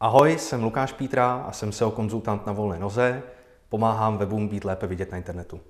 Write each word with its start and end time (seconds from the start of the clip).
Ahoj, 0.00 0.38
jsem 0.38 0.62
Lukáš 0.62 0.92
Pítra 0.92 1.32
a 1.32 1.52
jsem 1.52 1.72
SEO 1.72 1.90
konzultant 1.90 2.46
na 2.46 2.52
volné 2.52 2.78
noze. 2.78 3.22
Pomáhám 3.68 4.18
webům 4.18 4.48
být 4.48 4.64
lépe 4.64 4.86
vidět 4.86 5.12
na 5.12 5.18
internetu. 5.18 5.60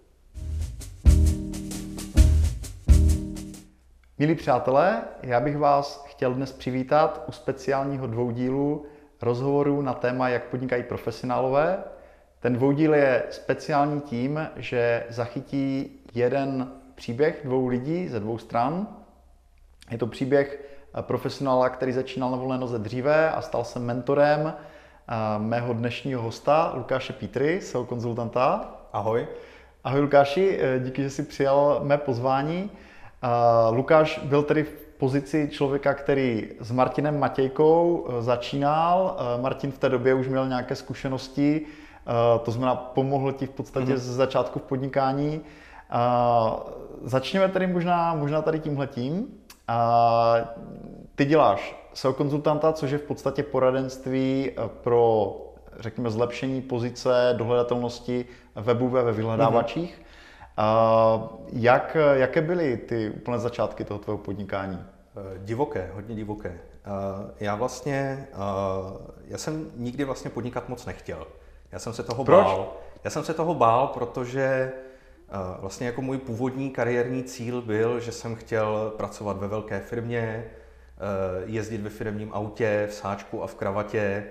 Milí 4.18 4.34
přátelé, 4.34 5.02
já 5.22 5.40
bych 5.40 5.58
vás 5.58 6.04
chtěl 6.08 6.34
dnes 6.34 6.52
přivítat 6.52 7.24
u 7.28 7.32
speciálního 7.32 8.06
dvoudílu 8.06 8.86
rozhovoru 9.22 9.82
na 9.82 9.94
téma, 9.94 10.28
jak 10.28 10.44
podnikají 10.44 10.82
profesionálové. 10.82 11.84
Ten 12.40 12.52
dvoudíl 12.52 12.94
je 12.94 13.22
speciální 13.30 14.00
tím, 14.00 14.48
že 14.56 15.06
zachytí 15.08 15.90
jeden 16.14 16.72
příběh 16.94 17.40
dvou 17.44 17.66
lidí 17.66 18.08
ze 18.08 18.20
dvou 18.20 18.38
stran. 18.38 18.88
Je 19.90 19.98
to 19.98 20.06
příběh 20.06 20.67
profesionála, 21.00 21.68
který 21.68 21.92
začínal 21.92 22.30
na 22.30 22.36
volné 22.36 22.58
noze 22.58 22.78
dříve 22.78 23.30
a 23.30 23.40
stal 23.40 23.64
se 23.64 23.78
mentorem 23.78 24.52
eh, 24.52 25.14
mého 25.38 25.72
dnešního 25.72 26.22
hosta, 26.22 26.72
Lukáše 26.76 27.12
Pítry, 27.12 27.60
SEO 27.60 27.84
konzultanta. 27.84 28.74
Ahoj. 28.92 29.26
Ahoj 29.84 30.00
Lukáši, 30.00 30.58
eh, 30.60 30.80
díky, 30.80 31.02
že 31.02 31.10
jsi 31.10 31.22
přijal 31.22 31.80
mé 31.82 31.98
pozvání. 31.98 32.70
Eh, 33.22 33.28
Lukáš 33.70 34.20
byl 34.24 34.42
tedy 34.42 34.64
v 34.64 34.72
pozici 34.98 35.48
člověka, 35.52 35.94
který 35.94 36.48
s 36.60 36.70
Martinem 36.70 37.18
Matějkou 37.18 38.06
začínal. 38.20 39.16
Martin 39.40 39.72
v 39.72 39.78
té 39.78 39.88
době 39.88 40.14
už 40.14 40.28
měl 40.28 40.48
nějaké 40.48 40.74
zkušenosti, 40.74 41.66
to 42.44 42.50
znamená 42.50 42.74
pomohl 42.74 43.32
ti 43.32 43.46
v 43.46 43.50
podstatě 43.50 43.92
mm-hmm. 43.92 43.96
z 43.96 44.16
začátku 44.16 44.58
v 44.58 44.62
podnikání. 44.62 45.40
Začněme 47.02 47.48
tedy 47.48 47.66
možná, 47.66 48.14
možná 48.14 48.42
tady 48.42 48.58
tímhletím. 48.58 49.38
Ty 51.14 51.24
děláš 51.24 51.78
SEO 51.94 52.12
konzultanta, 52.12 52.72
což 52.72 52.90
je 52.90 52.98
v 52.98 53.02
podstatě 53.02 53.42
poradenství 53.42 54.50
eh, 54.50 54.68
pro, 54.82 55.36
řekněme, 55.78 56.10
zlepšení 56.10 56.62
pozice, 56.62 57.34
dohledatelnosti 57.36 58.24
webu 58.54 58.88
ve 58.88 59.12
vyhledávačích. 59.12 59.98
Mm-hmm. 59.98 61.28
Jak, 61.52 61.96
jaké 62.12 62.42
byly 62.42 62.76
ty 62.76 63.10
úplné 63.10 63.38
začátky 63.38 63.84
toho 63.84 64.00
tvého 64.00 64.18
podnikání? 64.18 64.78
Eh, 65.16 65.38
divoké, 65.38 65.90
hodně 65.94 66.14
divoké. 66.14 66.48
Eh, 66.48 67.32
já 67.40 67.54
vlastně, 67.54 68.28
já 69.24 69.38
jsem 69.38 69.70
nikdy 69.76 70.04
vlastně 70.04 70.30
podnikat 70.30 70.68
moc 70.68 70.86
nechtěl. 70.86 71.26
Já 71.72 71.78
jsem 71.78 71.92
se 71.92 72.02
toho 72.02 72.24
Proč? 72.24 72.44
bál. 72.44 72.72
Já 73.04 73.10
jsem 73.10 73.24
se 73.24 73.34
toho 73.34 73.54
bál, 73.54 73.86
protože 73.86 74.72
vlastně 75.60 75.86
jako 75.86 76.02
můj 76.02 76.18
původní 76.18 76.70
kariérní 76.70 77.24
cíl 77.24 77.62
byl, 77.62 78.00
že 78.00 78.12
jsem 78.12 78.34
chtěl 78.34 78.92
pracovat 78.96 79.38
ve 79.38 79.48
velké 79.48 79.80
firmě, 79.80 80.44
Eh, 81.00 81.42
jezdit 81.46 81.78
ve 81.78 81.90
firmním 81.90 82.32
autě, 82.32 82.86
v 82.90 82.94
sáčku 82.94 83.42
a 83.42 83.46
v 83.46 83.54
kravatě 83.54 84.24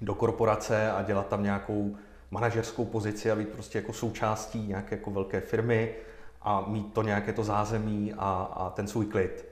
do 0.00 0.14
korporace 0.14 0.90
a 0.90 1.02
dělat 1.02 1.28
tam 1.28 1.42
nějakou 1.42 1.96
manažerskou 2.30 2.84
pozici 2.84 3.30
a 3.30 3.36
být 3.36 3.48
prostě 3.48 3.78
jako 3.78 3.92
součástí 3.92 4.66
nějaké 4.66 4.96
jako 4.96 5.10
velké 5.10 5.40
firmy 5.40 5.94
a 6.42 6.64
mít 6.68 6.92
to 6.92 7.02
nějaké 7.02 7.32
to 7.32 7.44
zázemí 7.44 8.14
a, 8.18 8.52
a 8.56 8.70
ten 8.70 8.86
svůj 8.86 9.06
klid. 9.06 9.48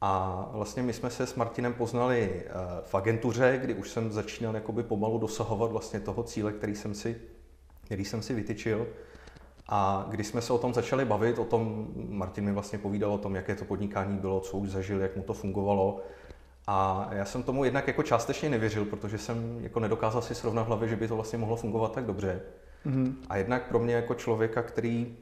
A 0.00 0.44
vlastně 0.52 0.82
my 0.82 0.92
jsme 0.92 1.10
se 1.10 1.26
s 1.26 1.34
Martinem 1.34 1.74
poznali 1.74 2.42
eh, 2.46 2.52
v 2.84 2.94
agentuře, 2.94 3.58
kdy 3.62 3.74
už 3.74 3.90
jsem 3.90 4.12
začínal 4.12 4.54
jakoby 4.54 4.82
pomalu 4.82 5.18
dosahovat 5.18 5.72
vlastně 5.72 6.00
toho 6.00 6.22
cíle, 6.22 6.52
který 6.52 6.74
jsem 6.74 6.94
si, 6.94 7.20
který 7.84 8.04
jsem 8.04 8.22
si 8.22 8.34
vytyčil. 8.34 8.86
A 9.68 10.06
když 10.08 10.26
jsme 10.26 10.40
se 10.40 10.52
o 10.52 10.58
tom 10.58 10.74
začali 10.74 11.04
bavit, 11.04 11.38
o 11.38 11.44
tom 11.44 11.88
Martin 12.08 12.44
mi 12.44 12.52
vlastně 12.52 12.78
povídal 12.78 13.12
o 13.12 13.18
tom, 13.18 13.34
jaké 13.34 13.54
to 13.54 13.64
podnikání 13.64 14.18
bylo, 14.18 14.40
co 14.40 14.56
už 14.56 14.70
zažil, 14.70 15.00
jak 15.00 15.16
mu 15.16 15.22
to 15.22 15.34
fungovalo. 15.34 16.00
A 16.66 17.08
já 17.12 17.24
jsem 17.24 17.42
tomu 17.42 17.64
jednak 17.64 17.86
jako 17.86 18.02
částečně 18.02 18.50
nevěřil, 18.50 18.84
protože 18.84 19.18
jsem 19.18 19.58
jako 19.60 19.80
nedokázal 19.80 20.22
si 20.22 20.34
srovnat 20.34 20.62
v 20.62 20.66
hlavě, 20.66 20.88
že 20.88 20.96
by 20.96 21.08
to 21.08 21.14
vlastně 21.14 21.38
mohlo 21.38 21.56
fungovat 21.56 21.92
tak 21.92 22.04
dobře. 22.04 22.40
Mm-hmm. 22.86 23.14
A 23.28 23.36
jednak 23.36 23.68
pro 23.68 23.78
mě 23.78 23.94
jako 23.94 24.14
člověka, 24.14 24.62
který, 24.62 25.16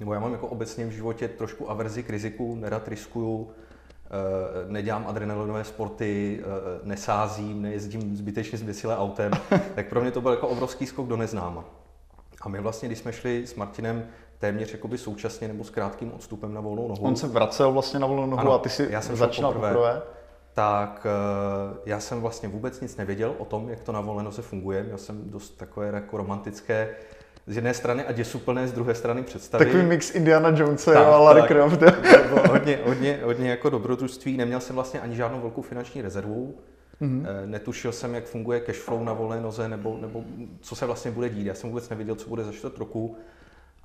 nebo 0.00 0.14
já 0.14 0.20
mám 0.20 0.32
jako 0.32 0.46
obecně 0.46 0.86
v 0.86 0.90
životě 0.90 1.28
trošku 1.28 1.70
averzi 1.70 2.02
k 2.02 2.10
riziku, 2.10 2.54
nerad 2.54 2.88
riskuju, 2.88 3.50
eh, 3.50 4.72
nedělám 4.72 5.06
adrenalinové 5.06 5.64
sporty, 5.64 6.40
eh, 6.40 6.44
nesázím, 6.82 7.62
nejezdím 7.62 8.16
zbytečně 8.16 8.58
zběsilé 8.58 8.96
autem, 8.96 9.32
tak 9.74 9.88
pro 9.88 10.00
mě 10.00 10.10
to 10.10 10.20
byl 10.20 10.30
jako 10.30 10.48
obrovský 10.48 10.86
skok 10.86 11.06
do 11.06 11.16
neznáma. 11.16 11.83
A 12.44 12.48
my 12.48 12.60
vlastně, 12.60 12.88
když 12.88 12.98
jsme 12.98 13.12
šli 13.12 13.46
s 13.46 13.54
Martinem 13.54 14.06
téměř 14.38 14.72
jakoby 14.72 14.98
současně 14.98 15.48
nebo 15.48 15.64
s 15.64 15.70
krátkým 15.70 16.12
odstupem 16.12 16.54
na 16.54 16.60
volnou 16.60 16.88
nohu. 16.88 17.06
On 17.06 17.16
se 17.16 17.26
vracel 17.26 17.72
vlastně 17.72 18.00
na 18.00 18.06
volnou 18.06 18.26
nohu 18.26 18.40
ano, 18.40 18.52
a 18.52 18.58
ty 18.58 18.68
si 18.68 18.86
já 18.90 19.00
jsem 19.00 19.16
začínal 19.16 19.52
poprvé, 19.52 19.72
poprvé. 19.72 20.02
Tak 20.54 21.06
uh, 21.06 21.76
já 21.86 22.00
jsem 22.00 22.20
vlastně 22.20 22.48
vůbec 22.48 22.80
nic 22.80 22.96
nevěděl 22.96 23.34
o 23.38 23.44
tom, 23.44 23.68
jak 23.68 23.80
to 23.80 23.92
na 23.92 24.00
volné 24.00 24.22
noze 24.22 24.42
funguje. 24.42 24.82
Měl 24.82 24.98
jsem 24.98 25.30
dost 25.30 25.50
takové 25.50 25.86
jako 25.86 26.16
romantické 26.16 26.88
z 27.46 27.56
jedné 27.56 27.74
strany 27.74 28.04
a 28.04 28.12
děsuplné 28.12 28.68
z 28.68 28.72
druhé 28.72 28.94
strany 28.94 29.22
představy. 29.22 29.64
Takový 29.64 29.82
mix 29.82 30.14
Indiana 30.14 30.48
Jonesa 30.48 31.14
a 31.14 31.18
Larry 31.18 31.42
Croft. 31.42 31.82
hodně, 32.50 32.78
hodně, 32.84 33.20
hodně 33.24 33.50
jako 33.50 33.70
dobrodružství. 33.70 34.36
Neměl 34.36 34.60
jsem 34.60 34.74
vlastně 34.74 35.00
ani 35.00 35.16
žádnou 35.16 35.40
velkou 35.40 35.62
finanční 35.62 36.02
rezervu. 36.02 36.54
Mm-hmm. 37.02 37.46
Netušil 37.46 37.92
jsem, 37.92 38.14
jak 38.14 38.24
funguje 38.24 38.60
cashflow 38.60 39.02
na 39.02 39.12
volné 39.12 39.40
noze, 39.40 39.68
nebo, 39.68 39.98
nebo 40.00 40.24
co 40.60 40.76
se 40.76 40.86
vlastně 40.86 41.10
bude 41.10 41.28
dít. 41.28 41.46
Já 41.46 41.54
jsem 41.54 41.70
vůbec 41.70 41.88
nevěděl, 41.88 42.14
co 42.14 42.28
bude 42.28 42.44
za 42.44 42.52
čtvrt 42.52 42.78
roku. 42.78 43.16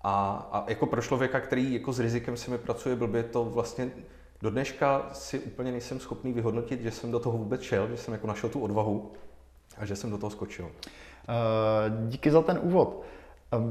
A, 0.03 0.49
a 0.51 0.65
jako 0.69 0.85
pro 0.85 1.01
člověka, 1.01 1.39
který 1.39 1.73
jako 1.73 1.93
s 1.93 1.99
rizikem 1.99 2.37
se 2.37 2.51
mi 2.51 2.57
pracuje 2.57 2.95
blbě, 2.95 3.23
to 3.23 3.45
vlastně 3.45 3.91
do 4.41 4.49
dneška 4.49 5.09
si 5.13 5.39
úplně 5.39 5.71
nejsem 5.71 5.99
schopný 5.99 6.33
vyhodnotit, 6.33 6.81
že 6.81 6.91
jsem 6.91 7.11
do 7.11 7.19
toho 7.19 7.37
vůbec 7.37 7.61
šel, 7.61 7.87
že 7.87 7.97
jsem 7.97 8.13
jako 8.13 8.27
našel 8.27 8.49
tu 8.49 8.59
odvahu 8.59 9.11
a 9.77 9.85
že 9.85 9.95
jsem 9.95 10.09
do 10.09 10.17
toho 10.17 10.29
skočil. 10.29 10.65
Uh, 10.65 10.71
díky 12.07 12.31
za 12.31 12.41
ten 12.41 12.59
úvod. 12.61 13.03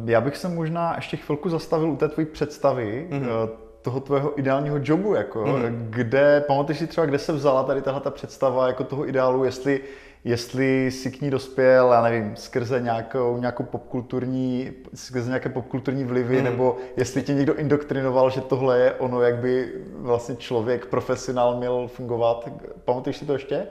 Já 0.05 0.21
bych 0.21 0.37
se 0.37 0.49
možná 0.49 0.97
ještě 0.97 1.17
chvilku 1.17 1.49
zastavil 1.49 1.91
u 1.91 1.97
té 1.97 2.09
tvojí 2.09 2.27
představy. 2.27 3.09
Mm-hmm 3.11 3.49
toho 3.89 4.01
tvého 4.01 4.39
ideálního 4.39 4.79
jobu, 4.83 5.15
jako, 5.15 5.47
mm. 5.47 5.87
kde, 5.91 6.45
pamatuješ 6.47 6.79
si 6.79 6.87
třeba, 6.87 7.07
kde 7.07 7.19
se 7.19 7.33
vzala 7.33 7.63
tady 7.63 7.83
tahle 7.83 8.01
ta 8.01 8.11
představa 8.11 8.67
jako 8.67 8.85
toho 8.85 9.09
ideálu, 9.09 9.45
jestli, 9.45 9.81
jestli 10.25 10.91
si 10.91 11.11
k 11.11 11.21
ní 11.21 11.31
dospěl, 11.31 11.93
já 11.93 12.03
nevím, 12.03 12.37
skrze 12.37 12.81
nějakou, 12.81 13.39
nějakou 13.39 13.63
popkulturní, 13.63 14.73
skrze 14.95 15.29
nějaké 15.29 15.49
popkulturní 15.49 16.05
vlivy, 16.05 16.39
mm. 16.39 16.45
nebo 16.45 16.77
jestli 16.97 17.23
tě 17.23 17.35
někdo 17.35 17.55
indoktrinoval, 17.55 18.31
že 18.31 18.41
tohle 18.41 18.79
je 18.79 18.93
ono, 18.93 19.23
jak 19.23 19.37
by 19.37 19.73
vlastně 19.97 20.37
člověk, 20.37 20.87
profesionál 20.87 21.57
měl 21.57 21.89
fungovat. 21.89 22.49
Pamatuješ 22.85 23.17
si 23.17 23.27
to 23.27 23.33
ještě? 23.33 23.67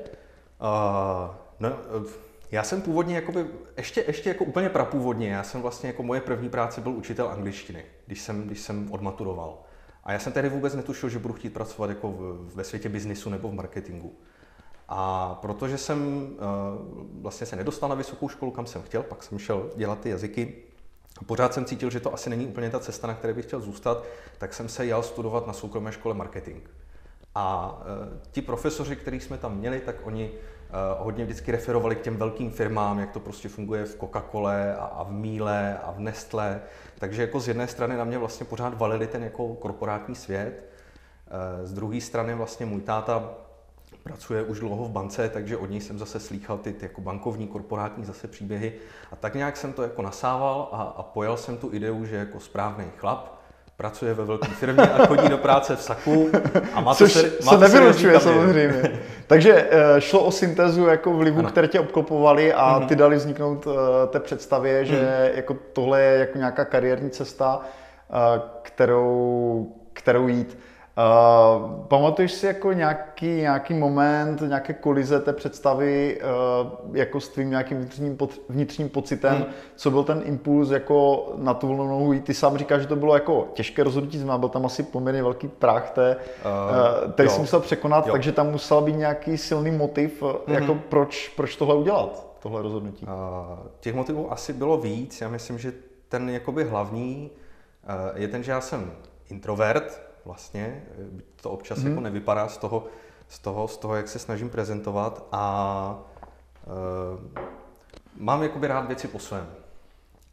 Uh, 0.61 1.35
no, 1.59 1.69
já 2.51 2.63
jsem 2.63 2.81
původně, 2.81 3.15
jakoby, 3.15 3.45
ještě, 3.77 4.03
ještě 4.07 4.29
jako 4.29 4.43
úplně 4.43 4.69
prapůvodně, 4.69 5.29
já 5.29 5.43
jsem 5.43 5.61
vlastně 5.61 5.89
jako 5.89 6.03
moje 6.03 6.21
první 6.21 6.49
práce 6.49 6.81
byl 6.81 6.91
učitel 6.91 7.29
angličtiny, 7.29 7.83
když 8.05 8.21
jsem, 8.21 8.43
když 8.43 8.59
jsem 8.59 8.87
odmaturoval. 8.91 9.57
A 10.07 10.11
já 10.11 10.19
jsem 10.19 10.33
tehdy 10.33 10.49
vůbec 10.49 10.75
netušil, 10.75 11.09
že 11.09 11.19
budu 11.19 11.33
chtít 11.33 11.53
pracovat 11.53 11.89
jako 11.89 12.15
ve 12.55 12.63
světě 12.63 12.89
biznisu 12.89 13.29
nebo 13.29 13.49
v 13.49 13.53
marketingu. 13.53 14.15
A 14.89 15.35
protože 15.41 15.77
jsem 15.77 16.21
uh, 16.21 17.21
vlastně 17.21 17.47
se 17.47 17.55
nedostal 17.55 17.89
na 17.89 17.95
vysokou 17.95 18.29
školu, 18.29 18.51
kam 18.51 18.65
jsem 18.65 18.81
chtěl, 18.81 19.03
pak 19.03 19.23
jsem 19.23 19.39
šel 19.39 19.69
dělat 19.75 19.99
ty 19.99 20.09
jazyky, 20.09 20.55
pořád 21.25 21.53
jsem 21.53 21.65
cítil, 21.65 21.89
že 21.89 21.99
to 21.99 22.13
asi 22.13 22.29
není 22.29 22.47
úplně 22.47 22.69
ta 22.69 22.79
cesta, 22.79 23.07
na 23.07 23.13
které 23.13 23.33
bych 23.33 23.45
chtěl 23.45 23.61
zůstat, 23.61 24.03
tak 24.37 24.53
jsem 24.53 24.69
se 24.69 24.85
jel 24.85 25.03
studovat 25.03 25.47
na 25.47 25.53
soukromé 25.53 25.91
škole 25.91 26.15
marketing. 26.15 26.63
A 27.35 27.77
uh, 27.79 28.17
ti 28.31 28.41
profesoři, 28.41 28.95
kterých 28.95 29.23
jsme 29.23 29.37
tam 29.37 29.57
měli, 29.57 29.79
tak 29.79 29.95
oni 30.03 30.31
hodně 30.97 31.23
vždycky 31.23 31.51
referovali 31.51 31.95
k 31.95 32.01
těm 32.01 32.17
velkým 32.17 32.51
firmám, 32.51 32.99
jak 32.99 33.11
to 33.11 33.19
prostě 33.19 33.49
funguje 33.49 33.85
v 33.85 33.99
Coca-Cole 33.99 34.75
a, 34.79 34.85
a 34.85 35.03
v 35.03 35.11
Míle 35.11 35.77
a 35.83 35.91
v 35.91 35.99
Nestle. 35.99 36.61
Takže 36.99 37.21
jako 37.21 37.39
z 37.39 37.47
jedné 37.47 37.67
strany 37.67 37.97
na 37.97 38.03
mě 38.03 38.17
vlastně 38.17 38.45
pořád 38.45 38.77
valili 38.77 39.07
ten 39.07 39.23
jako 39.23 39.55
korporátní 39.55 40.15
svět, 40.15 40.69
uh, 41.27 41.65
z 41.65 41.73
druhé 41.73 42.01
strany 42.01 42.35
vlastně 42.35 42.65
můj 42.65 42.81
táta 42.81 43.33
pracuje 44.03 44.43
už 44.43 44.59
dlouho 44.59 44.85
v 44.85 44.91
bance, 44.91 45.29
takže 45.29 45.57
od 45.57 45.69
něj 45.69 45.81
jsem 45.81 45.99
zase 45.99 46.19
slýchal 46.19 46.57
ty, 46.57 46.73
ty 46.73 46.85
jako 46.85 47.01
bankovní, 47.01 47.47
korporátní 47.47 48.05
zase 48.05 48.27
příběhy. 48.27 48.73
A 49.11 49.15
tak 49.15 49.35
nějak 49.35 49.57
jsem 49.57 49.73
to 49.73 49.83
jako 49.83 50.01
nasával 50.01 50.69
a, 50.71 50.81
a 50.81 51.03
pojal 51.03 51.37
jsem 51.37 51.57
tu 51.57 51.73
ideu, 51.73 52.05
že 52.05 52.15
jako 52.15 52.39
správný 52.39 52.85
chlap 52.97 53.36
pracuje 53.77 54.13
ve 54.13 54.25
velké 54.25 54.47
firmě 54.47 54.83
a 54.83 55.05
chodí 55.05 55.29
do 55.29 55.37
práce 55.37 55.75
v 55.75 55.81
saku 55.81 56.29
a 56.73 56.81
má 56.81 56.95
Což 56.95 57.13
to, 57.13 57.19
se, 57.19 57.31
má 57.45 57.51
se 57.51 57.57
nevylučuje 57.57 58.19
samozřejmě. 58.19 58.99
Takže 59.27 59.67
eh, 59.69 60.01
šlo 60.01 60.23
o 60.23 60.31
syntézu 60.31 60.85
jako 60.85 61.13
vlivů, 61.13 61.39
ano. 61.39 61.49
které 61.49 61.67
tě 61.67 61.79
obklopovaly 61.79 62.53
a 62.53 62.79
mhm. 62.79 62.87
ty 62.87 62.95
dali 62.95 63.15
vzniknout 63.15 63.67
eh, 63.67 64.07
té 64.07 64.19
představě, 64.19 64.85
že 64.85 64.99
mm. 64.99 65.37
jako 65.37 65.57
tohle 65.73 66.01
je 66.01 66.19
jako 66.19 66.37
nějaká 66.37 66.65
kariérní 66.65 67.09
cesta, 67.09 67.61
eh, 67.61 68.41
kterou, 68.61 69.67
kterou 69.93 70.27
jít. 70.27 70.57
Uh, 70.97 71.85
pamatuješ 71.87 72.31
si 72.31 72.45
jako 72.45 72.73
nějaký, 72.73 73.25
nějaký 73.25 73.73
moment, 73.73 74.41
nějaké 74.41 74.73
kolize 74.73 75.19
té 75.19 75.33
představy 75.33 76.21
uh, 76.21 76.95
jako 76.97 77.19
s 77.19 77.29
tvým 77.29 77.49
nějakým 77.49 77.77
vnitřním, 77.77 78.17
pod, 78.17 78.31
vnitřním 78.49 78.89
pocitem, 78.89 79.35
hmm. 79.35 79.45
co 79.75 79.91
byl 79.91 80.03
ten 80.03 80.21
impuls 80.25 80.69
jako 80.69 81.27
na 81.37 81.53
tu 81.53 81.67
volnou 81.67 81.87
nohu 81.87 82.19
Ty 82.19 82.33
sám 82.33 82.57
říkáš, 82.57 82.81
že 82.81 82.87
to 82.87 82.95
bylo 82.95 83.13
jako 83.13 83.47
těžké 83.53 83.83
rozhodnutí, 83.83 84.17
znamená, 84.17 84.37
byl 84.37 84.49
tam 84.49 84.65
asi 84.65 84.83
poměrně 84.83 85.23
velký 85.23 85.47
prach, 85.47 85.89
té, 85.89 86.15
uh, 87.05 87.11
který 87.11 87.29
jsi 87.29 87.39
musel 87.39 87.59
překonat, 87.59 88.07
jo. 88.07 88.11
takže 88.11 88.31
tam 88.31 88.51
musel 88.51 88.81
být 88.81 88.95
nějaký 88.95 89.37
silný 89.37 89.71
motiv, 89.71 90.23
hmm. 90.23 90.55
jako 90.55 90.75
proč, 90.89 91.27
proč 91.35 91.55
tohle 91.55 91.75
udělat, 91.75 92.37
tohle 92.39 92.61
rozhodnutí. 92.61 93.05
Uh, 93.05 93.11
těch 93.79 93.95
motivů 93.95 94.31
asi 94.31 94.53
bylo 94.53 94.77
víc, 94.77 95.21
já 95.21 95.29
myslím, 95.29 95.59
že 95.59 95.73
ten 96.09 96.29
jakoby 96.29 96.63
hlavní 96.63 97.31
uh, 97.83 98.21
je 98.21 98.27
ten, 98.27 98.43
že 98.43 98.51
já 98.51 98.61
jsem 98.61 98.91
introvert, 99.29 100.06
vlastně, 100.27 100.83
to 101.41 101.49
občas 101.49 101.79
hmm. 101.79 101.89
jako 101.89 102.01
nevypadá 102.01 102.47
z 102.47 102.57
toho, 102.57 102.85
z 103.27 103.39
toho, 103.39 103.67
z 103.67 103.77
toho, 103.77 103.95
jak 103.95 104.07
se 104.07 104.19
snažím 104.19 104.49
prezentovat 104.49 105.27
a 105.31 106.05
uh, 106.65 107.41
mám 108.17 108.43
jakoby 108.43 108.67
rád 108.67 108.87
věci 108.87 109.07
po 109.07 109.19
svém. 109.19 109.47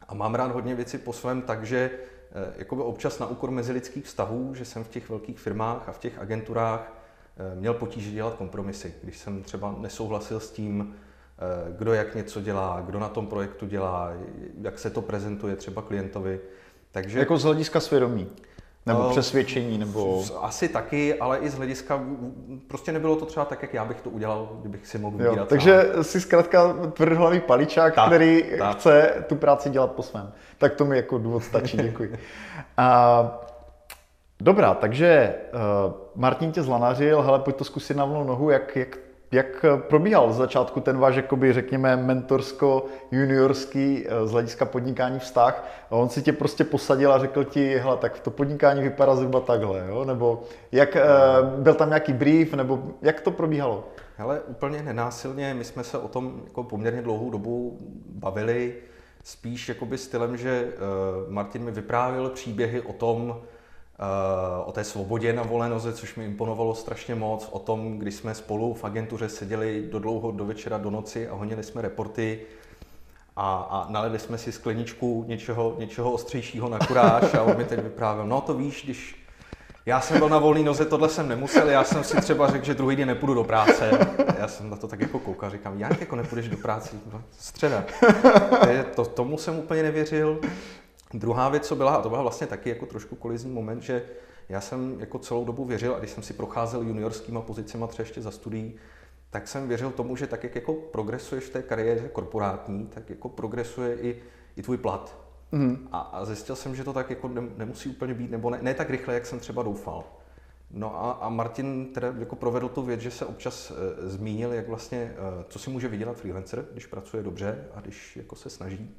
A 0.07 0.13
mám 0.13 0.35
rád 0.35 0.51
hodně 0.51 0.75
věci 0.75 0.97
po 0.97 1.13
svém, 1.13 1.41
takže 1.41 1.91
uh, 1.91 2.53
jakoby 2.57 2.81
občas 2.81 3.19
na 3.19 3.27
úkor 3.27 3.51
mezilidských 3.51 4.05
vztahů, 4.05 4.53
že 4.53 4.65
jsem 4.65 4.83
v 4.83 4.89
těch 4.89 5.09
velkých 5.09 5.39
firmách 5.39 5.89
a 5.89 5.91
v 5.91 5.97
těch 5.99 6.19
agenturách 6.19 6.91
měl 7.55 7.73
potíže 7.73 8.11
dělat 8.11 8.33
kompromisy. 8.33 8.93
Když 9.03 9.17
jsem 9.17 9.43
třeba 9.43 9.75
nesouhlasil 9.77 10.39
s 10.39 10.51
tím, 10.51 10.95
kdo 11.77 11.93
jak 11.93 12.15
něco 12.15 12.41
dělá, 12.41 12.81
kdo 12.85 12.99
na 12.99 13.09
tom 13.09 13.27
projektu 13.27 13.65
dělá, 13.65 14.11
jak 14.61 14.79
se 14.79 14.89
to 14.89 15.01
prezentuje 15.01 15.55
třeba 15.55 15.81
klientovi. 15.81 16.39
Takže... 16.91 17.19
Jako 17.19 17.37
z 17.37 17.43
hlediska 17.43 17.79
svědomí. 17.79 18.29
Nebo 18.85 19.09
přesvědčení, 19.09 19.77
nebo... 19.77 20.23
Asi 20.41 20.69
taky, 20.69 21.19
ale 21.19 21.37
i 21.37 21.49
z 21.49 21.55
hlediska, 21.55 22.03
prostě 22.67 22.91
nebylo 22.91 23.15
to 23.15 23.25
třeba 23.25 23.45
tak, 23.45 23.61
jak 23.61 23.73
já 23.73 23.85
bych 23.85 24.01
to 24.01 24.09
udělal, 24.09 24.49
kdybych 24.59 24.87
si 24.87 24.97
mohl 24.97 25.17
vybírat 25.17 25.47
Takže 25.47 25.89
sám. 25.93 26.03
jsi 26.03 26.21
zkrátka 26.21 26.73
tvrdhlavý 26.93 27.39
paličák, 27.39 27.95
tak, 27.95 28.07
který 28.07 28.43
tak. 28.59 28.75
chce 28.77 29.23
tu 29.27 29.35
práci 29.35 29.69
dělat 29.69 29.91
po 29.91 30.03
svém. 30.03 30.31
Tak 30.57 30.73
to 30.73 30.85
mi 30.85 30.97
jako 30.97 31.17
důvod 31.17 31.43
stačí, 31.43 31.77
děkuji. 31.77 32.13
A, 32.77 33.45
dobrá, 34.39 34.73
takže 34.73 35.35
uh, 35.53 35.93
Martin 36.15 36.51
tě 36.51 36.63
zlanařil, 36.63 37.21
hele, 37.21 37.39
pojď 37.39 37.55
to 37.55 37.63
zkusit 37.63 37.97
na 37.97 38.05
volnou 38.05 38.23
nohu, 38.23 38.49
jak, 38.49 38.75
jak 38.75 38.97
jak 39.31 39.65
probíhal 39.77 40.33
z 40.33 40.37
začátku 40.37 40.79
ten 40.79 40.97
váš, 40.97 41.15
jakoby, 41.15 41.53
řekněme, 41.53 41.97
mentorsko-juniorský 41.97 44.05
eh, 44.07 44.27
z 44.27 44.31
hlediska 44.31 44.65
podnikání 44.65 45.19
vztah? 45.19 45.67
On 45.89 46.09
si 46.09 46.21
tě 46.21 46.33
prostě 46.33 46.63
posadil 46.63 47.13
a 47.13 47.19
řekl 47.19 47.43
ti, 47.43 47.77
hele, 47.77 47.97
tak 47.97 48.19
to 48.19 48.31
podnikání 48.31 48.81
vypadá 48.81 49.15
zhruba 49.15 49.39
takhle, 49.39 49.83
jo? 49.87 50.05
Nebo 50.05 50.43
jak, 50.71 50.95
eh, 50.95 51.03
byl 51.57 51.73
tam 51.73 51.89
nějaký 51.89 52.13
brief, 52.13 52.53
nebo 52.53 52.83
jak 53.01 53.21
to 53.21 53.31
probíhalo? 53.31 53.87
Hele, 54.17 54.39
úplně 54.39 54.83
nenásilně, 54.83 55.53
my 55.53 55.63
jsme 55.63 55.83
se 55.83 55.97
o 55.97 56.07
tom 56.07 56.41
jako 56.47 56.63
poměrně 56.63 57.01
dlouhou 57.01 57.29
dobu 57.29 57.77
bavili, 58.09 58.75
spíš 59.23 59.69
jakoby 59.69 59.97
stylem, 59.97 60.37
že 60.37 60.67
eh, 60.67 60.71
Martin 61.29 61.63
mi 61.63 61.71
vyprávěl 61.71 62.29
příběhy 62.29 62.81
o 62.81 62.93
tom, 62.93 63.41
o 64.65 64.71
té 64.71 64.83
svobodě 64.83 65.33
na 65.33 65.43
volenoze, 65.43 65.93
což 65.93 66.15
mi 66.15 66.25
imponovalo 66.25 66.75
strašně 66.75 67.15
moc, 67.15 67.49
o 67.51 67.59
tom, 67.59 67.99
když 67.99 68.15
jsme 68.15 68.35
spolu 68.35 68.73
v 68.73 68.83
agentuře 68.83 69.29
seděli 69.29 69.87
do 69.91 69.99
dlouho, 69.99 70.31
do 70.31 70.45
večera, 70.45 70.77
do 70.77 70.89
noci 70.89 71.27
a 71.27 71.35
honili 71.35 71.63
jsme 71.63 71.81
reporty 71.81 72.41
a, 73.35 73.67
a 73.71 73.91
nalili 73.91 74.19
jsme 74.19 74.37
si 74.37 74.51
skleničku 74.51 75.25
něčeho, 75.27 75.75
něčeho 75.79 76.11
ostřejšího 76.11 76.69
na 76.69 76.79
kuráž 76.79 77.33
a 77.33 77.41
on 77.41 77.57
mi 77.57 77.65
teď 77.65 77.79
vyprávěl, 77.79 78.27
no 78.27 78.41
to 78.41 78.53
víš, 78.53 78.83
když 78.83 79.25
já 79.85 80.01
jsem 80.01 80.19
byl 80.19 80.29
na 80.29 80.37
volné 80.39 80.63
noze, 80.63 80.85
tohle 80.85 81.09
jsem 81.09 81.27
nemusel, 81.27 81.69
já 81.69 81.83
jsem 81.83 82.03
si 82.03 82.21
třeba 82.21 82.47
řekl, 82.47 82.65
že 82.65 82.73
druhý 82.73 82.95
den 82.95 83.07
nepůjdu 83.07 83.33
do 83.33 83.43
práce. 83.43 83.89
Já 84.39 84.47
jsem 84.47 84.69
na 84.69 84.75
to 84.75 84.87
tak 84.87 84.99
jako 84.99 85.19
koukal, 85.19 85.49
říkám, 85.49 85.79
jak 85.79 85.99
jako 85.99 86.15
nepůjdeš 86.15 86.49
do 86.49 86.57
práce? 86.57 86.95
No, 87.13 87.21
středa. 87.31 87.83
To, 88.95 89.05
tomu 89.05 89.37
jsem 89.37 89.59
úplně 89.59 89.83
nevěřil. 89.83 90.39
Druhá 91.13 91.49
věc, 91.49 91.67
co 91.67 91.75
byla, 91.75 91.95
a 91.95 92.01
to 92.01 92.09
byla 92.09 92.21
vlastně 92.21 92.47
taky 92.47 92.69
jako 92.69 92.85
trošku 92.85 93.15
kolizní 93.15 93.51
moment, 93.53 93.81
že 93.81 94.03
já 94.49 94.61
jsem 94.61 94.99
jako 94.99 95.19
celou 95.19 95.45
dobu 95.45 95.65
věřil, 95.65 95.95
a 95.95 95.99
když 95.99 96.11
jsem 96.11 96.23
si 96.23 96.33
procházel 96.33 96.81
juniorskýma 96.81 97.41
pozicema 97.41 97.87
třeba 97.87 98.03
ještě 98.03 98.21
za 98.21 98.31
studií, 98.31 98.75
tak 99.29 99.47
jsem 99.47 99.67
věřil 99.67 99.91
tomu, 99.91 100.15
že 100.15 100.27
tak, 100.27 100.43
jak 100.43 100.55
jako 100.55 100.73
progresuješ 100.73 101.43
v 101.43 101.49
té 101.49 101.61
kariéře 101.61 102.09
korporátní, 102.09 102.87
tak 102.87 103.09
jako 103.09 103.29
progresuje 103.29 103.95
i, 103.95 104.21
i 104.55 104.61
tvůj 104.61 104.77
plat. 104.77 105.17
Mm. 105.51 105.87
A, 105.91 105.99
a 105.99 106.25
zjistil 106.25 106.55
jsem, 106.55 106.75
že 106.75 106.83
to 106.83 106.93
tak 106.93 107.09
jako 107.09 107.27
nemusí 107.57 107.89
úplně 107.89 108.13
být, 108.13 108.31
nebo 108.31 108.49
ne, 108.49 108.59
ne 108.61 108.73
tak 108.73 108.89
rychle, 108.89 109.13
jak 109.13 109.25
jsem 109.25 109.39
třeba 109.39 109.63
doufal. 109.63 110.03
No 110.71 111.03
a, 111.03 111.11
a 111.11 111.29
Martin 111.29 111.93
teda 111.93 112.13
jako 112.17 112.35
provedl 112.35 112.69
tu 112.69 112.81
věc, 112.81 113.01
že 113.01 113.11
se 113.11 113.25
občas 113.25 113.71
e, 113.71 114.09
zmínil, 114.09 114.53
jak 114.53 114.67
vlastně, 114.67 114.97
e, 114.97 115.15
co 115.49 115.59
si 115.59 115.69
může 115.69 115.87
vydělat 115.87 116.17
freelancer, 116.17 116.65
když 116.71 116.85
pracuje 116.85 117.23
dobře 117.23 117.67
a 117.73 117.81
když 117.81 118.15
jako 118.15 118.35
se 118.35 118.49
snaží, 118.49 118.95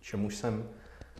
čemuž 0.00 0.36
jsem 0.36 0.68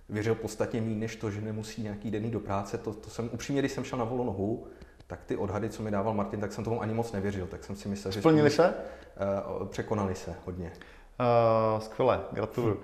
věřil 0.09 0.35
podstatně 0.35 0.81
méně 0.81 0.95
než 0.95 1.17
to, 1.17 1.31
že 1.31 1.41
nemusí 1.41 1.83
nějaký 1.83 2.11
den 2.11 2.31
do 2.31 2.41
práce. 2.41 2.79
To, 2.79 2.93
to 2.93 3.11
jsem 3.11 3.31
upřímně, 3.33 3.63
když 3.63 3.73
jsem 3.73 3.85
šel 3.85 3.99
na 3.99 4.05
volnou 4.05 4.25
nohu, 4.25 4.67
tak 5.07 5.25
ty 5.25 5.37
odhady, 5.37 5.71
co 5.71 5.83
mi 5.83 5.91
dával 5.91 6.15
Martin, 6.15 6.41
tak 6.41 6.53
jsem 6.53 6.65
tomu 6.65 6.83
ani 6.83 6.95
moc 6.95 7.13
nevěřil. 7.13 7.47
Tak 7.47 7.65
jsem 7.65 7.77
si 7.77 7.89
myslel, 7.89 8.13
že... 8.13 8.21
Splnili 8.21 8.51
se? 8.51 8.75
Uh, 9.61 9.67
překonali 9.67 10.15
se 10.15 10.35
hodně. 10.45 10.73
Uh, 11.75 11.81
skvěle, 11.81 12.21
gratuluju. 12.33 12.75
Uh, 12.75 12.81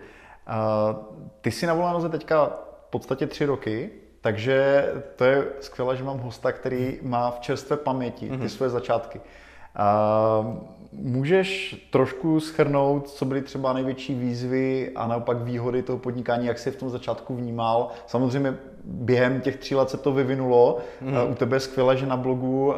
ty 1.40 1.50
jsi 1.50 1.66
na 1.66 1.74
volné 1.74 1.92
noze 1.92 2.08
teďka 2.08 2.46
v 2.86 2.90
podstatě 2.90 3.26
tři 3.26 3.44
roky, 3.44 3.90
takže 4.20 4.88
to 5.16 5.24
je 5.24 5.46
skvělé, 5.60 5.96
že 5.96 6.04
mám 6.04 6.18
hosta, 6.18 6.52
který 6.52 6.98
má 7.02 7.30
v 7.30 7.40
čerstvé 7.40 7.76
paměti 7.76 8.28
ty 8.28 8.36
mm-hmm. 8.36 8.46
své 8.46 8.68
začátky. 8.68 9.20
Uh, 9.20 10.56
Můžeš 10.92 11.76
trošku 11.90 12.40
schrnout, 12.40 13.08
co 13.08 13.24
byly 13.24 13.42
třeba 13.42 13.72
největší 13.72 14.14
výzvy 14.14 14.92
a 14.94 15.06
naopak 15.06 15.42
výhody 15.42 15.82
toho 15.82 15.98
podnikání, 15.98 16.46
jak 16.46 16.58
jsi 16.58 16.70
v 16.70 16.76
tom 16.76 16.90
začátku 16.90 17.36
vnímal? 17.36 17.88
Samozřejmě 18.06 18.56
během 18.84 19.40
těch 19.40 19.56
tří 19.56 19.74
let 19.74 19.90
se 19.90 19.96
to 19.96 20.12
vyvinulo. 20.12 20.78
Mm. 21.00 21.30
U 21.30 21.34
tebe 21.34 21.56
je 21.56 21.60
skvělé, 21.60 21.96
že 21.96 22.06
na 22.06 22.16
blogu 22.16 22.66
uh, 22.66 22.74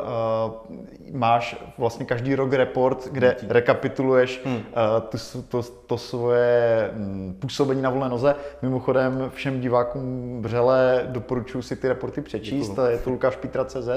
máš 1.13 1.65
vlastně 1.79 2.07
každý 2.07 2.35
rok 2.35 2.53
report, 2.53 3.09
kde 3.13 3.37
Díky. 3.41 3.53
rekapituluješ 3.53 4.43
mm. 4.45 4.55
uh, 4.55 4.61
tu, 5.09 5.19
to, 5.49 5.63
to 5.63 5.99
svoje 5.99 6.91
um, 6.97 7.37
působení 7.39 7.83
na 7.83 7.91
volné 7.91 8.09
noze. 8.09 8.35
Mimochodem 8.63 9.31
všem 9.35 9.61
divákům 9.61 10.39
vřele 10.43 11.07
doporučuji 11.07 11.63
si 11.63 11.77
ty 11.77 11.89
reporty 11.89 12.21
přečíst. 12.21 12.69
Děkuju. 12.69 12.87
Je 12.87 12.99
to 12.99 13.11
Lukáš 13.11 13.37
Pítra.cz. 13.37 13.89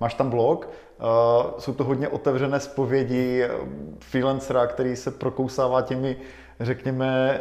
Máš 0.00 0.14
tam 0.14 0.30
blog, 0.30 0.68
jsou 1.58 1.72
to 1.72 1.84
hodně 1.84 2.08
otevřené 2.08 2.60
zpovědi 2.60 3.48
freelancera, 3.98 4.66
který 4.66 4.96
se 4.96 5.10
prokousává 5.10 5.82
těmi, 5.82 6.16
řekněme, 6.60 7.40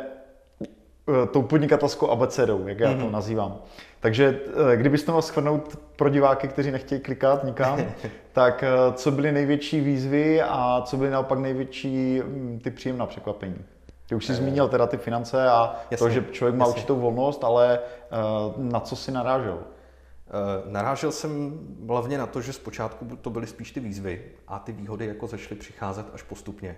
tou 1.31 1.41
podnikatelskou 1.41 2.09
abecedou, 2.09 2.67
jak 2.67 2.79
já 2.79 2.93
to 2.93 2.99
mm-hmm. 2.99 3.11
nazývám. 3.11 3.57
Takže 3.99 4.39
eh, 4.73 4.77
kdybyste 4.77 5.11
mohl 5.11 5.21
schrnout 5.21 5.79
pro 5.95 6.09
diváky, 6.09 6.47
kteří 6.47 6.71
nechtějí 6.71 7.01
klikat 7.01 7.43
nikam, 7.43 7.79
tak 8.33 8.63
eh, 8.63 8.93
co 8.93 9.11
byly 9.11 9.31
největší 9.31 9.81
výzvy 9.81 10.41
a 10.41 10.81
co 10.85 10.97
byly 10.97 11.09
naopak 11.09 11.39
největší 11.39 12.21
hm, 12.25 12.59
ty 12.63 12.71
příjemná 12.71 13.05
překvapení? 13.05 13.65
Ty 14.09 14.15
už 14.15 14.25
jsi 14.25 14.31
eh, 14.31 14.35
zmínil 14.35 14.67
teda 14.67 14.87
ty 14.87 14.97
finance 14.97 15.49
a 15.49 15.75
jasně, 15.91 16.07
to, 16.07 16.09
že 16.09 16.25
člověk 16.31 16.55
má 16.55 16.65
jasně. 16.65 16.75
určitou 16.75 16.95
volnost, 16.95 17.43
ale 17.43 17.79
na 18.57 18.79
co 18.79 18.95
si 18.95 19.11
narážel? 19.11 19.59
Narážel 20.65 21.11
jsem 21.11 21.59
hlavně 21.87 22.17
na 22.17 22.25
to, 22.25 22.41
že 22.41 22.53
zpočátku 22.53 23.05
to 23.21 23.29
byly 23.29 23.47
spíš 23.47 23.71
ty 23.71 23.79
výzvy 23.79 24.21
a 24.47 24.59
ty 24.59 24.71
výhody 24.71 25.05
jako 25.05 25.27
začaly 25.27 25.55
přicházet 25.55 26.05
až 26.13 26.23
postupně. 26.23 26.75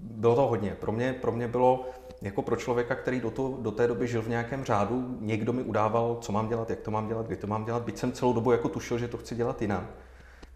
Bylo 0.00 0.34
to 0.34 0.46
hodně. 0.46 0.76
Pro 0.80 0.92
mě, 0.92 1.12
pro 1.12 1.32
mě 1.32 1.48
bylo 1.48 1.86
jako 2.22 2.42
pro 2.42 2.56
člověka, 2.56 2.94
který 2.94 3.20
do, 3.20 3.30
to, 3.30 3.58
do 3.60 3.70
té 3.70 3.86
doby 3.86 4.08
žil 4.08 4.22
v 4.22 4.28
nějakém 4.28 4.64
řádu, 4.64 5.16
někdo 5.20 5.52
mi 5.52 5.62
udával, 5.62 6.18
co 6.20 6.32
mám 6.32 6.48
dělat, 6.48 6.70
jak 6.70 6.80
to 6.80 6.90
mám 6.90 7.08
dělat, 7.08 7.26
kdy 7.26 7.36
to 7.36 7.46
mám 7.46 7.64
dělat, 7.64 7.82
byť 7.82 7.98
jsem 7.98 8.12
celou 8.12 8.32
dobu 8.32 8.52
jako 8.52 8.68
tušil, 8.68 8.98
že 8.98 9.08
to 9.08 9.18
chci 9.18 9.34
dělat 9.34 9.62
jinak, 9.62 9.84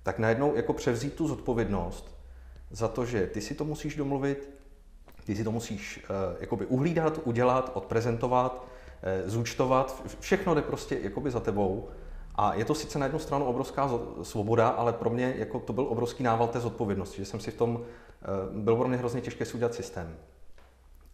tak 0.02 0.18
najednou 0.18 0.56
jako 0.56 0.72
převzít 0.72 1.14
tu 1.14 1.28
zodpovědnost 1.28 2.16
za 2.70 2.88
to, 2.88 3.04
že 3.04 3.26
ty 3.26 3.40
si 3.40 3.54
to 3.54 3.64
musíš 3.64 3.96
domluvit, 3.96 4.50
ty 5.24 5.36
si 5.36 5.44
to 5.44 5.52
musíš 5.52 6.04
uh, 6.10 6.36
jakoby 6.40 6.66
uhlídat, 6.66 7.20
udělat, 7.24 7.70
odprezentovat, 7.74 8.64
uh, 9.22 9.30
zúčtovat, 9.30 10.02
všechno 10.20 10.54
jde 10.54 10.62
prostě 10.62 10.98
jakoby 11.02 11.30
za 11.30 11.40
tebou. 11.40 11.88
A 12.34 12.54
je 12.54 12.64
to 12.64 12.74
sice 12.74 12.98
na 12.98 13.06
jednu 13.06 13.18
stranu 13.18 13.44
obrovská 13.44 13.90
svoboda, 14.22 14.68
ale 14.68 14.92
pro 14.92 15.10
mě 15.10 15.34
jako 15.38 15.60
to 15.60 15.72
byl 15.72 15.86
obrovský 15.88 16.22
nával 16.22 16.48
té 16.48 16.60
zodpovědnosti, 16.60 17.16
že 17.16 17.24
jsem 17.24 17.40
si 17.40 17.50
v 17.50 17.56
tom, 17.56 17.74
uh, 17.76 17.82
byl 18.62 18.76
pro 18.76 18.88
mě 18.88 18.96
hrozně 18.96 19.20
těžké 19.20 19.44
si 19.44 19.54
udělat 19.54 19.74
systém. 19.74 20.16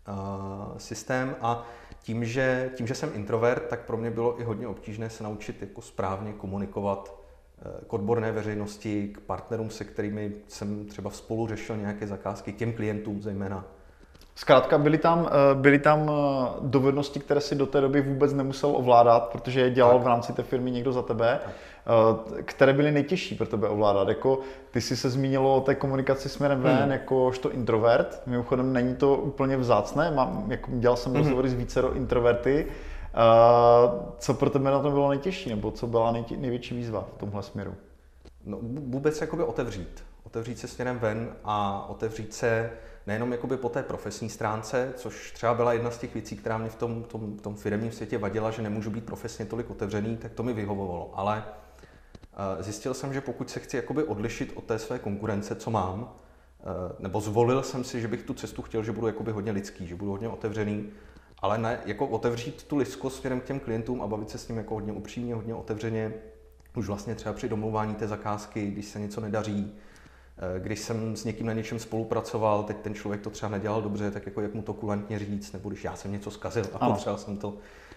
Uh, 0.08 0.78
systém 0.78 1.36
a 1.40 1.66
tím 2.02 2.24
že, 2.24 2.70
tím, 2.74 2.86
že 2.86 2.94
jsem 2.94 3.10
introvert, 3.14 3.68
tak 3.68 3.80
pro 3.80 3.96
mě 3.96 4.10
bylo 4.10 4.40
i 4.40 4.44
hodně 4.44 4.66
obtížné 4.66 5.10
se 5.10 5.24
naučit 5.24 5.60
jako 5.60 5.82
správně 5.82 6.32
komunikovat 6.32 7.20
uh, 7.66 7.72
k 7.88 7.92
odborné 7.92 8.32
veřejnosti, 8.32 9.08
k 9.08 9.20
partnerům, 9.20 9.70
se 9.70 9.84
kterými 9.84 10.32
jsem 10.48 10.86
třeba 10.86 11.10
spolu 11.10 11.46
řešil 11.46 11.76
nějaké 11.76 12.06
zakázky, 12.06 12.52
k 12.52 12.56
těm 12.56 12.72
klientům 12.72 13.22
zejména. 13.22 13.64
Zkrátka 14.40 14.78
byly 14.78 14.98
tam, 14.98 15.28
eh, 15.28 15.54
byly 15.54 15.78
tam 15.78 16.10
eh, 16.10 16.48
dovednosti, 16.60 17.20
které 17.20 17.40
si 17.40 17.54
do 17.54 17.66
té 17.66 17.80
doby 17.80 18.00
vůbec 18.02 18.32
nemusel 18.32 18.76
ovládat, 18.76 19.28
protože 19.28 19.60
je 19.60 19.70
dělal 19.70 19.92
tak. 19.92 20.02
v 20.02 20.06
rámci 20.06 20.32
té 20.32 20.42
firmy 20.42 20.70
někdo 20.70 20.92
za 20.92 21.02
tebe, 21.02 21.40
tak. 21.44 21.54
Eh, 22.38 22.42
které 22.42 22.72
byly 22.72 22.92
nejtěžší 22.92 23.34
pro 23.34 23.46
tebe 23.46 23.68
ovládat. 23.68 24.08
Jako, 24.08 24.38
ty 24.70 24.80
jsi 24.80 24.96
se 24.96 25.10
zmínilo 25.10 25.56
o 25.56 25.60
té 25.60 25.74
komunikaci 25.74 26.28
směrem 26.28 26.60
ven, 26.60 26.76
hmm. 26.76 26.90
jakožto 26.90 27.52
introvert. 27.52 28.22
Mimochodem 28.26 28.72
není 28.72 28.96
to 28.96 29.16
úplně 29.16 29.56
vzácné, 29.56 30.10
Mám, 30.10 30.44
jako, 30.48 30.70
dělal 30.74 30.96
jsem 30.96 31.12
hmm. 31.12 31.20
rozhovory 31.22 31.48
s 31.48 31.54
více 31.54 31.82
introverty. 31.94 32.66
Co 34.18 34.34
pro 34.34 34.50
tebe 34.50 34.70
na 34.70 34.80
tom 34.80 34.92
bylo 34.92 35.08
nejtěžší, 35.08 35.50
nebo 35.50 35.70
co 35.70 35.86
byla 35.86 36.12
nej, 36.12 36.24
největší 36.36 36.76
výzva 36.76 37.08
v 37.16 37.18
tomhle 37.18 37.42
směru? 37.42 37.74
No, 38.46 38.58
vůbec 38.62 39.20
jakoby 39.20 39.42
otevřít. 39.42 40.04
Otevřít 40.26 40.58
se 40.58 40.68
směrem 40.68 40.98
ven 40.98 41.28
a 41.44 41.86
otevřít 41.88 42.34
se 42.34 42.70
nejenom 43.06 43.32
jakoby 43.32 43.56
po 43.56 43.68
té 43.68 43.82
profesní 43.82 44.28
stránce, 44.30 44.92
což 44.96 45.32
třeba 45.32 45.54
byla 45.54 45.72
jedna 45.72 45.90
z 45.90 45.98
těch 45.98 46.14
věcí, 46.14 46.36
která 46.36 46.58
mě 46.58 46.68
v 46.68 46.74
tom, 46.74 47.02
tom, 47.02 47.38
tom 47.38 47.56
firmním 47.56 47.92
světě 47.92 48.18
vadila, 48.18 48.50
že 48.50 48.62
nemůžu 48.62 48.90
být 48.90 49.04
profesně 49.04 49.44
tolik 49.44 49.70
otevřený, 49.70 50.16
tak 50.16 50.32
to 50.32 50.42
mi 50.42 50.52
vyhovovalo. 50.52 51.10
Ale 51.14 51.44
uh, 52.56 52.62
zjistil 52.62 52.94
jsem, 52.94 53.14
že 53.14 53.20
pokud 53.20 53.50
se 53.50 53.60
chci 53.60 53.76
jakoby 53.76 54.04
odlišit 54.04 54.52
od 54.54 54.64
té 54.64 54.78
své 54.78 54.98
konkurence, 54.98 55.54
co 55.54 55.70
mám, 55.70 56.00
uh, 56.00 56.08
nebo 56.98 57.20
zvolil 57.20 57.62
jsem 57.62 57.84
si, 57.84 58.00
že 58.00 58.08
bych 58.08 58.22
tu 58.22 58.34
cestu 58.34 58.62
chtěl, 58.62 58.82
že 58.82 58.92
budu 58.92 59.06
jakoby 59.06 59.32
hodně 59.32 59.52
lidský, 59.52 59.86
že 59.86 59.94
budu 59.94 60.10
hodně 60.10 60.28
otevřený, 60.28 60.88
ale 61.42 61.58
ne, 61.58 61.80
jako 61.86 62.06
otevřít 62.06 62.62
tu 62.62 62.76
lidskost 62.76 63.20
směrem 63.20 63.40
k 63.40 63.44
těm 63.44 63.60
klientům 63.60 64.02
a 64.02 64.06
bavit 64.06 64.30
se 64.30 64.38
s 64.38 64.48
ním 64.48 64.58
jako 64.58 64.74
hodně 64.74 64.92
upřímně, 64.92 65.34
hodně 65.34 65.54
otevřeně, 65.54 66.14
už 66.76 66.86
vlastně 66.86 67.14
třeba 67.14 67.32
při 67.32 67.48
domluvání 67.48 67.94
té 67.94 68.08
zakázky, 68.08 68.66
když 68.66 68.86
se 68.86 69.00
něco 69.00 69.20
nedaří, 69.20 69.72
Eh, 69.72 69.89
když 70.58 70.80
jsem 70.80 71.16
s 71.16 71.24
někým 71.24 71.46
na 71.46 71.52
něčem 71.52 71.78
spolupracoval, 71.78 72.62
teď 72.62 72.76
ten 72.76 72.94
člověk 72.94 73.20
to 73.20 73.30
třeba 73.30 73.50
nedělal 73.50 73.82
dobře, 73.82 74.10
tak 74.10 74.26
jako 74.26 74.40
jak 74.40 74.54
mu 74.54 74.62
to 74.62 74.74
kulantně 74.74 75.18
říct, 75.18 75.52
nebo 75.52 75.68
když 75.68 75.84
já 75.84 75.96
jsem 75.96 76.12
něco 76.12 76.30
zkazil 76.30 76.64
a 76.72 76.88
potřeboval 76.90 77.18
jsem 77.18 77.36
to. 77.36 77.54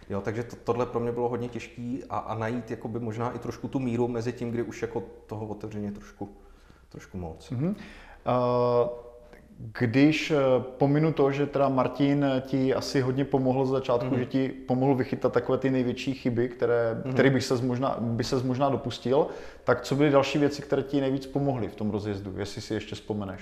Jo, 0.10 0.22
takže 0.22 0.44
to, 0.44 0.56
tohle 0.56 0.86
pro 0.86 1.00
mě 1.00 1.12
bylo 1.12 1.30
hodně 1.30 1.50
těžké 1.50 1.98
a, 2.10 2.18
a 2.18 2.36
najít 2.36 2.72
jakoby 2.72 3.00
možná 3.00 3.32
i 3.32 3.40
trošku 3.40 3.68
tu 3.68 3.80
míru 3.80 4.08
mezi 4.08 4.34
tím, 4.34 4.52
kdy 4.52 4.64
už 4.64 4.82
jako 4.82 5.04
toho 5.28 5.46
otevřeně 5.46 5.92
trošku, 5.92 6.30
trošku 6.90 7.18
moc. 7.18 7.52
Mm-hmm. 7.52 7.70
Uh, 7.70 8.90
když 9.58 10.32
eh, 10.32 10.38
pominu 10.78 11.14
to, 11.14 11.32
že 11.32 11.46
teda 11.46 11.70
Martin 11.70 12.26
ti 12.42 12.74
asi 12.74 13.02
hodně 13.02 13.26
pomohl 13.26 13.66
z 13.66 13.70
začátku, 13.70 14.10
mm-hmm. 14.10 14.20
že 14.20 14.26
ti 14.26 14.50
pomohl 14.50 14.96
vychytat 14.96 15.34
takové 15.34 15.58
ty 15.58 15.70
největší 15.70 16.14
chyby, 16.14 16.50
které, 16.50 16.94
mm-hmm. 16.94 17.14
které 17.14 17.30
bych 17.30 17.44
se 17.44 17.56
možná, 17.56 17.98
by 18.00 18.24
se 18.24 18.36
možná 18.44 18.70
dopustil, 18.70 19.28
tak 19.64 19.82
co 19.82 19.96
byly 19.96 20.10
další 20.10 20.40
věci, 20.40 20.62
které 20.62 20.84
ti 20.84 21.02
nejvíc 21.02 21.26
pomohly 21.26 21.68
v 21.68 21.76
tom 21.76 21.92
rozjezdu, 21.92 22.34
jestli 22.38 22.62
si 22.62 22.74
ještě 22.74 22.96
vzpomeneš? 22.96 23.42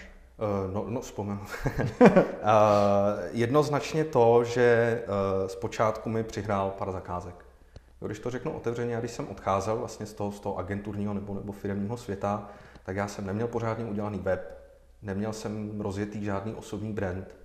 Uh, 0.67 0.73
no, 0.73 0.85
no 0.87 1.01
vzpomenu. 1.01 1.41
uh, 1.71 1.77
jednoznačně 3.31 4.03
to, 4.03 4.43
že 4.43 5.01
uh, 5.07 5.47
zpočátku 5.47 6.09
mi 6.09 6.23
přihrál 6.23 6.73
pár 6.77 6.91
zakázek. 6.91 7.45
Když 8.05 8.19
to 8.19 8.29
řeknu 8.29 8.51
otevřeně, 8.51 8.97
když 8.99 9.11
jsem 9.11 9.27
odcházel 9.27 9.77
vlastně 9.77 10.05
z 10.05 10.13
toho, 10.13 10.31
z 10.31 10.39
toho 10.39 10.57
agenturního 10.57 11.13
nebo, 11.13 11.33
nebo 11.33 11.51
firmního 11.51 11.97
světa, 11.97 12.49
tak 12.83 12.95
já 12.95 13.07
jsem 13.07 13.25
neměl 13.25 13.47
pořádně 13.47 13.85
udělaný 13.85 14.19
web, 14.19 14.60
neměl 15.01 15.33
jsem 15.33 15.81
rozjetý 15.81 16.23
žádný 16.23 16.55
osobní 16.55 16.93
brand 16.93 17.35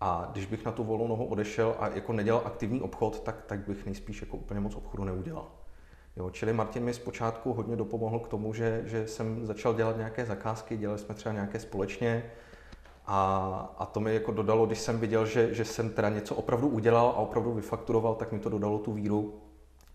a 0.00 0.28
když 0.32 0.46
bych 0.46 0.64
na 0.64 0.72
tu 0.72 0.84
volnou 0.84 1.08
nohu 1.08 1.24
odešel 1.24 1.76
a 1.78 1.88
jako 1.88 2.12
nedělal 2.12 2.42
aktivní 2.44 2.80
obchod, 2.80 3.20
tak, 3.20 3.42
tak 3.46 3.66
bych 3.66 3.84
nejspíš 3.84 4.20
jako 4.20 4.36
úplně 4.36 4.60
moc 4.60 4.74
obchodu 4.74 5.04
neudělal. 5.04 5.46
Jo, 6.16 6.30
čili 6.30 6.52
Martin 6.52 6.84
mi 6.84 6.94
zpočátku 6.94 7.52
hodně 7.52 7.76
dopomohl 7.76 8.18
k 8.18 8.28
tomu, 8.28 8.52
že, 8.52 8.82
že 8.86 9.06
jsem 9.08 9.46
začal 9.46 9.74
dělat 9.74 9.96
nějaké 9.96 10.26
zakázky, 10.26 10.76
dělali 10.76 10.98
jsme 10.98 11.14
třeba 11.14 11.32
nějaké 11.32 11.60
společně 11.60 12.24
a, 13.06 13.74
a 13.78 13.86
to 13.86 14.00
mi 14.00 14.14
jako 14.14 14.32
dodalo, 14.32 14.66
když 14.66 14.78
jsem 14.78 15.00
viděl, 15.00 15.26
že, 15.26 15.54
že 15.54 15.64
jsem 15.64 15.90
teda 15.90 16.08
něco 16.08 16.34
opravdu 16.34 16.68
udělal 16.68 17.06
a 17.06 17.16
opravdu 17.16 17.52
vyfakturoval, 17.52 18.14
tak 18.14 18.32
mi 18.32 18.38
to 18.38 18.48
dodalo 18.48 18.78
tu 18.78 18.92
víru, 18.92 19.34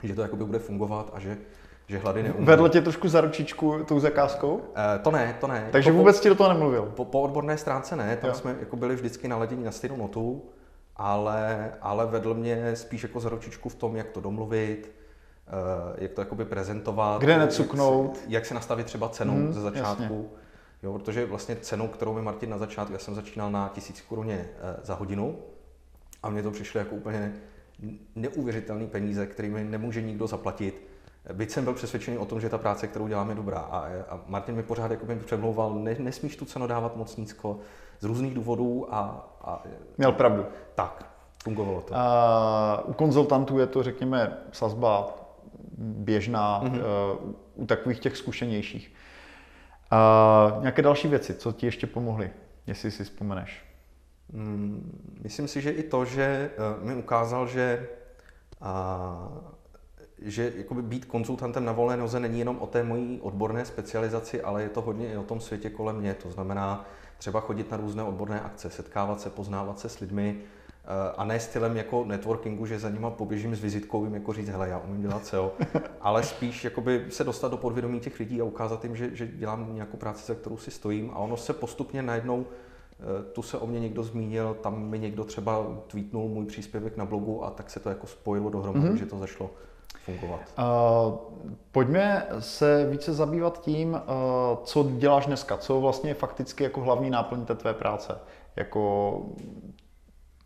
že 0.03 0.15
to 0.15 0.22
jakoby 0.22 0.46
bude 0.46 0.60
fungovat 0.60 1.12
a 1.13 1.20
že, 1.20 1.38
že 1.91 1.98
hlady 1.98 2.24
neumí. 2.24 2.45
Vedl 2.45 2.69
tě 2.69 2.81
trošku 2.81 3.07
za 3.07 3.21
ručičku 3.21 3.83
tou 3.83 4.00
zakázkou? 4.00 4.53
Uh, 4.53 4.63
to 5.01 5.12
ne, 5.12 5.38
to 5.39 5.48
ne. 5.48 5.69
Takže 5.71 5.89
jako 5.89 5.98
vůbec 5.98 6.17
po, 6.17 6.24
ti 6.24 6.29
do 6.29 6.36
toho 6.36 6.50
nemluvil? 6.50 6.91
Po, 6.95 7.05
po 7.05 7.21
odborné 7.21 7.57
stránce 7.57 7.95
ne, 7.95 8.17
tam 8.17 8.29
jo. 8.29 8.36
jsme 8.36 8.55
jako 8.60 8.75
byli 8.75 8.95
vždycky 8.95 9.27
naladěni 9.27 9.63
na 9.63 9.71
stejnou 9.71 9.98
notu, 9.98 10.50
ale, 10.95 11.71
ale 11.81 12.05
vedl 12.05 12.33
mě 12.33 12.75
spíš 12.75 13.03
jako 13.03 13.19
za 13.19 13.29
ručičku 13.29 13.69
v 13.69 13.75
tom, 13.75 13.95
jak 13.95 14.10
to 14.10 14.21
domluvit, 14.21 14.91
uh, 15.48 15.95
jak 15.98 16.12
to 16.12 16.21
jakoby 16.21 16.45
prezentovat. 16.45 17.21
Kde 17.21 17.38
necuknout. 17.38 18.15
Jak, 18.15 18.25
si, 18.25 18.33
jak 18.33 18.45
si 18.45 18.53
nastavit 18.53 18.86
třeba 18.86 19.10
cenu 19.10 19.33
hmm, 19.33 19.53
ze 19.53 19.62
začátku. 19.62 20.03
Jasně. 20.03 20.41
Jo, 20.83 20.93
protože 20.93 21.25
vlastně 21.25 21.55
cenou, 21.55 21.88
kterou 21.88 22.13
mi 22.13 22.21
Martin 22.21 22.50
na 22.50 22.57
začátku, 22.57 22.93
já 22.93 23.00
jsem 23.00 23.15
začínal 23.15 23.51
na 23.51 23.71
tisíc 23.74 24.01
koruně 24.01 24.50
uh, 24.55 24.83
za 24.83 24.93
hodinu 24.93 25.38
a 26.24 26.29
mně 26.29 26.43
to 26.43 26.51
přišlo 26.51 26.79
jako 26.79 26.95
úplně 26.95 27.33
neuvěřitelné 28.15 28.88
peníze, 28.88 29.27
kterými 29.27 29.63
nemůže 29.63 30.01
nikdo 30.01 30.27
zaplatit 30.27 30.90
Byť 31.34 31.51
jsem 31.51 31.63
byl 31.63 31.74
přesvědčený 31.74 32.18
o 32.18 32.25
tom, 32.25 32.42
že 32.42 32.50
ta 32.50 32.58
práce, 32.58 32.88
kterou 32.88 33.08
dělám, 33.08 33.30
je 33.30 33.36
dobrá. 33.36 33.60
A, 33.60 33.88
a 34.10 34.20
Martin 34.28 34.56
mi 34.56 34.63
pořád 34.63 34.92
jako 34.92 35.06
mi 35.06 35.16
přemlouval, 35.16 35.74
ne, 35.74 35.96
nesmíš 36.00 36.36
tu 36.36 36.46
cenu 36.46 36.68
dávat 36.68 36.96
moc 36.96 37.18
nízko 37.18 37.60
z 38.00 38.04
různých 38.04 38.34
důvodů. 38.34 38.88
A, 38.96 39.30
a, 39.42 39.63
Měl 39.98 40.12
pravdu. 40.12 40.46
Tak, 40.75 41.06
fungovalo 41.44 41.82
to. 41.82 41.94
A, 41.96 42.84
u 42.86 42.94
konzultantů 42.94 43.60
je 43.60 43.68
to, 43.68 43.84
řekněme, 43.84 44.38
sazba 44.51 45.18
běžná 45.78 46.63
mm-hmm. 46.63 46.82
uh, 47.24 47.34
u 47.56 47.66
takových 47.66 48.00
těch 48.00 48.18
zkušenějších. 48.18 48.94
A, 49.92 50.58
nějaké 50.60 50.82
další 50.82 51.08
věci, 51.08 51.34
co 51.34 51.51
ti 51.51 51.66
ještě 51.66 51.88
pomohly, 51.88 52.32
jestli 52.68 52.92
si 52.92 53.04
vzpomeneš? 53.04 53.66
Mm, 54.34 55.18
myslím 55.24 55.48
si, 55.48 55.62
že 55.62 55.72
i 55.72 55.84
to, 55.84 56.06
že 56.06 56.51
uh, 56.80 56.88
mi 56.88 56.96
ukázal, 56.96 57.48
že 57.48 57.88
uh, 58.62 58.68
že 60.22 60.54
jakoby 60.58 60.82
být 60.82 61.06
konzultantem 61.06 61.66
na 61.66 61.72
volné 61.72 61.98
noze 61.98 62.20
není 62.20 62.40
jenom 62.40 62.58
o 62.60 62.68
té 62.68 62.84
mojí 62.84 63.20
odborné 63.22 63.66
specializaci, 63.66 64.42
ale 64.42 64.63
je 64.63 64.70
to 64.70 64.82
hodně 64.82 65.13
i 65.13 65.18
o 65.18 65.24
tom 65.24 65.40
světě 65.40 65.70
kolem 65.70 65.96
mě. 65.96 66.13
To 66.13 66.32
znamená 66.32 66.86
třeba 67.18 67.40
chodit 67.40 67.72
na 67.72 67.78
různé 67.78 68.04
odborné 68.04 68.42
akce, 68.42 68.70
setkávat 68.70 69.22
se, 69.22 69.30
poznávat 69.30 69.80
se 69.80 69.90
s 69.90 70.00
lidmi, 70.00 70.38
eh, 70.38 71.13
a 71.18 71.25
ne 71.25 71.40
stylem 71.40 71.78
jako 71.78 72.06
networkingu, 72.06 72.66
že 72.66 72.80
za 72.80 72.90
nima 72.90 73.10
poběžím 73.10 73.56
s 73.56 73.62
vizitkou, 73.62 74.04
jim 74.04 74.13
jako 74.13 74.34
říct, 74.34 74.50
hele, 74.50 74.70
já 74.70 74.80
umím 74.80 75.01
dělat 75.01 75.25
SEO, 75.25 75.54
ale 76.01 76.24
spíš 76.24 76.63
jakoby 76.63 77.06
se 77.10 77.24
dostat 77.24 77.51
do 77.51 77.58
podvědomí 77.58 78.00
těch 78.00 78.20
lidí 78.20 78.42
a 78.42 78.44
ukázat 78.44 78.84
jim, 78.84 78.96
že, 78.96 79.16
že 79.16 79.28
dělám 79.28 79.75
nějakou 79.75 79.98
práci, 79.98 80.25
za 80.25 80.36
kterou 80.36 80.58
si 80.58 80.72
stojím 80.72 81.12
a 81.13 81.18
ono 81.18 81.38
se 81.38 81.54
postupně 81.54 82.01
najednou 82.01 82.46
eh, 82.46 83.24
tu 83.34 83.42
se 83.42 83.58
o 83.58 83.68
mě 83.68 83.80
někdo 83.80 84.04
zmínil, 84.04 84.58
tam 84.62 84.90
mi 84.90 85.00
někdo 85.00 85.24
třeba 85.24 85.66
tweetnul 85.88 86.30
můj 86.30 86.46
příspěvek 86.46 86.98
na 86.98 87.06
blogu 87.06 87.44
a 87.44 87.50
tak 87.50 87.70
se 87.70 87.80
to 87.80 87.90
jako 87.90 88.08
spojilo 88.08 88.50
dohromady, 88.50 88.90
mm-hmm. 88.90 89.00
že 89.00 89.06
to 89.06 89.18
zašlo 89.18 89.51
fungovat? 90.05 90.39
Uh, 90.57 91.13
pojďme 91.71 92.27
se 92.39 92.88
více 92.89 93.13
zabývat 93.13 93.62
tím, 93.62 93.93
uh, 93.93 94.00
co 94.63 94.83
děláš 94.83 95.25
dneska, 95.25 95.57
co 95.57 95.81
vlastně 95.81 96.10
je 96.10 96.13
fakticky 96.13 96.63
jako 96.63 96.81
hlavní 96.81 97.10
náplň 97.10 97.45
té 97.45 97.55
tvé 97.55 97.74
práce. 97.74 98.19
Jako, 98.55 99.13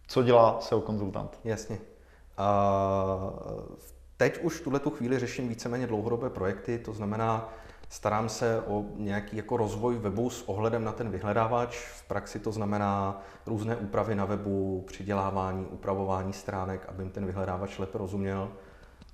co 0.07 0.23
dělá 0.23 0.57
SEO 0.59 0.81
konzultant? 0.81 1.39
Jasně. 1.43 1.77
Uh, 2.39 3.39
teď 4.17 4.43
už 4.43 4.61
tuhle 4.61 4.79
tu 4.79 4.89
chvíli 4.89 5.19
řeším 5.19 5.49
víceméně 5.49 5.87
dlouhodobé 5.87 6.29
projekty, 6.29 6.79
to 6.79 6.93
znamená, 6.93 7.49
starám 7.89 8.29
se 8.29 8.61
o 8.67 8.83
nějaký 8.95 9.37
jako 9.37 9.57
rozvoj 9.57 9.97
webu 9.97 10.29
s 10.29 10.49
ohledem 10.49 10.83
na 10.83 10.91
ten 10.91 11.09
vyhledávač. 11.09 11.77
V 11.77 12.07
praxi 12.07 12.39
to 12.39 12.51
znamená 12.51 13.21
různé 13.45 13.75
úpravy 13.75 14.15
na 14.15 14.25
webu, 14.25 14.83
přidělávání, 14.87 15.65
upravování 15.65 16.33
stránek, 16.33 16.85
aby 16.87 17.03
jim 17.03 17.11
ten 17.11 17.25
vyhledávač 17.25 17.79
lépe 17.79 17.97
rozuměl 17.97 18.51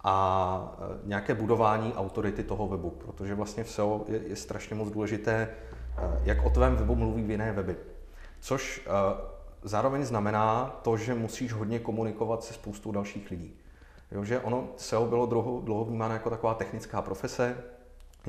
a 0.03 0.77
e, 0.79 1.07
nějaké 1.07 1.35
budování 1.35 1.93
autority 1.93 2.43
toho 2.43 2.67
webu, 2.67 2.89
protože 2.89 3.35
vlastně 3.35 3.63
v 3.63 3.69
SEO 3.69 4.05
je, 4.07 4.21
je 4.27 4.35
strašně 4.35 4.75
moc 4.75 4.91
důležité, 4.91 5.33
e, 5.33 5.49
jak 6.23 6.45
o 6.45 6.49
tvém 6.49 6.75
webu 6.75 6.95
mluví 6.95 7.23
v 7.23 7.31
jiné 7.31 7.51
weby. 7.51 7.75
Což 8.39 8.87
e, 8.87 8.91
zároveň 9.63 10.05
znamená 10.05 10.79
to, 10.81 10.97
že 10.97 11.13
musíš 11.13 11.53
hodně 11.53 11.79
komunikovat 11.79 12.43
se 12.43 12.53
spoustou 12.53 12.91
dalších 12.91 13.31
lidí. 13.31 13.53
Jo, 14.11 14.23
že 14.23 14.39
ono 14.39 14.67
SEO 14.77 15.05
bylo 15.05 15.25
dlouho, 15.25 15.61
dlouho 15.61 15.85
vnímáno 15.85 16.13
jako 16.13 16.29
taková 16.29 16.53
technická 16.53 17.01
profese, 17.01 17.57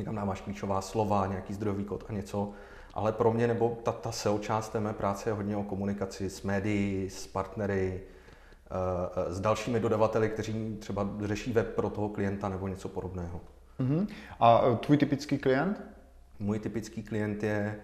tam 0.04 0.14
dáváš 0.14 0.40
klíčová 0.40 0.80
slova, 0.80 1.26
nějaký 1.26 1.54
zdrojový 1.54 1.84
kód 1.84 2.04
a 2.08 2.12
něco, 2.12 2.50
ale 2.94 3.12
pro 3.12 3.32
mě 3.32 3.46
nebo 3.46 3.78
ta, 3.82 3.92
ta 3.92 4.12
SEO 4.12 4.38
část 4.38 4.68
té 4.68 4.80
mé 4.80 4.92
práce 4.92 5.30
je 5.30 5.34
hodně 5.34 5.56
o 5.56 5.62
komunikaci 5.62 6.30
s 6.30 6.42
médií, 6.42 7.10
s 7.10 7.26
partnery, 7.26 8.02
s 9.28 9.40
dalšími 9.40 9.80
dodavateli, 9.80 10.28
kteří 10.28 10.76
třeba 10.80 11.08
řeší 11.20 11.52
web 11.52 11.74
pro 11.74 11.90
toho 11.90 12.08
klienta 12.08 12.48
nebo 12.48 12.68
něco 12.68 12.88
podobného. 12.88 13.40
Uh-huh. 13.80 14.06
A 14.40 14.62
e, 14.72 14.76
tvůj 14.76 14.96
typický 14.96 15.38
klient? 15.38 15.82
Můj 16.38 16.58
typický 16.58 17.02
klient 17.02 17.42
je 17.42 17.80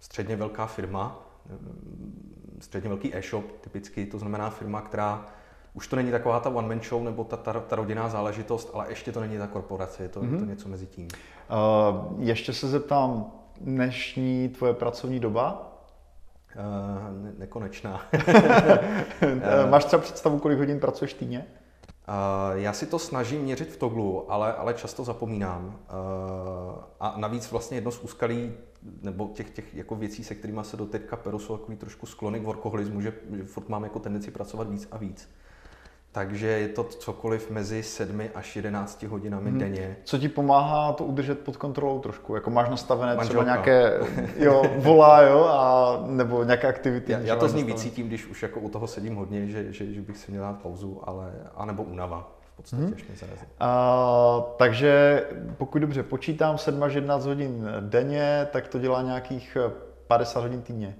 středně 0.00 0.36
velká 0.36 0.66
firma, 0.66 1.26
e, 1.50 2.62
středně 2.62 2.88
velký 2.88 3.16
e-shop 3.16 3.44
typicky, 3.60 4.06
to 4.06 4.18
znamená 4.18 4.50
firma, 4.50 4.80
která 4.80 5.26
už 5.74 5.88
to 5.88 5.96
není 5.96 6.10
taková 6.10 6.40
ta 6.40 6.50
one-man 6.50 6.80
show 6.80 7.04
nebo 7.04 7.24
ta, 7.24 7.36
ta, 7.36 7.52
ta 7.52 7.76
rodinná 7.76 8.08
záležitost, 8.08 8.70
ale 8.74 8.88
ještě 8.88 9.12
to 9.12 9.20
není 9.20 9.38
ta 9.38 9.46
korporace, 9.46 10.02
je 10.02 10.08
to, 10.08 10.20
uh-huh. 10.20 10.24
je 10.24 10.30
to 10.30 10.36
mhm. 10.36 10.48
něco 10.48 10.68
mezi 10.68 10.86
tím. 10.86 11.08
Uh, 11.08 12.22
ještě 12.22 12.52
se 12.52 12.68
zeptám, 12.68 13.32
dnešní 13.60 14.48
tvoje 14.48 14.74
pracovní 14.74 15.20
doba? 15.20 15.75
Ne- 17.22 17.32
nekonečná. 17.38 18.06
Máš 19.70 19.84
třeba 19.84 20.02
představu, 20.02 20.38
kolik 20.38 20.58
hodin 20.58 20.80
pracuješ 20.80 21.14
týdně? 21.14 21.46
Já 22.54 22.72
si 22.72 22.86
to 22.86 22.98
snažím 22.98 23.40
měřit 23.40 23.72
v 23.72 23.76
Toglu, 23.76 24.32
ale, 24.32 24.54
ale 24.54 24.74
často 24.74 25.04
zapomínám. 25.04 25.78
A 27.00 27.14
navíc 27.16 27.50
vlastně 27.50 27.76
jedno 27.76 27.90
z 27.90 28.00
úskalí, 28.00 28.52
nebo 29.02 29.30
těch, 29.34 29.50
těch 29.50 29.74
jako 29.74 29.94
věcí, 29.94 30.24
se 30.24 30.34
kterými 30.34 30.60
se 30.62 30.76
doteďka 30.76 31.16
peru, 31.16 31.38
jsou 31.38 31.56
takový 31.56 31.76
trošku 31.76 32.06
sklony 32.06 32.40
k 32.40 32.44
workoholismu, 32.44 33.00
že, 33.00 33.12
že 33.36 33.44
furt 33.44 33.68
mám 33.68 33.84
jako 33.84 33.98
tendenci 33.98 34.30
pracovat 34.30 34.70
víc 34.70 34.88
a 34.90 34.96
víc. 34.96 35.28
Takže 36.16 36.46
je 36.46 36.68
to 36.68 36.84
cokoliv 36.84 37.50
mezi 37.50 37.82
7 37.82 38.22
až 38.34 38.56
11 38.56 39.02
hodinami 39.02 39.50
hmm. 39.50 39.58
denně. 39.58 39.96
Co 40.04 40.18
ti 40.18 40.28
pomáhá 40.28 40.92
to 40.92 41.04
udržet 41.04 41.38
pod 41.38 41.56
kontrolou 41.56 41.98
trošku? 42.00 42.34
Jako 42.34 42.50
máš 42.50 42.68
nastavené 42.68 43.16
Manželka. 43.16 43.28
třeba 43.28 43.44
nějaké 43.44 44.00
jo, 44.44 44.62
volá, 44.76 45.22
jo, 45.22 45.44
a, 45.44 45.98
nebo 46.06 46.44
nějaké 46.44 46.68
aktivity? 46.68 47.12
Já, 47.12 47.18
já 47.18 47.36
to 47.36 47.48
z 47.48 47.54
ní 47.54 47.64
vycítím, 47.64 48.06
když 48.08 48.26
už 48.26 48.42
jako 48.42 48.60
u 48.60 48.68
toho 48.68 48.86
sedím 48.86 49.14
hodně, 49.14 49.46
že, 49.46 49.72
že, 49.72 49.92
že 49.92 50.00
bych 50.00 50.16
si 50.16 50.30
měl 50.30 50.42
dát 50.42 50.62
pauzu, 50.62 51.00
ale, 51.04 51.32
anebo 51.54 51.82
únava 51.82 52.32
v 52.52 52.56
podstatě, 52.56 52.82
hmm. 52.82 52.94
až 52.96 53.04
mě 53.04 53.16
zarazí. 53.16 53.46
A, 53.60 54.42
takže 54.56 55.24
pokud 55.56 55.78
dobře 55.78 56.02
počítám 56.02 56.58
7 56.58 56.82
až 56.82 56.94
11 56.94 57.26
hodin 57.26 57.68
denně, 57.80 58.48
tak 58.52 58.68
to 58.68 58.78
dělá 58.78 59.02
nějakých 59.02 59.56
50 60.06 60.40
hodin 60.40 60.62
týdně. 60.62 60.96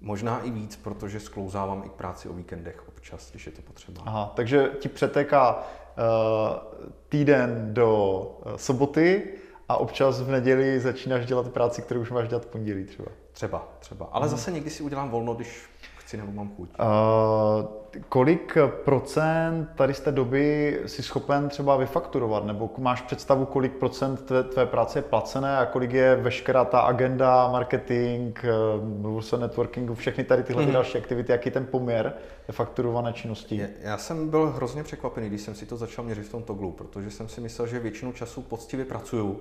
Možná 0.00 0.40
i 0.40 0.50
víc, 0.50 0.76
protože 0.76 1.20
sklouzávám 1.20 1.82
i 1.86 1.88
k 1.88 1.92
práci 1.92 2.28
o 2.28 2.32
víkendech 2.32 2.88
občas, 2.88 3.30
když 3.30 3.46
je 3.46 3.52
to 3.52 3.62
potřeba. 3.62 4.02
Aha, 4.06 4.32
takže 4.36 4.70
ti 4.78 4.88
přetéká 4.88 5.56
uh, 5.56 5.62
týden 7.08 7.74
do 7.74 8.20
uh, 8.46 8.56
soboty 8.56 9.28
a 9.68 9.76
občas 9.76 10.20
v 10.20 10.30
neděli 10.30 10.80
začínáš 10.80 11.26
dělat 11.26 11.48
práci, 11.48 11.82
kterou 11.82 12.00
už 12.00 12.10
máš 12.10 12.28
dělat 12.28 12.44
v 12.44 12.46
pondělí 12.46 12.84
třeba. 12.84 13.08
Třeba, 13.32 13.68
třeba. 13.78 14.08
Ale 14.12 14.26
hmm. 14.26 14.36
zase 14.36 14.52
někdy 14.52 14.70
si 14.70 14.82
udělám 14.82 15.10
volno, 15.10 15.34
když 15.34 15.62
chci 16.04 16.16
nebo 16.16 16.32
mám 16.32 16.50
chuť. 16.56 16.68
Uh, 16.68 17.66
kolik 18.08 18.56
procent 18.84 19.68
tady 19.74 19.94
z 19.94 20.00
té 20.00 20.12
doby 20.12 20.80
si 20.86 21.02
schopen 21.02 21.48
třeba 21.48 21.76
vyfakturovat? 21.76 22.44
Nebo 22.44 22.70
máš 22.78 23.00
představu, 23.00 23.44
kolik 23.44 23.72
procent 23.72 24.24
tvé, 24.24 24.42
tvé 24.42 24.66
práce 24.66 24.98
je 24.98 25.02
placené 25.02 25.58
a 25.58 25.66
kolik 25.66 25.92
je 25.92 26.16
veškerá 26.16 26.64
ta 26.64 26.80
agenda, 26.80 27.48
marketing, 27.52 28.38
mluvil 28.82 29.22
se 29.22 29.38
networkingu, 29.38 29.94
všechny 29.94 30.24
tady 30.24 30.42
tyhle 30.42 30.66
mm. 30.66 30.72
další 30.72 30.98
aktivity, 30.98 31.32
jaký 31.32 31.48
je 31.48 31.52
ten 31.52 31.66
poměr 31.66 32.12
fakturované 32.50 33.12
činnosti? 33.12 33.68
Já 33.80 33.98
jsem 33.98 34.28
byl 34.28 34.46
hrozně 34.46 34.82
překvapený, 34.82 35.28
když 35.28 35.40
jsem 35.40 35.54
si 35.54 35.66
to 35.66 35.76
začal 35.76 36.04
měřit 36.04 36.26
v 36.26 36.30
tom 36.30 36.42
toglu, 36.42 36.72
protože 36.72 37.10
jsem 37.10 37.28
si 37.28 37.40
myslel, 37.40 37.66
že 37.66 37.78
většinu 37.78 38.12
času 38.12 38.42
poctivě 38.42 38.84
pracuju 38.84 39.40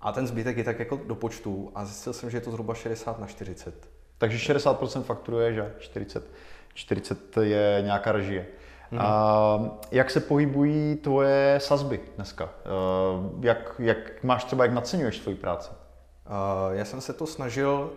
a 0.00 0.12
ten 0.12 0.26
zbytek 0.26 0.56
je 0.56 0.64
tak 0.64 0.78
jako 0.78 1.00
do 1.06 1.14
počtu 1.14 1.70
a 1.74 1.84
zjistil 1.84 2.12
jsem, 2.12 2.30
že 2.30 2.36
je 2.36 2.40
to 2.40 2.50
zhruba 2.50 2.74
60 2.74 3.18
na 3.18 3.26
40. 3.26 3.97
Takže 4.18 4.54
60% 4.54 5.02
fakturuješ 5.02 5.58
a 5.58 5.64
40, 5.78 6.30
40 6.74 7.36
je 7.36 7.82
nějaká 7.84 8.12
režie. 8.12 8.46
Hmm. 8.90 9.00
A 9.02 9.78
jak 9.90 10.10
se 10.10 10.20
pohybují 10.20 10.96
tvoje 10.96 11.58
sazby 11.62 12.00
dneska? 12.16 12.48
Jak, 13.40 13.74
jak 13.78 14.24
máš 14.24 14.44
třeba, 14.44 14.64
jak 14.64 14.72
naceňuješ 14.72 15.18
svoji 15.18 15.36
práci? 15.36 15.70
Já 16.72 16.84
jsem 16.84 17.00
se 17.00 17.12
to 17.12 17.26
snažil 17.26 17.92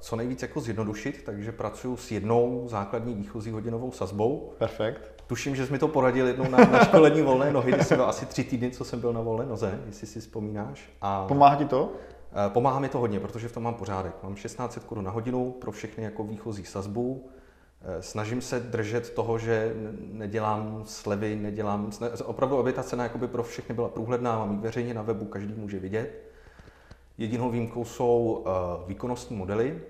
co 0.00 0.16
nejvíc 0.16 0.42
jako 0.42 0.60
zjednodušit, 0.60 1.22
takže 1.24 1.52
pracuji 1.52 1.96
s 1.96 2.10
jednou 2.10 2.64
základní 2.68 3.14
výchozí 3.14 3.50
hodinovou 3.50 3.92
sazbou. 3.92 4.52
Perfekt. 4.58 5.22
Tuším, 5.26 5.56
že 5.56 5.66
jsi 5.66 5.72
mi 5.72 5.78
to 5.78 5.88
poradil 5.88 6.26
jednou 6.26 6.50
na, 6.50 6.58
na 6.58 6.84
školení 6.84 7.22
volné 7.22 7.52
nohy, 7.52 7.72
kdy 7.72 7.84
jsem 7.84 7.96
byl 7.96 8.06
asi 8.06 8.26
tři 8.26 8.44
týdny, 8.44 8.70
co 8.70 8.84
jsem 8.84 9.00
byl 9.00 9.12
na 9.12 9.20
volné 9.20 9.46
noze, 9.46 9.80
jestli 9.86 10.06
si 10.06 10.20
vzpomínáš. 10.20 10.90
A... 11.00 11.26
Pomáhá 11.28 11.56
ti 11.56 11.64
to? 11.64 11.92
Eh, 12.34 12.50
pomáhá 12.50 12.80
mi 12.80 12.88
to 12.88 12.98
hodně, 12.98 13.20
protože 13.20 13.48
v 13.48 13.52
tom 13.52 13.62
mám 13.62 13.74
pořádek. 13.74 14.14
Mám 14.22 14.34
1600 14.34 14.84
Kč 14.84 15.02
na 15.02 15.10
hodinu 15.10 15.50
pro 15.50 15.72
všechny 15.72 16.04
jako 16.04 16.24
výchozí 16.24 16.64
sazbu. 16.64 17.28
Eh, 17.82 18.02
snažím 18.02 18.40
se 18.40 18.60
držet 18.60 19.10
toho, 19.10 19.38
že 19.38 19.74
nedělám 20.12 20.82
slevy, 20.84 21.36
nedělám... 21.36 21.90
Opravdu, 22.24 22.58
aby 22.58 22.72
ta 22.72 22.82
cena 22.82 23.04
jakoby 23.04 23.28
pro 23.28 23.42
všechny 23.42 23.74
byla 23.74 23.88
průhledná, 23.88 24.38
mám 24.38 24.52
ji 24.52 24.58
veřejně 24.58 24.94
na 24.94 25.02
webu, 25.02 25.24
každý 25.24 25.54
může 25.54 25.78
vidět. 25.78 26.22
Jedinou 27.18 27.50
výjimkou 27.50 27.84
jsou 27.84 28.44
eh, 28.46 28.50
výkonnostní 28.88 29.36
modely, 29.36 29.80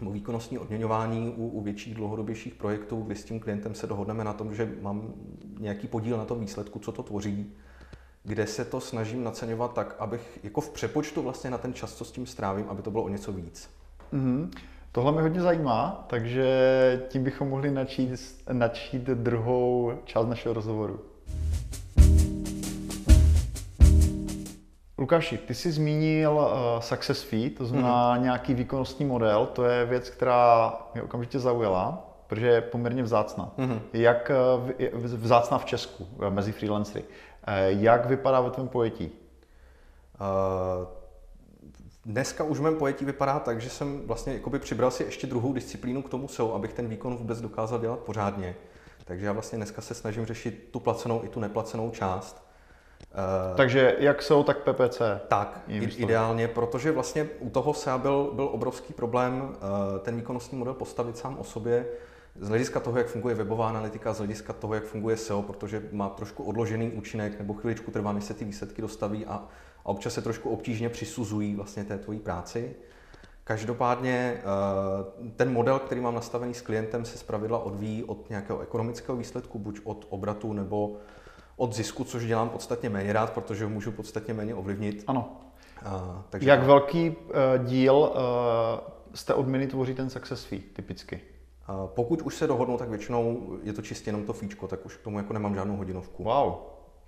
nebo 0.00 0.10
výkonnostní 0.10 0.58
odměňování 0.58 1.34
u, 1.36 1.48
u 1.48 1.60
větších 1.60 1.94
dlouhodobějších 1.94 2.54
projektů, 2.54 3.02
kdy 3.02 3.16
s 3.16 3.24
tím 3.24 3.40
klientem 3.40 3.74
se 3.74 3.86
dohodneme 3.86 4.24
na 4.24 4.32
tom, 4.32 4.54
že 4.54 4.72
mám 4.80 5.14
nějaký 5.58 5.88
podíl 5.88 6.16
na 6.16 6.24
tom 6.24 6.40
výsledku, 6.40 6.78
co 6.78 6.92
to 6.92 7.02
tvoří 7.02 7.52
kde 8.24 8.46
se 8.46 8.64
to 8.64 8.80
snažím 8.80 9.24
naceňovat 9.24 9.74
tak, 9.74 9.96
abych 9.98 10.40
jako 10.42 10.60
v 10.60 10.70
přepočtu 10.70 11.22
vlastně 11.22 11.50
na 11.50 11.58
ten 11.58 11.74
čas, 11.74 11.94
co 11.94 12.04
s 12.04 12.12
tím 12.12 12.26
strávím, 12.26 12.66
aby 12.68 12.82
to 12.82 12.90
bylo 12.90 13.04
o 13.04 13.08
něco 13.08 13.32
víc. 13.32 13.70
Mm-hmm. 14.12 14.50
Tohle 14.92 15.12
mě 15.12 15.20
hodně 15.20 15.40
zajímá, 15.40 16.04
takže 16.06 17.06
tím 17.08 17.24
bychom 17.24 17.48
mohli 17.48 17.70
načít, 17.70 18.10
načít 18.52 19.02
druhou 19.02 19.92
část 20.04 20.26
našeho 20.26 20.54
rozhovoru. 20.54 21.00
Lukáši, 24.98 25.38
ty 25.38 25.54
jsi 25.54 25.72
zmínil 25.72 26.32
uh, 26.32 26.80
success 26.80 27.22
fee, 27.22 27.50
to 27.50 27.66
znamená 27.66 28.16
mm-hmm. 28.16 28.22
nějaký 28.22 28.54
výkonnostní 28.54 29.06
model. 29.06 29.46
To 29.46 29.64
je 29.64 29.84
věc, 29.84 30.10
která 30.10 30.74
mě 30.94 31.02
okamžitě 31.02 31.38
zaujala, 31.38 32.06
protože 32.26 32.46
je 32.46 32.60
poměrně 32.60 33.02
vzácná. 33.02 33.52
Mm-hmm. 33.58 33.80
Jak 33.92 34.30
uh, 34.92 34.98
vzácná 35.02 35.58
v 35.58 35.64
Česku 35.64 36.06
mezi 36.28 36.52
freelancery. 36.52 37.04
Eh, 37.46 37.72
jak 37.72 38.06
vypadá 38.06 38.40
ve 38.40 38.50
tvém 38.50 38.68
pojetí? 38.68 39.12
Uh, 40.20 40.86
dneska 42.06 42.44
už 42.44 42.58
v 42.58 42.62
mém 42.62 42.76
pojetí 42.76 43.04
vypadá 43.04 43.38
tak, 43.38 43.60
že 43.60 43.70
jsem 43.70 44.06
vlastně 44.06 44.32
jakoby 44.32 44.58
přibral 44.58 44.90
si 44.90 45.02
ještě 45.02 45.26
druhou 45.26 45.52
disciplínu 45.52 46.02
k 46.02 46.08
tomu 46.08 46.28
SEO, 46.28 46.54
abych 46.54 46.72
ten 46.72 46.88
výkon 46.88 47.16
vůbec 47.16 47.40
dokázal 47.40 47.78
dělat 47.78 47.98
pořádně. 47.98 48.56
Takže 49.04 49.26
já 49.26 49.32
vlastně 49.32 49.56
dneska 49.56 49.82
se 49.82 49.94
snažím 49.94 50.26
řešit 50.26 50.68
tu 50.70 50.80
placenou 50.80 51.24
i 51.24 51.28
tu 51.28 51.40
neplacenou 51.40 51.90
část. 51.90 52.46
Uh, 53.50 53.56
Takže 53.56 53.96
jak 53.98 54.22
jsou, 54.22 54.42
tak 54.42 54.58
PPC? 54.58 55.02
Tak, 55.28 55.60
ideálně, 55.96 56.48
protože 56.48 56.92
vlastně 56.92 57.28
u 57.38 57.50
toho 57.50 57.74
SEA 57.74 57.98
byl, 57.98 58.30
byl 58.34 58.48
obrovský 58.52 58.92
problém 58.92 59.56
ten 60.02 60.16
výkonnostní 60.16 60.58
model 60.58 60.74
postavit 60.74 61.18
sám 61.18 61.38
o 61.38 61.44
sobě, 61.44 61.86
z 62.36 62.48
hlediska 62.48 62.80
toho, 62.80 62.98
jak 62.98 63.06
funguje 63.06 63.34
webová 63.34 63.68
analytika, 63.68 64.12
z 64.12 64.18
hlediska 64.18 64.52
toho, 64.52 64.74
jak 64.74 64.84
funguje 64.84 65.16
SEO, 65.16 65.42
protože 65.42 65.82
má 65.92 66.08
trošku 66.08 66.44
odložený 66.44 66.90
účinek 66.90 67.38
nebo 67.38 67.54
chviličku 67.54 67.90
trvá, 67.90 68.12
než 68.12 68.24
se 68.24 68.34
ty 68.34 68.44
výsledky 68.44 68.82
dostaví 68.82 69.26
a, 69.26 69.34
a 69.84 69.88
občas 69.88 70.14
se 70.14 70.22
trošku 70.22 70.50
obtížně 70.50 70.88
přisuzují 70.88 71.54
vlastně 71.54 71.84
té 71.84 71.98
tvojí 71.98 72.18
práci. 72.18 72.74
Každopádně 73.44 74.34
eh, 74.36 75.30
ten 75.36 75.52
model, 75.52 75.78
který 75.78 76.00
mám 76.00 76.14
nastavený 76.14 76.54
s 76.54 76.60
klientem, 76.60 77.04
se 77.04 77.18
zpravidla 77.18 77.58
odvíjí 77.58 78.04
od 78.04 78.30
nějakého 78.30 78.60
ekonomického 78.60 79.18
výsledku, 79.18 79.58
buď 79.58 79.80
od 79.84 80.06
obratu 80.10 80.52
nebo 80.52 80.96
od 81.56 81.74
zisku, 81.74 82.04
což 82.04 82.26
dělám 82.26 82.48
podstatně 82.48 82.90
méně 82.90 83.12
rád, 83.12 83.32
protože 83.32 83.64
ho 83.64 83.70
můžu 83.70 83.92
podstatně 83.92 84.34
méně 84.34 84.54
ovlivnit. 84.54 85.04
Ano. 85.06 85.40
A, 85.84 86.16
eh, 86.18 86.22
takže 86.30 86.50
Jak 86.50 86.62
velký 86.62 87.10
uh, 87.10 87.16
díl 87.64 88.12
z 89.14 89.24
té 89.24 89.34
odměny 89.34 89.66
tvoří 89.66 89.94
ten 89.94 90.10
success 90.10 90.44
fee 90.44 90.60
typicky? 90.60 91.20
Pokud 91.86 92.22
už 92.22 92.34
se 92.34 92.46
dohodnou, 92.46 92.76
tak 92.76 92.88
většinou 92.88 93.38
je 93.62 93.72
to 93.72 93.82
čistě 93.82 94.08
jenom 94.08 94.24
to 94.24 94.32
fíčko, 94.32 94.68
tak 94.68 94.86
už 94.86 94.96
k 94.96 95.02
tomu 95.02 95.18
jako 95.18 95.32
nemám 95.32 95.54
žádnou 95.54 95.76
hodinovku. 95.76 96.24
Wow, 96.24 96.52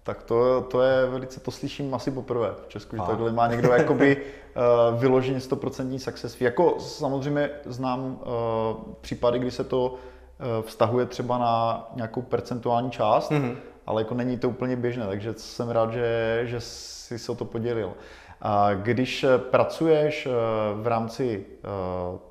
tak 0.03 0.22
to, 0.22 0.61
to 0.61 0.83
je 0.83 1.07
velice, 1.07 1.40
to 1.40 1.51
slyším 1.51 1.94
asi 1.94 2.11
poprvé 2.11 2.55
v 2.66 2.68
Česku, 2.68 2.96
že 2.96 3.03
takhle 3.03 3.33
má 3.33 3.46
někdo 3.46 3.72
jakoby 3.72 4.16
uh, 4.16 5.01
vyloženě 5.01 5.38
100% 5.38 5.98
success 5.98 6.35
fee. 6.35 6.44
Jako 6.44 6.81
samozřejmě 6.81 7.51
znám 7.64 8.18
uh, 8.20 8.92
případy, 9.01 9.38
kdy 9.38 9.51
se 9.51 9.64
to 9.64 9.87
uh, 9.87 10.66
vztahuje 10.66 11.07
třeba 11.07 11.38
na 11.38 11.87
nějakou 11.94 12.22
percentuální 12.22 12.90
část, 12.90 13.31
mm-hmm. 13.31 13.57
ale 13.87 14.01
jako 14.01 14.14
není 14.14 14.38
to 14.38 14.48
úplně 14.48 14.77
běžné, 14.77 15.07
takže 15.07 15.35
jsem 15.37 15.68
rád, 15.68 15.92
že, 15.92 16.40
že 16.44 16.61
jsi 16.61 17.18
se 17.18 17.33
o 17.33 17.35
to 17.35 17.44
podělil. 17.44 17.92
Když 18.83 19.24
pracuješ 19.50 20.28
v 20.74 20.87
rámci 20.87 21.46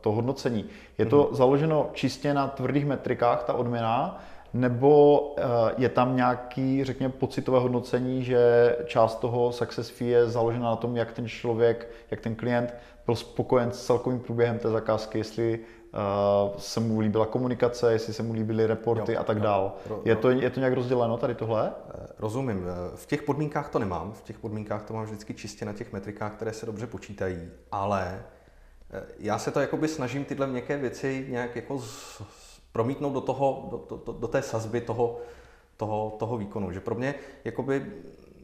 toho 0.01 0.15
hodnocení, 0.15 0.65
je 0.97 1.05
to 1.05 1.23
hmm. 1.23 1.35
založeno 1.35 1.89
čistě 1.93 2.33
na 2.33 2.47
tvrdých 2.47 2.85
metrikách, 2.85 3.43
ta 3.43 3.53
odměna, 3.53 4.23
nebo 4.53 5.35
je 5.77 5.89
tam 5.89 6.15
nějaký, 6.15 6.83
řekněme, 6.83 7.13
pocitové 7.13 7.59
hodnocení, 7.59 8.23
že 8.23 8.75
část 8.85 9.15
toho 9.15 9.51
success 9.51 9.89
fee 9.89 10.07
je 10.07 10.29
založena 10.29 10.65
na 10.65 10.75
tom, 10.75 10.97
jak 10.97 11.11
ten 11.11 11.27
člověk, 11.27 11.87
jak 12.11 12.21
ten 12.21 12.35
klient 12.35 12.75
byl 13.05 13.15
spokojen 13.15 13.71
s 13.71 13.85
celkovým 13.85 14.19
průběhem 14.19 14.59
té 14.59 14.69
zakázky, 14.69 15.17
jestli 15.17 15.59
se 16.57 16.79
mu 16.79 16.99
líbila 16.99 17.25
komunikace, 17.25 17.91
jestli 17.91 18.13
se 18.13 18.23
mu 18.23 18.33
líbily 18.33 18.67
reporty 18.67 19.13
jo, 19.13 19.19
a 19.19 19.23
tak 19.23 19.39
dál. 19.39 19.75
Je 20.05 20.15
to, 20.15 20.29
je 20.29 20.49
to 20.49 20.59
nějak 20.59 20.73
rozděleno 20.73 21.17
tady 21.17 21.35
tohle? 21.35 21.71
Eh, 21.89 22.07
rozumím. 22.19 22.65
Eh, 22.67 22.97
v 22.97 23.05
těch 23.05 23.23
podmínkách 23.23 23.69
to 23.69 23.79
nemám. 23.79 24.13
V 24.13 24.21
těch 24.21 24.39
podmínkách 24.39 24.83
to 24.83 24.93
mám 24.93 25.05
vždycky 25.05 25.33
čistě 25.33 25.65
na 25.65 25.73
těch 25.73 25.93
metrikách, 25.93 26.33
které 26.33 26.53
se 26.53 26.65
dobře 26.65 26.87
počítají. 26.87 27.51
Ale 27.71 28.23
já 29.19 29.39
se 29.39 29.51
to 29.51 29.59
jakoby 29.59 29.87
snažím 29.87 30.25
tyhle 30.25 30.47
měkké 30.47 30.77
věci 30.77 31.25
nějak 31.29 31.55
jako 31.55 31.79
z, 31.79 32.21
promítnout 32.71 33.13
do, 33.13 33.21
toho, 33.21 33.67
do, 33.71 33.97
do, 34.05 34.13
do 34.13 34.27
té 34.27 34.41
sazby 34.41 34.81
toho, 34.81 35.19
toho, 35.77 36.15
toho 36.19 36.37
výkonu. 36.37 36.71
Že 36.71 36.79
pro 36.79 36.95
mě 36.95 37.15
jakoby 37.43 37.85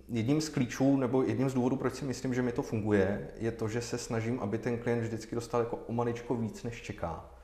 jedním 0.10 0.42
z 0.42 0.50
klíčů 0.50 0.98
nebo 0.98 1.24
jedním 1.24 1.50
z 1.50 1.54
důvodů, 1.54 1.76
proč 1.76 1.94
si 1.94 2.06
myslím, 2.06 2.34
že 2.34 2.42
mi 2.42 2.52
to 2.52 2.62
funguje, 2.62 3.30
je 3.38 3.52
to, 3.52 3.68
že 3.68 3.82
se 3.82 3.98
snažím, 3.98 4.40
aby 4.40 4.58
ten 4.58 4.78
klient 4.78 5.02
vždycky 5.02 5.36
dostal 5.36 5.62
jako 5.62 5.80
o 5.88 5.94
maličko 5.94 6.36
víc, 6.36 6.64
než 6.64 6.82
čeká. 6.82 7.37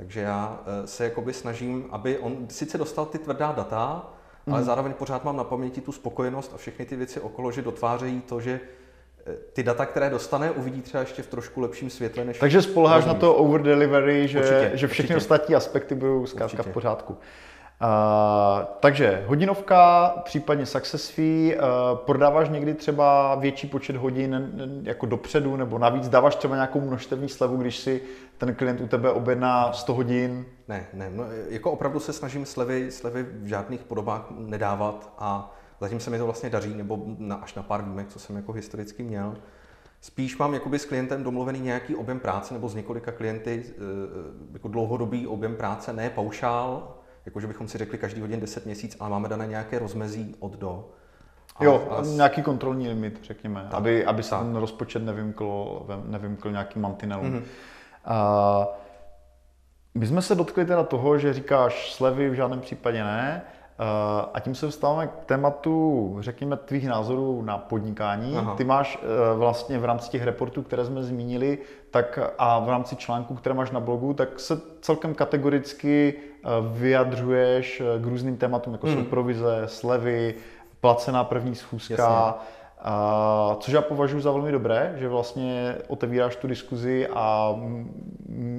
Takže 0.00 0.20
já 0.20 0.60
eh, 0.66 0.86
se 0.86 1.04
jakoby 1.04 1.32
snažím, 1.32 1.84
aby 1.90 2.18
on 2.18 2.46
sice 2.48 2.78
dostal 2.78 3.06
ty 3.06 3.18
tvrdá 3.18 3.52
data, 3.52 4.10
mm. 4.46 4.54
ale 4.54 4.64
zároveň 4.64 4.92
pořád 4.92 5.24
mám 5.24 5.36
na 5.36 5.44
paměti 5.44 5.80
tu 5.80 5.92
spokojenost 5.92 6.52
a 6.54 6.56
všechny 6.56 6.84
ty 6.84 6.96
věci 6.96 7.20
okolo, 7.20 7.52
že 7.52 7.62
dotvářejí 7.62 8.20
to, 8.20 8.40
že 8.40 8.60
eh, 9.26 9.34
ty 9.52 9.62
data, 9.62 9.86
které 9.86 10.10
dostane, 10.10 10.50
uvidí 10.50 10.82
třeba 10.82 11.00
ještě 11.00 11.22
v 11.22 11.26
trošku 11.26 11.60
lepším 11.60 11.90
světle. 11.90 12.24
Než 12.24 12.38
Takže 12.38 12.62
spoleháš 12.62 13.04
na 13.04 13.14
to 13.14 13.34
over 13.34 13.62
delivery, 13.62 14.28
že, 14.28 14.38
určitě, 14.38 14.70
že 14.74 14.86
všechny 14.86 15.14
určitě. 15.14 15.16
ostatní 15.16 15.54
aspekty 15.54 15.94
budou 15.94 16.26
zkrátka 16.26 16.62
v 16.62 16.68
pořádku. 16.68 17.16
Uh, 17.82 18.64
takže 18.80 19.24
hodinovka, 19.26 20.08
případně 20.24 20.66
success 20.66 21.08
fee, 21.08 21.56
uh, 21.56 21.62
prodáváš 21.94 22.48
někdy 22.48 22.74
třeba 22.74 23.34
větší 23.34 23.66
počet 23.66 23.96
hodin 23.96 24.52
jako 24.82 25.06
dopředu 25.06 25.56
nebo 25.56 25.78
navíc 25.78 26.08
dáváš 26.08 26.36
třeba 26.36 26.54
nějakou 26.54 26.80
množstevní 26.80 27.28
slevu, 27.28 27.56
když 27.56 27.78
si 27.78 28.02
ten 28.38 28.54
klient 28.54 28.80
u 28.80 28.86
tebe 28.86 29.10
objedná 29.10 29.72
100 29.72 29.94
hodin? 29.94 30.46
Ne, 30.68 30.86
ne, 30.92 31.10
no, 31.10 31.24
jako 31.48 31.70
opravdu 31.70 32.00
se 32.00 32.12
snažím 32.12 32.46
slevy, 32.46 32.90
slevy 32.90 33.22
v 33.22 33.46
žádných 33.46 33.80
podobách 33.80 34.26
nedávat 34.30 35.12
a 35.18 35.56
zatím 35.80 36.00
se 36.00 36.10
mi 36.10 36.18
to 36.18 36.24
vlastně 36.24 36.50
daří, 36.50 36.74
nebo 36.74 36.98
na, 37.18 37.34
až 37.34 37.54
na 37.54 37.62
pár 37.62 37.82
výjimek, 37.82 38.08
co 38.08 38.18
jsem 38.18 38.36
jako 38.36 38.52
historicky 38.52 39.02
měl. 39.02 39.34
Spíš 40.00 40.38
mám 40.38 40.54
jakoby 40.54 40.78
s 40.78 40.84
klientem 40.84 41.24
domluvený 41.24 41.60
nějaký 41.60 41.96
objem 41.96 42.20
práce 42.20 42.54
nebo 42.54 42.68
s 42.68 42.74
několika 42.74 43.12
klienty 43.12 43.64
eh, 43.68 43.72
jako 44.52 44.68
dlouhodobý 44.68 45.26
objem 45.26 45.56
práce, 45.56 45.92
ne 45.92 46.10
paušál, 46.10 46.99
jako 47.26 47.40
že 47.40 47.46
bychom 47.46 47.68
si 47.68 47.78
řekli 47.78 47.98
každý 47.98 48.20
hodin 48.20 48.40
10 48.40 48.66
měsíc, 48.66 48.96
ale 49.00 49.10
máme 49.10 49.28
dané 49.28 49.46
nějaké 49.46 49.78
rozmezí 49.78 50.36
od 50.38 50.52
do. 50.56 50.88
A, 51.56 51.64
jo, 51.64 51.88
a 51.90 52.02
nějaký 52.02 52.42
kontrolní 52.42 52.88
limit, 52.88 53.20
řekněme, 53.22 53.62
tak, 53.62 53.74
aby, 53.74 54.04
aby 54.04 54.22
se 54.22 54.30
tak. 54.30 54.40
ten 54.40 54.56
rozpočet 54.56 55.02
nevymkl, 55.02 55.82
nevymkl 56.04 56.50
nějaký 56.50 56.78
mantinelům. 56.78 57.32
Mm-hmm. 57.32 57.44
My 59.94 60.06
jsme 60.06 60.22
se 60.22 60.34
dotkli 60.34 60.64
teda 60.64 60.82
toho, 60.82 61.18
že 61.18 61.32
říkáš 61.32 61.92
slevy 61.92 62.30
v 62.30 62.34
žádném 62.34 62.60
případě 62.60 63.04
ne, 63.04 63.42
a 64.34 64.40
tím 64.40 64.54
se 64.54 64.66
dostáváme 64.66 65.06
k 65.06 65.24
tématu, 65.26 66.16
řekněme, 66.20 66.56
tvých 66.56 66.88
názorů 66.88 67.42
na 67.42 67.58
podnikání. 67.58 68.36
Aha. 68.36 68.54
Ty 68.54 68.64
máš 68.64 68.98
e, 69.02 69.34
vlastně 69.34 69.78
v 69.78 69.84
rámci 69.84 70.10
těch 70.10 70.22
reportů, 70.22 70.62
které 70.62 70.84
jsme 70.84 71.02
zmínili, 71.02 71.58
tak 71.90 72.18
a 72.38 72.58
v 72.58 72.68
rámci 72.68 72.96
článků, 72.96 73.34
které 73.34 73.54
máš 73.54 73.70
na 73.70 73.80
blogu, 73.80 74.14
tak 74.14 74.40
se 74.40 74.60
celkem 74.80 75.14
kategoricky 75.14 76.14
e, 76.14 76.48
vyjadřuješ 76.78 77.82
k 78.02 78.06
různým 78.06 78.36
tématům, 78.36 78.72
jako 78.72 78.86
hmm. 78.86 78.96
jsou 78.96 79.04
provize, 79.04 79.62
slevy, 79.66 80.34
placená 80.80 81.24
první 81.24 81.54
schůzka, 81.54 81.94
Jasně. 81.94 82.59
A, 82.82 83.56
což 83.60 83.74
já 83.74 83.82
považuji 83.82 84.20
za 84.20 84.32
velmi 84.32 84.52
dobré, 84.52 84.94
že 84.98 85.08
vlastně 85.08 85.76
otevíráš 85.88 86.36
tu 86.36 86.46
diskuzi 86.46 87.08
a 87.14 87.54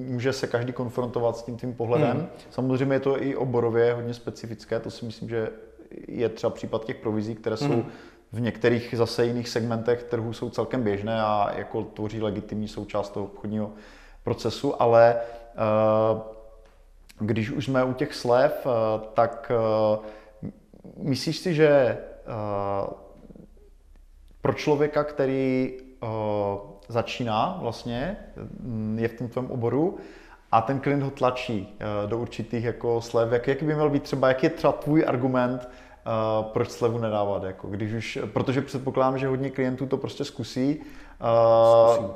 může 0.08 0.34
se 0.34 0.48
každý 0.48 0.74
konfrontovat 0.74 1.38
s 1.38 1.44
tím 1.44 1.58
tím 1.58 1.74
pohledem. 1.74 2.18
Hmm. 2.18 2.28
Samozřejmě 2.50 2.96
je 2.96 3.00
to 3.00 3.24
i 3.24 3.36
oborově 3.36 3.94
hodně 3.94 4.14
specifické, 4.14 4.80
to 4.80 4.92
si 4.92 5.06
myslím, 5.06 5.30
že 5.30 5.50
je 6.08 6.30
třeba 6.30 6.50
případ 6.50 6.86
těch 6.86 6.96
provizí, 6.96 7.36
které 7.36 7.58
jsou 7.58 7.74
hmm. 7.74 7.86
v 8.32 8.42
některých 8.42 8.94
zase 8.98 9.26
jiných 9.26 9.50
segmentech 9.50 10.04
trhu 10.04 10.34
jsou 10.34 10.50
celkem 10.50 10.84
běžné 10.84 11.22
a 11.22 11.52
jako 11.58 11.84
tvoří 11.84 12.22
legitimní 12.22 12.68
součást 12.68 13.10
toho 13.10 13.26
obchodního 13.26 13.72
procesu, 14.24 14.82
ale 14.82 15.16
uh, 16.14 16.20
když 17.20 17.52
už 17.52 17.66
jsme 17.66 17.84
u 17.84 17.94
těch 17.94 18.14
slev, 18.14 18.66
uh, 18.66 18.72
tak 19.14 19.52
uh, 19.98 20.06
myslíš 20.98 21.38
si, 21.38 21.54
že 21.54 21.98
pro 24.41 24.54
člověka, 24.54 25.04
který 25.04 25.77
uh, 26.04 26.10
začíná 26.88 27.58
vlastně, 27.62 28.17
je 28.95 29.08
v 29.08 29.13
tom 29.13 29.27
tvém 29.27 29.51
oboru 29.51 29.97
a 30.51 30.62
ten 30.62 30.80
klient 30.80 31.04
ho 31.04 31.12
tlačí 31.12 31.77
uh, 32.04 32.10
do 32.10 32.17
určitých 32.17 32.63
jako 32.63 33.01
slev, 33.01 33.32
jak, 33.32 33.47
jaký 33.47 33.65
by 33.65 33.75
měl 33.75 33.89
být 33.89 34.04
třeba, 34.04 34.27
jaký 34.27 34.45
je 34.45 34.49
třeba 34.49 34.73
tvůj 34.73 35.04
argument, 35.08 35.69
uh, 35.69 36.45
proč 36.45 36.69
slevu 36.69 36.97
nedávat, 36.97 37.43
jako 37.43 37.67
když 37.67 37.93
už, 37.93 38.19
protože 38.34 38.62
předpokládám, 38.62 39.17
že 39.17 39.27
hodně 39.27 39.49
klientů 39.49 39.86
to 39.86 39.97
prostě 39.97 40.23
zkusí. 40.23 40.80
Uh, 40.80 41.95
zkusí. 41.95 42.12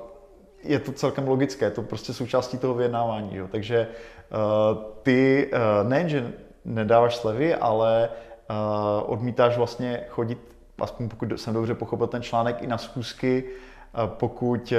Je 0.63 0.79
to 0.79 0.91
celkem 0.91 1.27
logické, 1.27 1.65
je 1.65 1.71
to 1.71 1.81
prostě 1.81 2.13
součástí 2.13 2.57
toho 2.57 2.73
vyjednávání, 2.73 3.35
jo. 3.35 3.47
takže 3.51 3.87
uh, 3.87 4.83
ty 5.03 5.51
uh, 5.53 5.89
nejenže 5.89 6.33
nedáváš 6.65 7.15
slevy, 7.15 7.55
ale 7.55 8.09
uh, 8.49 9.11
odmítáš 9.11 9.57
vlastně 9.57 10.03
chodit 10.09 10.54
aspoň 10.79 11.09
pokud 11.09 11.29
jsem 11.35 11.53
dobře 11.53 11.73
pochopil 11.75 12.07
ten 12.07 12.21
článek, 12.21 12.61
i 12.61 12.67
na 12.67 12.77
schůzky, 12.77 13.43
pokud 14.05 14.73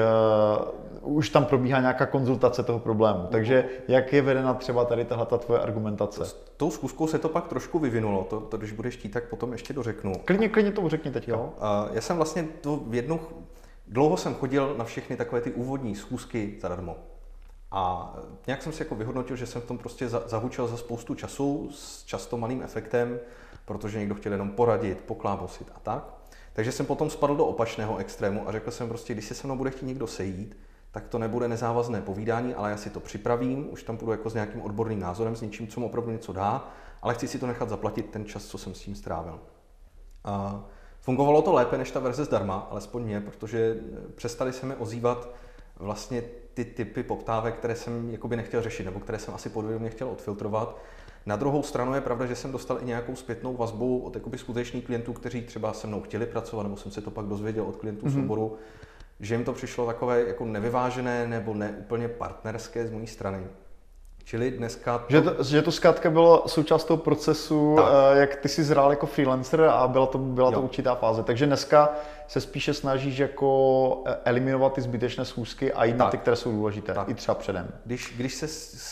uh, 1.02 1.16
už 1.16 1.30
tam 1.30 1.44
probíhá 1.44 1.80
nějaká 1.80 2.06
konzultace 2.06 2.62
toho 2.62 2.78
problému. 2.78 3.26
Takže 3.30 3.68
jak 3.88 4.12
je 4.12 4.22
vedena 4.22 4.54
třeba 4.54 4.84
tady 4.84 5.04
tahle 5.04 5.26
ta 5.26 5.38
tvoje 5.38 5.60
argumentace? 5.60 6.24
S 6.24 6.32
tou 6.56 6.70
schůzkou 6.70 7.06
se 7.06 7.18
to 7.18 7.28
pak 7.28 7.48
trošku 7.48 7.78
vyvinulo, 7.78 8.24
to, 8.30 8.40
to 8.40 8.56
když 8.56 8.72
budeš 8.72 8.96
chtít, 8.96 9.08
tak 9.08 9.28
potom 9.28 9.52
ještě 9.52 9.72
dořeknu. 9.72 10.12
Klidně, 10.24 10.48
klidně 10.48 10.72
to 10.72 10.88
řekni 10.88 11.10
teď. 11.10 11.28
Jo. 11.28 11.52
Uh, 11.56 11.94
já 11.94 12.00
jsem 12.00 12.16
vlastně 12.16 12.48
to 12.60 12.80
v 12.86 12.94
jednu, 12.94 13.20
dlouho 13.86 14.16
jsem 14.16 14.34
chodil 14.34 14.74
na 14.78 14.84
všechny 14.84 15.16
takové 15.16 15.40
ty 15.40 15.52
úvodní 15.52 15.94
schůzky 15.94 16.58
zadarmo. 16.60 16.96
A 17.70 18.14
nějak 18.46 18.62
jsem 18.62 18.72
si 18.72 18.82
jako 18.82 18.94
vyhodnotil, 18.94 19.36
že 19.36 19.46
jsem 19.46 19.62
v 19.62 19.64
tom 19.64 19.78
prostě 19.78 20.08
zahučil 20.08 20.66
za 20.66 20.76
spoustu 20.76 21.14
času 21.14 21.68
s 21.72 22.04
často 22.04 22.36
malým 22.36 22.62
efektem, 22.62 23.18
protože 23.66 23.98
někdo 23.98 24.14
chtěl 24.14 24.32
jenom 24.32 24.50
poradit, 24.50 25.00
poklábosit 25.00 25.68
a 25.74 25.80
tak. 25.80 26.14
Takže 26.52 26.72
jsem 26.72 26.86
potom 26.86 27.10
spadl 27.10 27.36
do 27.36 27.46
opačného 27.46 27.96
extrému 27.96 28.48
a 28.48 28.52
řekl 28.52 28.70
jsem 28.70 28.88
prostě, 28.88 29.12
když 29.12 29.24
se 29.24 29.34
se 29.34 29.46
mnou 29.46 29.56
bude 29.56 29.70
chtít 29.70 29.86
někdo 29.86 30.06
sejít, 30.06 30.56
tak 30.90 31.08
to 31.08 31.18
nebude 31.18 31.48
nezávazné 31.48 32.02
povídání, 32.02 32.54
ale 32.54 32.70
já 32.70 32.76
si 32.76 32.90
to 32.90 33.00
připravím, 33.00 33.66
už 33.70 33.82
tam 33.82 33.96
půjdu 33.96 34.12
jako 34.12 34.30
s 34.30 34.34
nějakým 34.34 34.62
odborným 34.62 35.00
názorem, 35.00 35.36
s 35.36 35.40
něčím, 35.40 35.68
co 35.68 35.80
mu 35.80 35.86
opravdu 35.86 36.10
něco 36.10 36.32
dá, 36.32 36.68
ale 37.02 37.14
chci 37.14 37.28
si 37.28 37.38
to 37.38 37.46
nechat 37.46 37.68
zaplatit 37.68 38.10
ten 38.10 38.24
čas, 38.24 38.44
co 38.44 38.58
jsem 38.58 38.74
s 38.74 38.80
tím 38.80 38.94
strávil. 38.94 39.40
A 40.24 40.64
fungovalo 41.00 41.42
to 41.42 41.52
lépe 41.52 41.78
než 41.78 41.90
ta 41.90 42.00
verze 42.00 42.24
zdarma, 42.24 42.68
alespoň 42.70 43.02
mě, 43.02 43.20
protože 43.20 43.76
přestali 44.14 44.52
se 44.52 44.66
mi 44.66 44.74
ozývat 44.74 45.28
vlastně 45.76 46.22
ty 46.54 46.64
typy 46.64 47.02
poptávek, 47.02 47.54
které 47.54 47.76
jsem 47.76 48.10
jakoby 48.10 48.36
nechtěl 48.36 48.62
řešit, 48.62 48.84
nebo 48.84 49.00
které 49.00 49.18
jsem 49.18 49.34
asi 49.34 49.48
podvědomě 49.48 49.90
chtěl 49.90 50.08
odfiltrovat. 50.08 50.78
Na 51.26 51.36
druhou 51.36 51.62
stranu 51.62 51.94
je 51.94 52.00
pravda, 52.00 52.26
že 52.26 52.36
jsem 52.36 52.52
dostal 52.52 52.78
i 52.82 52.84
nějakou 52.84 53.16
zpětnou 53.16 53.56
vazbu 53.56 53.98
od 53.98 54.14
jakoby 54.14 54.38
skutečných 54.38 54.84
klientů, 54.84 55.12
kteří 55.12 55.42
třeba 55.42 55.72
se 55.72 55.86
mnou 55.86 56.00
chtěli 56.00 56.26
pracovat, 56.26 56.62
nebo 56.62 56.76
jsem 56.76 56.92
se 56.92 57.00
to 57.00 57.10
pak 57.10 57.26
dozvěděl 57.26 57.64
od 57.64 57.76
klientů 57.76 58.06
mm-hmm. 58.06 58.10
z 58.10 58.16
oboru, 58.16 58.56
že 59.20 59.34
jim 59.34 59.44
to 59.44 59.52
přišlo 59.52 59.86
takové 59.86 60.20
jako 60.20 60.44
nevyvážené 60.44 61.26
nebo 61.26 61.54
neúplně 61.54 62.08
partnerské 62.08 62.86
z 62.86 62.90
mojí 62.90 63.06
strany. 63.06 63.46
Čili 64.24 64.50
dneska... 64.50 64.98
To... 64.98 65.04
Že, 65.08 65.20
to, 65.20 65.42
že 65.42 65.62
to 65.62 65.72
zkrátka 65.72 66.10
bylo 66.10 66.42
součást 66.46 66.84
toho 66.84 66.98
procesu, 66.98 67.74
tak. 67.76 67.84
Eh, 68.14 68.18
jak 68.20 68.36
ty 68.36 68.48
jsi 68.48 68.64
zrál 68.64 68.90
jako 68.90 69.06
freelancer 69.06 69.60
a 69.60 69.88
byla 69.88 70.06
to, 70.06 70.18
byla 70.18 70.50
to 70.50 70.60
určitá 70.60 70.94
fáze. 70.94 71.22
Takže 71.22 71.46
dneska 71.46 71.90
se 72.28 72.40
spíše 72.40 72.74
snažíš 72.74 73.18
jako 73.18 74.02
eh, 74.06 74.16
eliminovat 74.24 74.72
ty 74.72 74.80
zbytečné 74.80 75.24
schůzky 75.24 75.72
a 75.72 75.84
jít 75.84 75.92
tak. 75.92 75.98
na 75.98 76.10
ty, 76.10 76.18
které 76.18 76.36
jsou 76.36 76.52
důležité, 76.52 76.94
tak. 76.94 77.08
i 77.08 77.14
třeba 77.14 77.34
předem. 77.34 77.68
Když, 77.84 78.14
když 78.16 78.34
se 78.34 78.46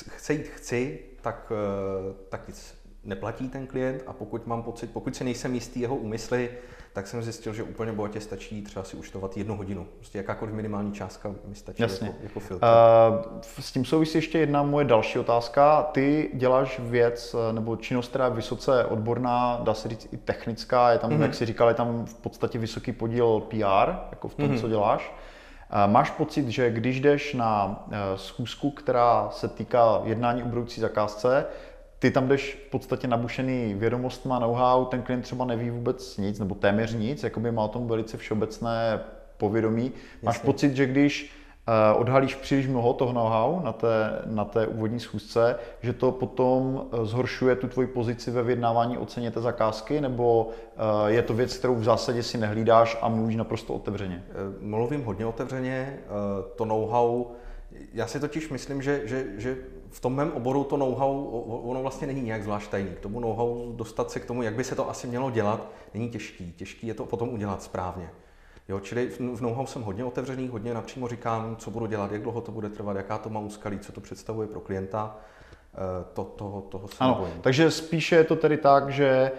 chce 0.09 0.33
jít 0.33 0.49
chci, 0.49 0.99
tak, 1.25 1.53
eh, 1.53 2.15
tak 2.29 2.49
nic 2.49 2.85
neplatí 3.05 3.49
ten 3.49 3.67
klient 3.67 4.03
a 4.07 4.13
pokud 4.13 4.47
mám 4.47 4.63
pocit, 4.63 4.91
pokud 4.93 5.17
si 5.17 5.25
nejsem 5.25 5.55
jistý 5.55 5.81
jeho 5.81 5.97
úmysly, 5.97 6.51
tak 6.93 7.07
jsem 7.07 7.23
zjistil, 7.23 7.55
že 7.55 7.63
úplně 7.63 7.93
bohatě 7.93 8.21
stačí 8.21 8.63
třeba 8.63 8.85
si 8.85 8.97
účtovat 8.97 9.37
jednu 9.37 9.57
hodinu. 9.57 9.87
Prostě 9.97 10.19
jakákoliv 10.19 10.55
minimální 10.55 10.93
částka 10.93 11.35
mi 11.45 11.55
stačí 11.55 11.83
Jasně. 11.83 12.07
jako, 12.07 12.19
jako 12.23 12.41
filtr. 12.41 12.65
Uh, 12.65 13.41
s 13.61 13.73
tím 13.73 13.85
souvisí 13.85 14.19
ještě 14.19 14.39
jedna 14.39 14.63
moje 14.63 14.85
další 14.85 15.19
otázka. 15.19 15.83
Ty 15.83 16.31
děláš 16.35 16.81
věc 16.81 17.35
eh, 17.35 17.53
nebo 17.53 17.77
činnost, 17.77 18.09
která 18.09 18.25
je 18.25 18.31
vysoce 18.31 18.85
odborná, 18.85 19.61
dá 19.63 19.75
se 19.75 19.89
říct 19.89 20.09
i 20.13 20.17
technická, 20.17 20.93
je 20.93 20.99
tam, 20.99 21.11
mm-hmm. 21.11 21.23
jak 21.23 21.35
jsi 21.35 21.47
říkal, 21.47 21.69
je 21.69 21.75
tam 21.75 22.07
v 22.07 22.15
podstatě 22.15 22.59
vysoký 22.59 22.93
podíl 22.93 23.41
PR, 23.41 23.91
jako 24.11 24.29
v 24.29 24.35
tom, 24.35 24.49
mm-hmm. 24.49 24.61
co 24.61 24.69
děláš. 24.69 25.13
Máš 25.87 26.11
pocit, 26.11 26.49
že 26.49 26.71
když 26.71 27.01
jdeš 27.01 27.35
na 27.35 27.85
schůzku, 28.17 28.71
která 28.71 29.29
se 29.31 29.49
týká 29.49 30.01
jednání 30.05 30.43
o 30.43 30.47
budoucí 30.47 30.81
zakázce, 30.81 31.47
ty 31.99 32.11
tam 32.11 32.29
jdeš 32.29 32.65
v 32.67 32.71
podstatě 32.71 33.09
nabušený 33.09 33.75
vědomostma, 33.75 34.39
know-how, 34.39 34.85
ten 34.85 35.03
klient 35.03 35.23
třeba 35.23 35.45
neví 35.45 35.71
vůbec 35.71 36.17
nic, 36.17 36.39
nebo 36.39 36.55
téměř 36.55 36.95
nic, 36.95 37.23
jakoby 37.23 37.53
má 37.53 37.65
o 37.65 37.69
tom 37.69 37.89
velice 37.89 38.17
všeobecné 38.17 39.01
povědomí. 39.37 39.93
Máš 40.23 40.35
Jasně. 40.37 40.47
pocit, 40.47 40.77
že 40.77 40.87
když 40.87 41.33
odhalíš 41.95 42.35
příliš 42.35 42.67
mnoho 42.67 42.93
toho 42.93 43.13
know-how 43.13 43.61
na 43.65 43.73
té, 43.73 44.23
na 44.27 44.45
té 44.45 44.67
úvodní 44.67 45.01
schůzce, 45.01 45.57
že 45.83 45.93
to 45.93 46.13
potom 46.13 46.87
eh, 46.93 47.07
zhoršuje 47.07 47.57
tu 47.57 47.69
tvoji 47.69 47.89
pozici 47.89 48.31
ve 48.31 48.43
vyjednávání 48.43 48.99
o 48.99 49.07
ceně 49.07 49.31
té 49.31 49.41
zakázky, 49.41 50.01
nebo 50.01 50.45
uh, 50.45 51.07
je 51.07 51.23
to 51.23 51.35
věc, 51.35 51.57
kterou 51.57 51.75
v 51.75 51.85
zásadě 51.85 52.23
si 52.23 52.39
nehlídáš 52.39 52.99
a 53.01 53.09
mluvíš 53.09 53.37
naprosto 53.37 53.75
otevřeně? 53.75 54.25
Mluvím 54.61 55.05
hodně 55.05 55.27
otevřeně. 55.27 55.99
To 56.57 56.65
know-how, 56.65 57.25
já 57.93 58.07
si 58.07 58.21
totiž 58.21 58.49
myslím, 58.49 58.83
že, 58.83 59.01
že, 59.05 59.27
že 59.37 59.57
v 59.91 60.01
tom 60.01 60.15
mém 60.15 60.33
oboru 60.33 60.65
to 60.65 60.77
know-how, 60.77 61.25
ono 61.65 61.83
vlastně 61.83 62.07
není 62.07 62.23
nějak 62.23 62.43
zvlášť 62.43 62.71
tajný. 62.71 62.91
K 62.91 63.01
tomu 63.01 63.21
know-how 63.21 63.73
dostat 63.77 64.11
se 64.11 64.21
k 64.21 64.25
tomu, 64.25 64.43
jak 64.43 64.55
by 64.55 64.65
se 64.65 64.75
to 64.75 64.91
asi 64.91 65.07
mělo 65.07 65.31
dělat, 65.31 65.69
není 65.95 66.11
těžký. 66.11 66.53
Těžký 66.53 66.87
je 66.87 66.95
to 66.95 67.07
potom 67.07 67.29
udělat 67.29 67.63
správně. 67.63 68.11
Jo, 68.69 68.81
čili 68.81 69.09
v 69.09 69.41
know-how 69.41 69.67
jsem 69.67 69.83
hodně 69.83 70.05
otevřený, 70.05 70.49
hodně 70.49 70.75
napřímo 70.75 71.09
říkám, 71.09 71.57
co 71.57 71.71
budu 71.71 71.87
dělat, 71.87 72.13
jak 72.13 72.23
dlouho 72.23 72.41
to 72.41 72.53
bude 72.53 72.69
trvat, 72.69 72.97
jaká 72.97 73.19
to 73.19 73.31
má 73.31 73.41
úskalí, 73.41 73.79
co 73.79 73.93
to 73.93 74.01
představuje 74.01 74.49
pro 74.49 74.61
klienta. 74.61 75.17
to, 76.13 76.25
toho, 76.25 76.61
toho 76.61 76.89
se 76.89 76.97
ano, 77.01 77.15
nebojím. 77.15 77.41
Takže 77.41 77.71
spíše 77.71 78.17
je 78.17 78.25
to 78.25 78.37
tedy 78.37 78.57
tak, 78.57 78.91
že 78.91 79.33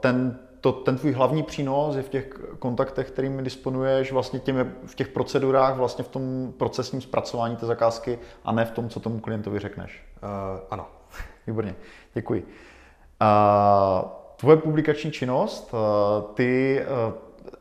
ten 0.00 0.38
to, 0.64 0.72
ten 0.72 0.98
tvůj 0.98 1.12
hlavní 1.12 1.42
přínos 1.42 1.96
je 1.96 2.02
v 2.02 2.08
těch 2.08 2.28
kontaktech, 2.58 3.10
kterými 3.10 3.42
disponuješ, 3.42 4.12
vlastně 4.12 4.38
těmi, 4.38 4.64
v 4.86 4.94
těch 4.94 5.08
procedurách, 5.08 5.76
vlastně 5.76 6.04
v 6.04 6.08
tom 6.08 6.52
procesním 6.58 7.00
zpracování 7.00 7.56
té 7.56 7.66
zakázky 7.66 8.18
a 8.44 8.52
ne 8.52 8.64
v 8.64 8.70
tom, 8.70 8.88
co 8.88 9.00
tomu 9.00 9.20
klientovi 9.20 9.58
řekneš. 9.58 10.04
Uh, 10.22 10.60
ano. 10.70 10.86
Výborně, 11.46 11.74
děkuji. 12.14 12.46
Uh, 13.22 14.08
tvoje 14.36 14.56
publikační 14.56 15.12
činnost, 15.12 15.74
uh, 15.74 16.34
ty 16.34 16.82
uh, 17.08 17.14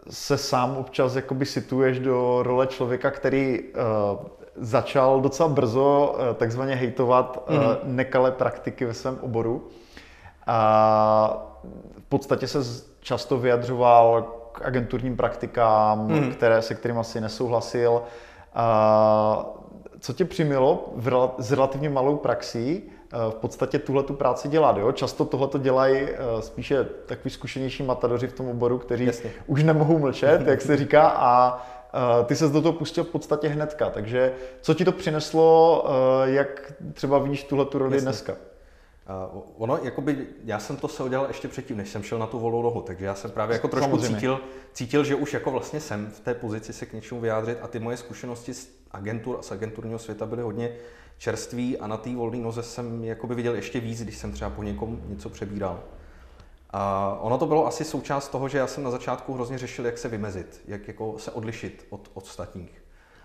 se 0.09 0.37
sám 0.37 0.77
občas 0.77 1.15
jakoby 1.15 1.45
situuješ 1.45 1.99
do 1.99 2.43
role 2.43 2.67
člověka, 2.67 3.11
který 3.11 3.59
uh, 3.59 4.25
začal 4.55 5.21
docela 5.21 5.49
brzo 5.49 6.15
uh, 6.15 6.35
takzvaně 6.35 6.75
hejtovat 6.75 7.43
uh, 7.49 7.55
mm. 7.55 7.95
nekalé 7.95 8.31
praktiky 8.31 8.85
ve 8.85 8.93
svém 8.93 9.17
oboru. 9.21 9.67
A 10.47 11.47
v 11.99 12.09
podstatě 12.09 12.47
se 12.47 12.59
často 12.99 13.37
vyjadřoval 13.37 14.21
k 14.51 14.61
agenturním 14.65 15.17
praktikám, 15.17 16.07
mm. 16.07 16.31
které, 16.31 16.61
se 16.61 16.75
kterými 16.75 16.99
asi 16.99 17.21
nesouhlasil. 17.21 18.01
A 18.55 19.45
co 19.99 20.13
tě 20.13 20.25
přimělo 20.25 20.93
s 21.37 21.51
relativně 21.51 21.89
malou 21.89 22.17
praxí 22.17 22.83
v 23.29 23.35
podstatě 23.35 23.79
tuhle 23.79 24.03
tu 24.03 24.13
práci 24.13 24.47
dělat. 24.47 24.77
Jo? 24.77 24.91
Často 24.91 25.25
tohle 25.25 25.47
to 25.47 25.57
dělají 25.57 25.97
e, 26.01 26.41
spíše 26.41 26.83
takový 27.05 27.29
zkušenější 27.29 27.83
matadoři 27.83 28.27
v 28.27 28.33
tom 28.33 28.47
oboru, 28.47 28.77
kteří 28.77 29.05
Jasně. 29.05 29.31
už 29.47 29.63
nemohou 29.63 29.99
mlčet, 29.99 30.47
jak 30.47 30.61
se 30.61 30.77
říká, 30.77 31.09
a 31.09 31.61
e, 32.21 32.25
ty 32.25 32.35
se 32.35 32.47
do 32.47 32.61
toho 32.61 32.73
pustil 32.73 33.03
v 33.03 33.09
podstatě 33.09 33.47
hnedka. 33.47 33.89
Takže 33.89 34.33
co 34.61 34.73
ti 34.73 34.85
to 34.85 34.91
přineslo, 34.91 35.85
jak 36.23 36.73
třeba 36.93 37.19
vidíš 37.19 37.43
tuhle 37.43 37.65
tu 37.65 37.77
roli 37.77 37.95
Jasně. 37.95 38.05
dneska? 38.05 38.33
Uh, 39.33 39.41
ono, 39.57 39.79
jakoby, 39.83 40.27
já 40.43 40.59
jsem 40.59 40.77
to 40.77 40.87
se 40.87 41.03
udělal 41.03 41.27
ještě 41.27 41.47
předtím, 41.47 41.77
než 41.77 41.89
jsem 41.89 42.03
šel 42.03 42.19
na 42.19 42.27
tu 42.27 42.39
volnou 42.39 42.61
nohu, 42.61 42.81
takže 42.81 43.05
já 43.05 43.15
jsem 43.15 43.31
právě 43.31 43.53
jako 43.53 43.67
trošku 43.67 43.97
cítil, 43.97 44.39
cítil, 44.73 45.03
že 45.03 45.15
už 45.15 45.33
jako 45.33 45.51
vlastně 45.51 45.79
jsem 45.79 46.11
v 46.11 46.19
té 46.19 46.33
pozici 46.33 46.73
se 46.73 46.85
k 46.85 46.93
něčemu 46.93 47.21
vyjádřit 47.21 47.57
a 47.61 47.67
ty 47.67 47.79
moje 47.79 47.97
zkušenosti 47.97 48.53
z 48.53 48.69
agentur 48.91 49.35
a 49.39 49.41
z 49.41 49.51
agenturního 49.51 49.99
světa 49.99 50.25
byly 50.25 50.41
hodně 50.41 50.75
čerství 51.17 51.77
a 51.77 51.87
na 51.87 51.97
té 51.97 52.15
volné 52.15 52.37
noze 52.37 52.63
jsem 52.63 53.03
jakoby 53.03 53.35
viděl 53.35 53.55
ještě 53.55 53.79
víc, 53.79 54.03
když 54.03 54.17
jsem 54.17 54.31
třeba 54.31 54.49
po 54.49 54.63
někom 54.63 55.01
něco 55.05 55.29
přebíral. 55.29 55.83
A 56.69 57.13
ono 57.21 57.37
to 57.37 57.45
bylo 57.45 57.67
asi 57.67 57.85
součást 57.85 58.29
toho, 58.29 58.49
že 58.49 58.57
já 58.57 58.67
jsem 58.67 58.83
na 58.83 58.91
začátku 58.91 59.33
hrozně 59.33 59.57
řešil, 59.57 59.85
jak 59.85 59.97
se 59.97 60.07
vymezit, 60.07 60.61
jak 60.67 60.87
jako 60.87 61.19
se 61.19 61.31
odlišit 61.31 61.87
od, 61.89 62.11
od 62.13 62.23
ostatních. 62.27 62.83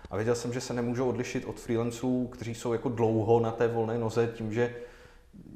A 0.09 0.15
věděl 0.15 0.35
jsem, 0.35 0.53
že 0.53 0.61
se 0.61 0.73
nemůžu 0.73 1.05
odlišit 1.05 1.45
od 1.45 1.59
freelanců, 1.59 2.27
kteří 2.27 2.55
jsou 2.55 2.73
jako 2.73 2.89
dlouho 2.89 3.39
na 3.39 3.51
té 3.51 3.67
volné 3.67 3.97
noze 3.97 4.31
tím, 4.35 4.53
že 4.53 4.75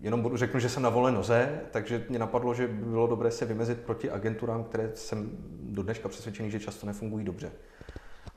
jenom 0.02 0.22
budu 0.22 0.38
řeknu, 0.38 0.60
že 0.60 0.70
jsem 0.70 0.84
na 0.84 0.90
volné 0.90 1.12
noze, 1.12 1.62
takže 1.72 2.06
mě 2.10 2.20
napadlo, 2.20 2.54
že 2.54 2.68
by 2.68 2.86
bylo 2.86 3.08
dobré 3.08 3.32
se 3.32 3.46
vymezit 3.46 3.80
proti 3.80 4.10
agenturám, 4.10 4.64
které 4.64 4.92
jsem 4.96 5.30
do 5.62 5.84
dneška 5.84 6.10
přesvědčený, 6.10 6.52
že 6.52 6.60
často 6.60 6.88
nefungují 6.88 7.26
dobře. 7.26 7.52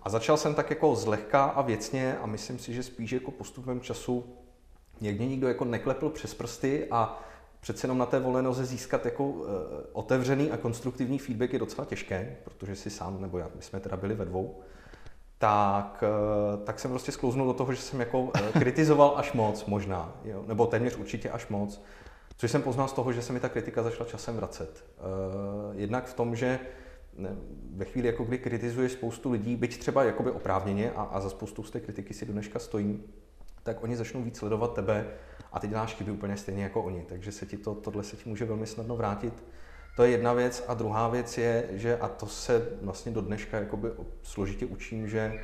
A 0.06 0.08
začal 0.08 0.36
jsem 0.36 0.54
tak 0.54 0.70
jako 0.70 0.94
zlehka 0.94 1.44
a 1.44 1.62
věcně 1.62 2.18
a 2.18 2.26
myslím 2.26 2.58
si, 2.58 2.74
že 2.74 2.82
spíš 2.82 3.12
jako 3.12 3.30
postupem 3.30 3.80
času 3.80 4.24
někdy 5.00 5.26
nikdo 5.26 5.48
jako 5.48 5.64
neklepl 5.64 6.10
přes 6.10 6.34
prsty 6.34 6.86
a 6.90 7.22
přece 7.60 7.84
jenom 7.84 7.98
na 7.98 8.06
té 8.06 8.20
volné 8.20 8.42
noze 8.42 8.64
získat 8.64 9.04
jako 9.04 9.24
uh, 9.24 9.46
otevřený 9.92 10.50
a 10.50 10.56
konstruktivní 10.56 11.18
feedback 11.18 11.52
je 11.52 11.58
docela 11.58 11.84
těžké, 11.84 12.36
protože 12.44 12.76
si 12.76 12.90
sám, 12.90 13.20
nebo 13.20 13.38
já, 13.38 13.50
my 13.54 13.62
jsme 13.62 13.80
teda 13.80 13.96
byli 13.96 14.14
ve 14.14 14.24
dvou, 14.24 14.60
tak, 15.38 16.04
eh, 16.06 16.64
tak 16.64 16.78
jsem 16.78 16.90
prostě 16.90 17.12
sklouznul 17.12 17.46
do 17.46 17.52
toho, 17.52 17.72
že 17.72 17.80
jsem 17.80 18.00
jako 18.00 18.30
eh, 18.34 18.58
kritizoval 18.58 19.14
až 19.16 19.32
moc 19.32 19.64
možná, 19.64 20.12
jo? 20.24 20.44
nebo 20.46 20.66
téměř 20.66 20.96
určitě 20.96 21.30
až 21.30 21.48
moc, 21.48 21.82
což 22.36 22.50
jsem 22.50 22.62
poznal 22.62 22.88
z 22.88 22.92
toho, 22.92 23.12
že 23.12 23.22
se 23.22 23.32
mi 23.32 23.40
ta 23.40 23.48
kritika 23.48 23.82
začala 23.82 24.10
časem 24.10 24.36
vracet. 24.36 24.84
Eh, 24.98 25.00
jednak 25.76 26.06
v 26.06 26.14
tom, 26.14 26.36
že 26.36 26.58
ve 27.74 27.84
chvíli, 27.84 28.06
jako 28.06 28.24
kdy 28.24 28.38
kritizuješ 28.38 28.92
spoustu 28.92 29.32
lidí, 29.32 29.56
byť 29.56 29.78
třeba 29.78 30.04
jakoby 30.04 30.30
oprávněně 30.30 30.92
a, 30.92 31.02
a 31.02 31.20
za 31.20 31.30
spoustu 31.30 31.62
z 31.62 31.70
té 31.70 31.80
kritiky 31.80 32.14
si 32.14 32.26
dneška 32.26 32.58
stojí, 32.58 33.02
tak 33.62 33.82
oni 33.82 33.96
začnou 33.96 34.22
víc 34.22 34.38
sledovat 34.38 34.74
tebe 34.74 35.06
a 35.52 35.60
ty 35.60 35.68
děláš 35.68 35.94
chyby 35.94 36.10
úplně 36.10 36.36
stejně 36.36 36.62
jako 36.62 36.82
oni. 36.82 37.02
Takže 37.08 37.32
se 37.32 37.46
ti 37.46 37.56
to, 37.56 37.74
tohle 37.74 38.02
se 38.04 38.16
ti 38.16 38.28
může 38.28 38.44
velmi 38.44 38.66
snadno 38.66 38.96
vrátit 38.96 39.42
to 39.96 40.02
je 40.02 40.10
jedna 40.10 40.32
věc. 40.32 40.64
A 40.68 40.74
druhá 40.74 41.08
věc 41.08 41.38
je, 41.38 41.68
že, 41.72 41.96
a 41.96 42.08
to 42.08 42.26
se 42.26 42.68
vlastně 42.82 43.12
do 43.12 43.20
dneška 43.20 43.58
jakoby 43.58 43.88
složitě 44.22 44.66
učím, 44.66 45.08
že, 45.08 45.40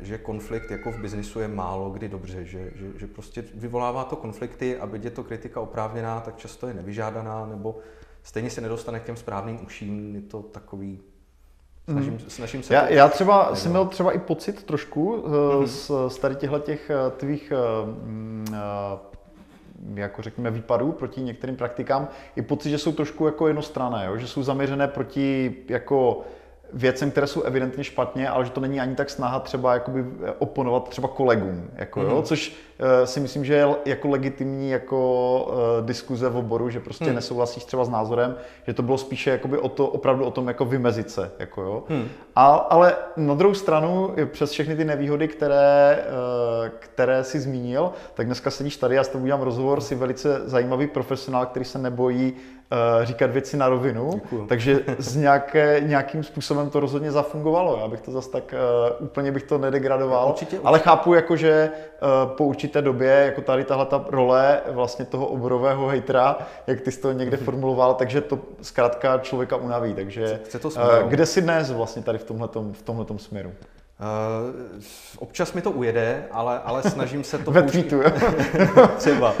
že 0.00 0.18
konflikt 0.18 0.70
jako 0.70 0.92
v 0.92 1.00
biznisu 1.00 1.40
je 1.40 1.48
málo 1.48 1.90
kdy 1.90 2.08
dobře, 2.08 2.44
že, 2.44 2.70
že, 2.74 2.86
že 2.96 3.06
prostě 3.06 3.44
vyvolává 3.54 4.04
to 4.04 4.16
konflikty 4.16 4.78
a 4.78 4.86
byť 4.86 5.04
je 5.04 5.10
to 5.10 5.24
kritika 5.24 5.60
oprávněná, 5.60 6.20
tak 6.20 6.36
často 6.36 6.68
je 6.68 6.74
nevyžádaná, 6.74 7.46
nebo 7.46 7.78
stejně 8.22 8.50
se 8.50 8.60
nedostane 8.60 9.00
k 9.00 9.04
těm 9.04 9.16
správným 9.16 9.58
uším, 9.66 10.14
je 10.14 10.22
to 10.22 10.42
takový 10.42 11.00
Snažím, 11.90 12.12
mm. 12.12 12.18
snažím 12.28 12.62
se 12.62 12.74
já, 12.74 12.86
to... 12.86 12.92
já 12.92 13.08
třeba 13.08 13.54
jsem 13.54 13.70
měl 13.70 13.86
třeba 13.86 14.12
i 14.12 14.18
pocit 14.18 14.62
trošku 14.62 15.16
mm-hmm. 15.16 15.64
z, 15.64 15.90
z 16.08 16.18
tady 16.18 16.36
těchto 16.36 16.58
těch 16.58 16.90
eh, 16.90 17.10
tvých 17.10 17.52
uh, 18.48 18.58
jako 19.94 20.22
řekněme, 20.22 20.50
výpadů 20.50 20.92
proti 20.92 21.20
některým 21.20 21.56
praktikám, 21.56 22.08
i 22.36 22.42
pocit, 22.42 22.70
že 22.70 22.78
jsou 22.78 22.92
trošku 22.92 23.26
jako 23.26 23.48
jednostrané, 23.48 24.06
jo? 24.06 24.16
že 24.16 24.26
jsou 24.26 24.42
zaměřené 24.42 24.88
proti 24.88 25.56
jako 25.68 26.20
věcem, 26.72 27.10
které 27.10 27.26
jsou 27.26 27.42
evidentně 27.42 27.84
špatně, 27.84 28.28
ale 28.28 28.44
že 28.44 28.50
to 28.50 28.60
není 28.60 28.80
ani 28.80 28.94
tak 28.94 29.10
snaha 29.10 29.40
třeba 29.40 29.74
jakoby 29.74 30.04
oponovat 30.38 30.88
třeba 30.88 31.08
kolegům, 31.08 31.70
jako, 31.74 32.00
mm-hmm. 32.00 32.10
jo? 32.10 32.22
což 32.22 32.48
uh, 32.50 32.67
si 33.04 33.20
myslím, 33.20 33.44
že 33.44 33.54
je 33.54 33.66
jako 33.84 34.08
legitimní 34.08 34.70
jako 34.70 34.98
uh, 35.48 35.86
diskuze 35.86 36.28
v 36.28 36.36
oboru, 36.36 36.70
že 36.70 36.80
prostě 36.80 37.04
mm. 37.04 37.14
nesouhlasíš 37.14 37.64
třeba 37.64 37.84
s 37.84 37.88
názorem, 37.88 38.36
že 38.66 38.74
to 38.74 38.82
bylo 38.82 38.98
spíše 38.98 39.30
jakoby 39.30 39.58
o 39.58 39.68
to, 39.68 39.86
opravdu 39.86 40.24
o 40.24 40.30
tom 40.30 40.48
jako 40.48 40.64
vymezit 40.64 41.10
se, 41.10 41.30
jako, 41.38 41.62
jo? 41.62 41.84
Mm. 41.88 42.08
A, 42.36 42.46
ale 42.46 42.96
na 43.16 43.34
druhou 43.34 43.54
stranu, 43.54 44.14
přes 44.26 44.50
všechny 44.50 44.76
ty 44.76 44.84
nevýhody, 44.84 45.28
které, 45.28 45.98
uh, 46.08 46.68
které 46.78 47.24
si 47.24 47.40
zmínil, 47.40 47.90
tak 48.14 48.26
dneska 48.26 48.50
sedíš 48.50 48.76
tady, 48.76 48.94
já 48.94 49.04
s 49.04 49.08
tebou 49.08 49.24
udělám 49.24 49.42
rozhovor, 49.42 49.80
si 49.80 49.94
velice 49.94 50.40
zajímavý 50.44 50.86
profesionál, 50.86 51.46
který 51.46 51.64
se 51.64 51.78
nebojí 51.78 52.34
říkat 53.02 53.30
věci 53.30 53.56
na 53.56 53.68
rovinu, 53.68 54.10
Děkuju. 54.14 54.46
takže 54.46 54.80
z 54.98 55.16
nějaké, 55.16 55.80
nějakým 55.80 56.22
způsobem 56.22 56.70
to 56.70 56.80
rozhodně 56.80 57.12
zafungovalo. 57.12 57.78
Já 57.80 57.88
bych 57.88 58.00
to 58.00 58.10
zase 58.10 58.30
tak 58.30 58.54
úplně 58.98 59.32
bych 59.32 59.42
to 59.42 59.58
nedegradoval, 59.58 60.28
určitě, 60.28 60.46
určitě. 60.46 60.68
ale 60.68 60.78
chápu 60.78 61.14
jako, 61.14 61.36
že 61.36 61.70
po 62.24 62.44
určité 62.68 62.82
době, 62.82 63.10
jako 63.10 63.40
tady 63.40 63.64
tahle 63.64 63.86
ta 63.86 64.04
role 64.08 64.60
vlastně 64.70 65.04
toho 65.04 65.26
oborového 65.26 65.86
hejtra, 65.86 66.38
jak 66.66 66.80
ty 66.80 66.92
jsi 66.92 67.00
to 67.00 67.12
někde 67.12 67.36
formuloval, 67.36 67.94
takže 67.94 68.20
to 68.20 68.38
zkrátka 68.62 69.18
člověka 69.18 69.56
unaví. 69.56 69.94
Takže 69.94 70.40
Chce 70.44 70.58
to 70.58 70.68
uh, 70.68 71.08
kde 71.08 71.26
jsi 71.26 71.42
dnes 71.42 71.70
vlastně 71.70 72.02
tady 72.02 72.18
v 72.18 72.24
tomhletom, 72.24 72.72
v 72.72 72.82
tomhletom 72.82 73.18
směru? 73.18 73.52
Uh, 74.00 74.82
občas 75.18 75.52
mi 75.52 75.62
to 75.62 75.70
ujede, 75.70 76.28
ale, 76.30 76.60
ale 76.60 76.82
snažím 76.82 77.24
se 77.24 77.38
to 77.38 77.50
Ve 77.50 77.62
už... 77.62 77.70
tweetu, 77.72 78.00
Třeba. 78.96 79.34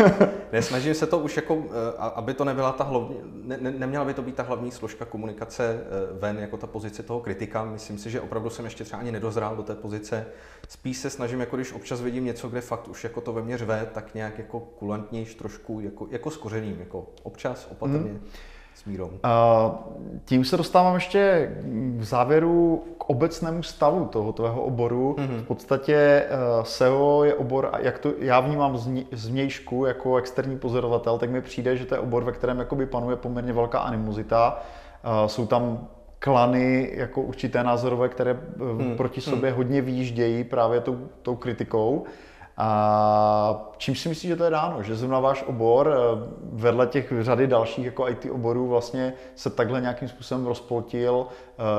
Ne, 0.52 0.62
snažím 0.62 0.94
se 0.94 1.06
to 1.06 1.18
už 1.18 1.36
jako, 1.36 1.54
uh, 1.54 1.64
aby 1.98 2.34
to 2.34 2.44
nebyla 2.44 2.72
ta 2.72 2.84
hlavní, 2.84 3.16
ne, 3.44 3.58
ne, 3.60 3.70
neměla 3.70 4.04
by 4.04 4.14
to 4.14 4.22
být 4.22 4.34
ta 4.34 4.42
hlavní 4.42 4.70
složka 4.70 5.04
komunikace 5.04 5.80
uh, 6.12 6.18
ven, 6.18 6.38
jako 6.38 6.56
ta 6.56 6.66
pozice 6.66 7.02
toho 7.02 7.20
kritika. 7.20 7.64
Myslím 7.64 7.98
si, 7.98 8.10
že 8.10 8.20
opravdu 8.20 8.50
jsem 8.50 8.64
ještě 8.64 8.84
třeba 8.84 9.00
ani 9.00 9.12
nedozrál 9.12 9.56
do 9.56 9.62
té 9.62 9.74
pozice. 9.74 10.26
Spíš 10.68 10.96
se 10.96 11.10
snažím, 11.10 11.40
jako 11.40 11.56
když 11.56 11.72
občas 11.72 12.00
vidím 12.00 12.24
něco, 12.24 12.48
kde 12.48 12.60
fakt 12.60 12.88
už 12.88 13.04
jako 13.04 13.20
to 13.20 13.32
ve 13.32 13.42
mně 13.42 13.58
řve, 13.58 13.88
tak 13.92 14.14
nějak 14.14 14.38
jako 14.38 14.60
kulantnější 14.60 15.34
trošku, 15.34 15.80
jako, 15.80 16.06
jako 16.10 16.30
s 16.30 16.36
kořením, 16.36 16.76
jako 16.80 17.06
občas, 17.22 17.68
opatrně. 17.70 18.10
Hmm 18.10 18.28
mírou. 18.88 19.10
Tím 20.24 20.44
se 20.44 20.56
dostávám 20.56 20.94
ještě 20.94 21.52
v 21.96 22.04
závěru 22.04 22.84
k 22.98 23.10
obecnému 23.10 23.62
stavu 23.62 24.04
toho 24.04 24.32
tvého 24.32 24.62
oboru. 24.62 25.16
Mm-hmm. 25.18 25.42
V 25.42 25.46
podstatě 25.46 25.94
eh, 25.94 26.28
SEO 26.62 27.24
je 27.24 27.34
obor, 27.34 27.70
jak 27.78 27.98
to 27.98 28.12
já 28.18 28.40
vnímám 28.40 28.78
z 29.12 29.28
vnějšku 29.28 29.86
jako 29.86 30.16
externí 30.16 30.58
pozorovatel, 30.58 31.18
tak 31.18 31.30
mi 31.30 31.40
přijde, 31.40 31.76
že 31.76 31.86
to 31.86 31.94
je 31.94 32.00
obor, 32.00 32.24
ve 32.24 32.32
kterém 32.32 32.58
jakoby 32.58 32.86
panuje 32.86 33.16
poměrně 33.16 33.52
velká 33.52 33.78
animozita. 33.78 34.62
Jsou 35.26 35.46
tam 35.46 35.88
klany 36.18 36.90
jako 36.94 37.22
určité 37.22 37.64
názorové, 37.64 38.08
které 38.08 38.36
hmm. 38.78 38.96
proti 38.96 39.20
sobě 39.20 39.50
hmm. 39.50 39.56
hodně 39.56 39.82
výjíždějí 39.82 40.44
právě 40.44 40.80
tou, 40.80 40.98
tou 41.22 41.36
kritikou. 41.36 42.04
A 42.60 43.72
čím 43.76 43.94
si 43.94 44.08
myslíš, 44.08 44.28
že 44.28 44.36
to 44.36 44.44
je 44.44 44.50
dáno? 44.50 44.82
Že 44.82 44.96
zrovna 44.96 45.20
váš 45.20 45.44
obor 45.46 45.94
eh, 45.94 46.28
vedle 46.42 46.86
těch 46.86 47.12
řady 47.20 47.46
dalších 47.46 47.84
jako 47.84 48.08
IT 48.08 48.26
oborů 48.30 48.68
vlastně 48.68 49.12
se 49.34 49.50
takhle 49.50 49.80
nějakým 49.80 50.08
způsobem 50.08 50.46
rozpoltil, 50.46 51.26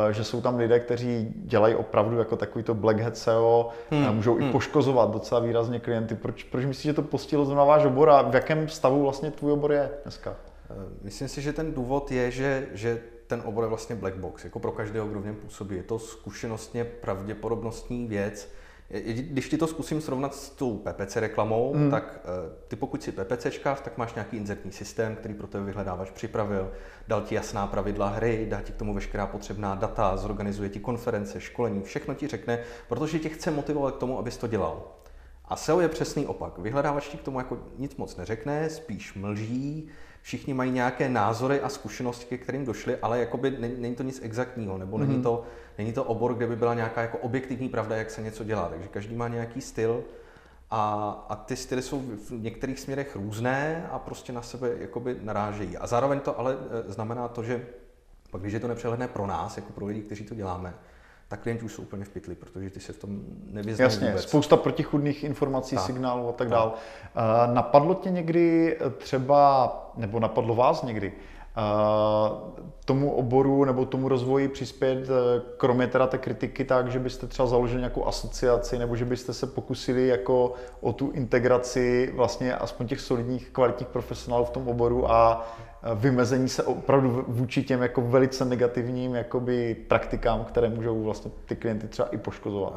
eh, 0.09 0.13
že 0.13 0.23
jsou 0.23 0.41
tam 0.41 0.57
lidé, 0.57 0.79
kteří 0.79 1.33
dělají 1.35 1.75
opravdu 1.75 2.17
jako 2.17 2.35
takový 2.35 2.63
to 2.63 2.73
black 2.73 2.99
hat 2.99 3.17
SEO, 3.17 3.69
hmm. 3.91 4.15
můžou 4.15 4.35
hmm. 4.35 4.49
i 4.49 4.51
poškozovat 4.51 5.11
docela 5.11 5.41
výrazně 5.41 5.79
klienty. 5.79 6.15
Proč, 6.15 6.43
proč 6.43 6.65
myslíš, 6.65 6.83
že 6.83 6.93
to 6.93 7.01
postihlo 7.01 7.45
zrovna 7.45 7.63
váš 7.63 7.85
obor 7.85 8.09
a 8.09 8.21
v 8.21 8.35
jakém 8.35 8.69
stavu 8.69 9.03
vlastně 9.03 9.31
tvůj 9.31 9.51
obor 9.51 9.71
je 9.71 9.89
dneska? 10.03 10.35
Eh, 10.69 10.73
myslím 11.01 11.27
si, 11.27 11.41
že 11.41 11.53
ten 11.53 11.73
důvod 11.73 12.11
je, 12.11 12.31
že, 12.31 12.67
že 12.73 13.01
ten 13.27 13.41
obor 13.45 13.63
je 13.63 13.69
vlastně 13.69 13.95
black 13.95 14.15
box, 14.15 14.43
jako 14.43 14.59
pro 14.59 14.71
každého, 14.71 15.07
kdo 15.07 15.19
v 15.19 15.25
něm 15.25 15.35
působí. 15.35 15.75
Je 15.75 15.83
to 15.83 15.99
zkušenostně 15.99 16.83
pravděpodobnostní 16.83 18.07
věc, 18.07 18.49
Když 19.19 19.49
ti 19.49 19.57
to 19.57 19.67
zkusím 19.67 20.01
srovnat 20.01 20.35
s 20.35 20.49
tou 20.49 20.77
PPC 20.77 21.15
reklamou, 21.15 21.73
hmm. 21.73 21.91
tak 21.91 22.19
eh, 22.23 22.51
ty 22.67 22.75
pokud 22.75 23.03
si 23.03 23.11
PPCčkář, 23.11 23.81
tak 23.81 23.97
máš 23.97 24.13
nějaký 24.13 24.37
inzertní 24.37 24.71
systém, 24.71 25.15
který 25.15 25.33
pro 25.33 25.47
tebe 25.47 25.63
vyhledávač 25.63 26.11
připravil, 26.11 26.71
dal 27.07 27.21
ti 27.21 27.35
jasná 27.35 27.67
pravidla 27.67 28.07
hry, 28.07 28.47
dá 28.49 28.61
ti 28.61 28.71
k 28.71 28.75
tomu 28.75 28.93
veškerá 28.93 29.27
potřebná 29.27 29.75
data, 29.75 30.17
zorganizuje 30.17 30.69
ti 30.69 30.79
konference, 30.79 31.41
školení, 31.41 31.81
všechno 31.81 32.13
ti 32.13 32.27
řekne, 32.27 32.59
protože 32.87 33.19
tě 33.19 33.29
chce 33.29 33.51
motivovat 33.51 33.95
k 33.95 33.99
tomu, 33.99 34.19
abys 34.19 34.37
to 34.37 34.47
dělal. 34.47 34.83
A 35.45 35.55
SEO 35.55 35.79
je 35.79 35.89
přesný 35.89 36.25
opak. 36.25 36.57
Vyhledávač 36.57 37.07
ti 37.07 37.17
k 37.17 37.23
tomu 37.23 37.39
jako 37.39 37.57
nic 37.77 37.95
moc 37.95 38.15
neřekne, 38.15 38.69
spíš 38.69 39.13
mlží, 39.13 39.89
všichni 40.21 40.53
mají 40.53 40.71
nějaké 40.71 41.09
názory 41.09 41.61
a 41.61 41.69
zkušenosti, 41.69 42.25
ke 42.25 42.37
kterým 42.37 42.65
došli, 42.65 42.97
ale 42.97 43.19
jakoby 43.19 43.51
není, 43.59 43.81
není 43.81 43.95
to 43.95 44.03
nic 44.03 44.19
exaktního, 44.23 44.77
nebo 44.77 44.97
mm-hmm. 44.97 44.99
není, 44.99 45.13
mhm. 45.13 45.23
to, 45.23 45.43
není 45.77 45.93
to 45.93 46.03
obor, 46.03 46.33
kde 46.33 46.47
by 46.47 46.55
byla 46.55 46.73
nějaká 46.73 47.01
jako 47.01 47.17
objektivní 47.17 47.69
pravda, 47.69 47.95
jak 47.95 48.11
se 48.11 48.21
něco 48.21 48.43
dělá. 48.43 48.69
Takže 48.69 48.87
každý 48.87 49.15
má 49.15 49.27
nějaký 49.27 49.61
styl 49.61 50.03
a, 50.71 51.09
a 51.29 51.35
ty 51.35 51.55
styly 51.55 51.81
jsou 51.81 51.99
v 51.99 52.31
některých 52.31 52.79
směrech 52.79 53.15
různé 53.15 53.87
a 53.91 53.99
prostě 53.99 54.33
na 54.33 54.41
sebe 54.41 54.71
jakoby 54.79 55.17
narážejí. 55.21 55.77
A 55.77 55.87
zároveň 55.87 56.19
to 56.19 56.39
ale 56.39 56.53
e, 56.53 56.91
znamená 56.91 57.27
to, 57.27 57.43
že 57.43 57.65
pak 58.31 58.41
když 58.41 58.53
je 58.53 58.59
to 58.59 58.67
nepřehledné 58.67 59.07
pro 59.07 59.27
nás, 59.27 59.57
jako 59.57 59.73
pro 59.73 59.85
lidi, 59.85 60.01
kteří 60.01 60.23
to 60.23 60.35
děláme, 60.35 60.73
tak 61.29 61.41
klienti 61.41 61.65
už 61.65 61.73
jsou 61.73 61.81
úplně 61.81 62.05
v 62.05 62.09
pytli, 62.09 62.35
protože 62.35 62.69
ty 62.69 62.79
se 62.79 62.93
v 62.93 62.97
tom 62.97 63.19
nevyznají 63.51 63.91
Jasně, 63.91 64.07
vůbec. 64.07 64.23
spousta 64.23 64.57
protichudných 64.57 65.23
informací, 65.23 65.75
tak, 65.75 65.85
signálů 65.85 66.29
a 66.29 66.31
tak, 66.31 66.37
tak. 66.37 66.47
dál. 66.49 66.73
Uh, 67.47 67.53
napadlo 67.53 67.93
tě 67.93 68.09
někdy 68.09 68.77
třeba, 68.97 69.91
nebo 69.97 70.19
napadlo 70.19 70.55
vás 70.55 70.83
někdy, 70.83 71.13
tomu 72.85 73.11
oboru 73.11 73.65
nebo 73.65 73.85
tomu 73.85 74.07
rozvoji 74.07 74.47
přispět, 74.47 75.09
eh, 75.09 75.41
kromě 75.57 75.87
teda 75.87 76.07
té 76.07 76.17
kritiky, 76.17 76.65
tak, 76.65 76.91
že 76.91 76.99
byste 76.99 77.27
třeba 77.27 77.47
založili 77.47 77.79
nějakou 77.79 78.05
asociaci, 78.05 78.77
nebo 78.79 78.95
že 78.95 79.05
byste 79.05 79.33
se 79.33 79.47
pokusili 79.47 80.07
jako 80.07 80.53
o 80.81 80.93
tu 80.93 81.11
integraci 81.11 82.11
vlastně 82.15 82.55
aspoň 82.55 82.87
těch 82.87 82.99
solidních, 83.01 83.49
kvalitních 83.49 83.87
profesionálů 83.87 84.45
v 84.45 84.49
tom 84.49 84.67
oboru 84.67 85.11
a 85.11 85.47
vymezení 85.95 86.49
se 86.49 86.63
opravdu 86.63 87.25
vůči 87.27 87.63
těm 87.63 87.81
jako 87.81 88.01
velice 88.01 88.45
negativním 88.45 89.15
jakoby 89.15 89.75
praktikám, 89.87 90.43
které 90.43 90.69
můžou 90.69 91.03
vlastně 91.03 91.31
ty 91.45 91.55
klienty 91.55 91.87
třeba 91.87 92.07
i 92.07 92.17
poškozovat. 92.17 92.73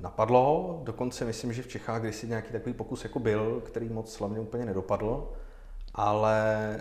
Napadlo, 0.00 0.80
dokonce 0.84 1.24
myslím, 1.24 1.52
že 1.52 1.62
v 1.62 1.68
Čechách 1.68 2.00
kdysi 2.00 2.28
nějaký 2.28 2.52
takový 2.52 2.72
pokus 2.72 3.04
jako 3.04 3.18
byl, 3.18 3.62
který 3.64 3.88
moc 3.88 4.12
slavně 4.12 4.40
úplně 4.40 4.64
nedopadl, 4.64 5.28
ale 5.94 6.76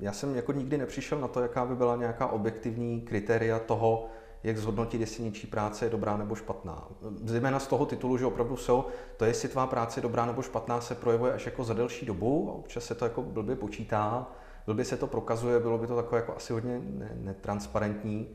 já 0.00 0.12
jsem 0.12 0.36
jako 0.36 0.52
nikdy 0.52 0.78
nepřišel 0.78 1.20
na 1.20 1.28
to, 1.28 1.40
jaká 1.40 1.64
by 1.64 1.76
byla 1.76 1.96
nějaká 1.96 2.26
objektivní 2.26 3.00
kritéria 3.00 3.58
toho, 3.58 4.06
jak 4.42 4.58
zhodnotit, 4.58 5.00
jestli 5.00 5.24
něčí 5.24 5.46
práce 5.46 5.86
je 5.86 5.90
dobrá 5.90 6.16
nebo 6.16 6.34
špatná. 6.34 6.88
Zejména 7.24 7.58
z 7.58 7.66
toho 7.66 7.86
titulu, 7.86 8.18
že 8.18 8.26
opravdu 8.26 8.56
jsou, 8.56 8.84
to 9.16 9.24
jestli 9.24 9.48
tvá 9.48 9.66
práce 9.66 9.98
je 9.98 10.02
dobrá 10.02 10.26
nebo 10.26 10.42
špatná, 10.42 10.80
se 10.80 10.94
projevuje 10.94 11.32
až 11.32 11.46
jako 11.46 11.64
za 11.64 11.74
delší 11.74 12.06
dobu, 12.06 12.50
občas 12.50 12.84
se 12.84 12.94
to 12.94 13.04
jako 13.04 13.22
blbě 13.22 13.56
počítá, 13.56 14.26
blbě 14.66 14.84
se 14.84 14.96
to 14.96 15.06
prokazuje, 15.06 15.60
bylo 15.60 15.78
by 15.78 15.86
to 15.86 15.96
takové 15.96 16.20
jako 16.20 16.36
asi 16.36 16.52
hodně 16.52 16.80
netransparentní. 17.14 18.28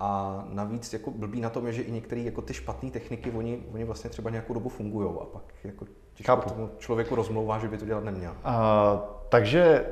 A 0.00 0.44
navíc 0.48 0.92
jako 0.92 1.10
blbý 1.10 1.40
na 1.40 1.50
tom 1.50 1.66
je, 1.66 1.72
že 1.72 1.82
i 1.82 1.92
některé 1.92 2.20
jako 2.20 2.42
ty 2.42 2.54
špatné 2.54 2.90
techniky, 2.90 3.30
oni, 3.30 3.62
oni 3.74 3.84
vlastně 3.84 4.10
třeba 4.10 4.30
nějakou 4.30 4.54
dobu 4.54 4.68
fungují 4.68 5.08
a 5.20 5.24
pak 5.24 5.42
jako 5.64 5.84
těžko 6.14 6.36
tomu 6.36 6.70
člověku 6.78 7.14
rozmlouvá, 7.14 7.58
že 7.58 7.68
by 7.68 7.78
to 7.78 7.84
dělat 7.84 8.04
neměl. 8.04 8.32
A, 8.44 9.16
takže 9.28 9.86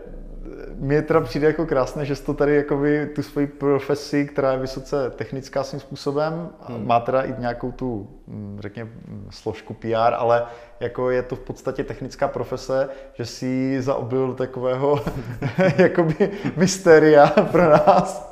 mě 0.75 1.03
teda 1.03 1.21
přijde 1.21 1.47
jako 1.47 1.67
krásné, 1.67 2.05
že 2.05 2.17
jsi 2.17 2.25
to 2.25 2.35
tady 2.35 2.57
jakoby 2.57 3.07
tu 3.07 3.23
svoji 3.23 3.47
profesi, 3.47 4.27
která 4.27 4.53
je 4.53 4.59
vysoce 4.59 5.11
technická 5.11 5.64
svým 5.64 5.81
způsobem, 5.81 6.49
hmm. 6.69 6.87
má 6.87 7.01
teda 7.01 7.23
i 7.23 7.35
nějakou 7.38 7.73
tu, 7.73 8.09
mm, 8.27 8.59
řekněme, 8.61 8.90
složku 9.31 9.75
PR, 9.75 10.14
ale 10.17 10.47
jako 10.81 11.11
je 11.11 11.23
to 11.23 11.37
v 11.37 11.40
podstatě 11.40 11.85
technická 11.85 12.29
profese, 12.29 12.88
že 13.14 13.27
si 13.27 13.83
zaobil 13.83 14.35
takového 14.35 15.05
jakoby 15.79 16.31
mysteria 16.57 17.27
pro 17.27 17.71
nás. 17.71 18.31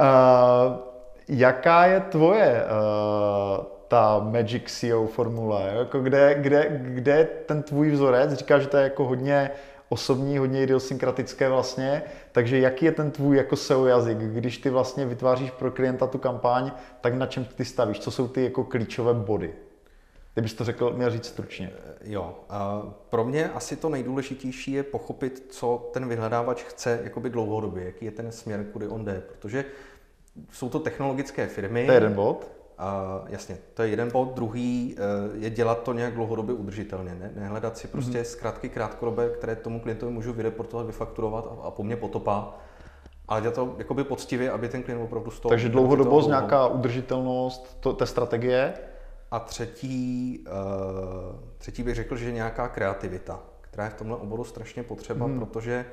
Uh, 0.00 0.93
jaká 1.28 1.86
je 1.86 2.00
tvoje 2.00 2.64
uh, 2.64 3.64
ta 3.88 4.18
Magic 4.18 4.68
SEO 4.68 5.06
formule? 5.06 5.72
Jako 5.78 6.00
kde, 6.00 6.34
kde, 6.38 6.80
kde 6.80 7.16
je 7.16 7.24
ten 7.24 7.62
tvůj 7.62 7.90
vzorec? 7.90 8.32
Říkáš, 8.32 8.62
že 8.62 8.68
to 8.68 8.76
je 8.76 8.82
jako 8.82 9.04
hodně 9.04 9.50
osobní, 9.88 10.38
hodně 10.38 10.62
idiosynkratické 10.62 11.48
vlastně. 11.48 12.02
Takže 12.32 12.58
jaký 12.58 12.84
je 12.84 12.92
ten 12.92 13.10
tvůj 13.10 13.36
jako 13.36 13.56
SEO 13.56 13.86
jazyk? 13.86 14.18
Když 14.18 14.58
ty 14.58 14.70
vlastně 14.70 15.06
vytváříš 15.06 15.50
pro 15.50 15.70
klienta 15.70 16.06
tu 16.06 16.18
kampaň, 16.18 16.70
tak 17.00 17.14
na 17.14 17.26
čem 17.26 17.44
ty 17.44 17.64
stavíš? 17.64 18.00
Co 18.00 18.10
jsou 18.10 18.28
ty 18.28 18.44
jako 18.44 18.64
klíčové 18.64 19.14
body? 19.14 19.54
Kdybys 20.34 20.54
to 20.54 20.64
řekl, 20.64 20.92
měl 20.96 21.10
říct 21.10 21.26
stručně. 21.26 21.72
Eh, 21.74 21.94
jo, 22.04 22.40
pro 23.10 23.24
mě 23.24 23.50
asi 23.50 23.76
to 23.76 23.88
nejdůležitější 23.88 24.72
je 24.72 24.82
pochopit, 24.82 25.46
co 25.48 25.90
ten 25.92 26.08
vyhledávač 26.08 26.62
chce 26.62 27.00
jakoby 27.04 27.30
dlouhodobě, 27.30 27.84
jaký 27.84 28.04
je 28.04 28.10
ten 28.10 28.32
směr, 28.32 28.64
kudy 28.72 28.88
on 28.88 29.04
jde, 29.04 29.22
protože 29.28 29.64
jsou 30.50 30.68
to 30.68 30.78
technologické 30.78 31.46
firmy. 31.46 31.86
To 31.86 31.92
je 31.92 31.96
jeden 31.96 32.14
bod. 32.14 32.50
Uh, 32.80 33.28
jasně, 33.28 33.58
to 33.74 33.82
je 33.82 33.88
jeden 33.88 34.10
bod. 34.10 34.34
Druhý 34.34 34.96
uh, 35.30 35.42
je 35.42 35.50
dělat 35.50 35.82
to 35.82 35.92
nějak 35.92 36.14
dlouhodobě 36.14 36.54
udržitelně. 36.54 37.14
Ne? 37.14 37.32
Nehledat 37.34 37.78
si 37.78 37.88
prostě 37.88 38.18
mm-hmm. 38.18 38.24
zkrátky 38.24 38.68
krátkodobé, 38.68 39.28
které 39.28 39.56
tomu 39.56 39.80
klientovi 39.80 40.12
můžu 40.12 40.32
vyreportovat, 40.32 40.86
vyfakturovat 40.86 41.46
a, 41.46 41.66
a 41.66 41.70
po 41.70 41.82
mně 41.82 41.96
potopá. 41.96 42.58
Ale 43.28 43.40
dělat 43.40 43.54
to 43.54 43.74
jakoby 43.78 44.04
poctivě, 44.04 44.50
aby 44.50 44.68
ten 44.68 44.82
klient 44.82 45.02
opravdu 45.02 45.30
z 45.30 45.40
toho... 45.40 45.50
Takže 45.50 45.68
dlouhodobost, 45.68 46.28
nějaká 46.28 46.66
udržitelnost 46.66 47.76
to, 47.80 47.92
té 47.92 48.06
strategie? 48.06 48.74
A 49.30 49.38
třetí, 49.38 50.44
uh, 50.48 51.36
třetí 51.58 51.82
bych 51.82 51.94
řekl, 51.94 52.16
že 52.16 52.32
nějaká 52.32 52.68
kreativita, 52.68 53.40
která 53.60 53.84
je 53.84 53.90
v 53.90 53.94
tomhle 53.94 54.16
oboru 54.16 54.44
strašně 54.44 54.82
potřeba, 54.82 55.26
mm. 55.26 55.38
protože 55.38 55.84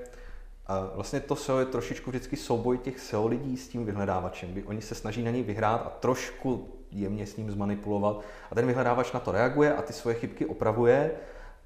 a 0.67 0.89
vlastně 0.95 1.19
to 1.19 1.35
SEO 1.35 1.59
je 1.59 1.65
trošičku 1.65 2.09
vždycky 2.09 2.37
souboj 2.37 2.77
těch 2.77 2.99
SEO 2.99 3.27
lidí 3.27 3.57
s 3.57 3.67
tím 3.67 3.85
vyhledávačem, 3.85 4.51
kdy 4.51 4.63
oni 4.63 4.81
se 4.81 4.95
snaží 4.95 5.23
na 5.23 5.31
něj 5.31 5.43
vyhrát 5.43 5.81
a 5.85 5.89
trošku 5.89 6.67
jemně 6.91 7.27
s 7.27 7.37
ním 7.37 7.51
zmanipulovat 7.51 8.21
a 8.51 8.55
ten 8.55 8.67
vyhledávač 8.67 9.11
na 9.11 9.19
to 9.19 9.31
reaguje 9.31 9.73
a 9.73 9.81
ty 9.81 9.93
svoje 9.93 10.15
chybky 10.15 10.45
opravuje 10.45 11.11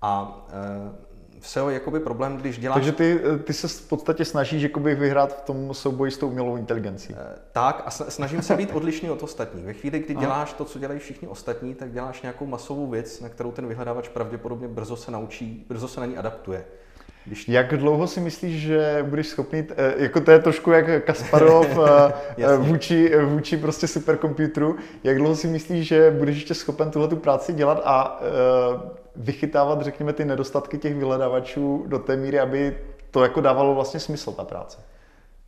a 0.01 0.45
e, 0.49 1.15
v 1.39 1.47
SEO 1.47 1.69
je 1.69 1.73
jakoby 1.73 1.99
problém, 1.99 2.37
když 2.37 2.57
děláš... 2.57 2.75
Takže 2.75 2.91
ty, 2.91 3.21
ty 3.43 3.53
se 3.53 3.67
v 3.67 3.87
podstatě 3.87 4.25
snažíš 4.25 4.63
jakoby 4.63 4.95
vyhrát 4.95 5.37
v 5.37 5.41
tom 5.41 5.73
souboji 5.73 6.11
s 6.11 6.17
tou 6.17 6.27
umělou 6.27 6.55
inteligencí. 6.55 7.13
E, 7.13 7.17
tak 7.51 7.83
a 7.85 7.91
snažím 7.91 8.41
se 8.41 8.55
být 8.55 8.71
odlišný 8.73 9.09
od 9.09 9.23
ostatních. 9.23 9.65
Ve 9.65 9.73
chvíli, 9.73 9.99
kdy 9.99 10.15
děláš 10.15 10.53
to, 10.53 10.65
co 10.65 10.79
dělají 10.79 10.99
všichni 10.99 11.27
ostatní, 11.27 11.75
tak 11.75 11.91
děláš 11.91 12.21
nějakou 12.21 12.45
masovou 12.45 12.87
věc, 12.87 13.21
na 13.21 13.29
kterou 13.29 13.51
ten 13.51 13.67
vyhledávač 13.67 14.09
pravděpodobně 14.09 14.67
brzo 14.67 14.95
se 14.95 15.11
naučí, 15.11 15.65
brzo 15.69 15.87
se 15.87 15.99
na 15.99 16.05
ní 16.05 16.17
adaptuje. 16.17 16.65
Když... 17.25 17.47
Jak 17.47 17.77
dlouho 17.77 18.07
si 18.07 18.19
myslíš, 18.19 18.61
že 18.61 19.05
budeš 19.09 19.27
schopný, 19.27 19.67
eh, 19.77 19.93
jako 19.97 20.21
to 20.21 20.31
je 20.31 20.39
trošku 20.39 20.71
jak 20.71 21.05
Kasparov 21.05 21.67
eh, 21.77 22.13
eh, 22.53 22.57
vůči, 22.57 23.11
vůči 23.25 23.57
prostě 23.57 23.87
superkomputeru, 23.87 24.75
jak 25.03 25.17
dlouho 25.17 25.35
si 25.35 25.47
myslíš, 25.47 25.87
že 25.87 26.11
budeš 26.11 26.35
ještě 26.35 26.53
schopen 26.53 26.91
tuhle 26.91 27.07
tu 27.07 27.15
práci 27.15 27.53
dělat 27.53 27.81
a 27.85 28.21
vychytávat, 29.15 29.81
řekněme, 29.81 30.13
ty 30.13 30.25
nedostatky 30.25 30.77
těch 30.77 30.95
vyhledávačů 30.95 31.85
do 31.87 31.99
té 31.99 32.15
míry, 32.15 32.39
aby 32.39 32.77
to 33.11 33.23
jako 33.23 33.41
dávalo 33.41 33.75
vlastně 33.75 33.99
smysl, 33.99 34.31
ta 34.31 34.43
práce? 34.43 34.77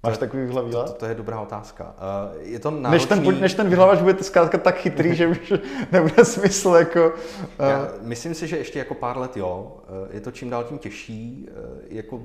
Máš 0.04 0.18
takový 0.18 0.46
výhled? 0.46 0.72
To, 0.72 0.84
to, 0.84 0.94
to 0.94 1.06
je 1.06 1.16
dobrá 1.16 1.42
otázka. 1.42 1.96
Uh, 2.36 2.42
je 2.42 2.60
to 2.60 2.72
náročný... 2.72 2.92
než, 2.92 3.06
ten, 3.06 3.42
než 3.42 3.54
ten 3.54 3.70
vyhlavač 3.70 4.00
bude 4.00 4.24
zkrátka 4.24 4.58
tak 4.58 4.78
chytrý, 4.78 5.16
že 5.16 5.28
už 5.28 5.54
nebude 5.92 6.26
smysl 6.26 6.70
jako... 6.70 7.14
Uh... 7.60 7.66
Já 7.70 7.88
myslím 8.02 8.34
si, 8.34 8.48
že 8.48 8.58
ještě 8.58 8.80
jako 8.80 8.94
pár 8.94 9.18
let 9.18 9.38
jo. 9.38 9.78
Uh, 9.90 10.16
je 10.16 10.22
to 10.22 10.32
čím 10.32 10.50
dál 10.50 10.64
tím 10.64 10.78
těžší. 10.78 11.50
Jako 11.90 12.22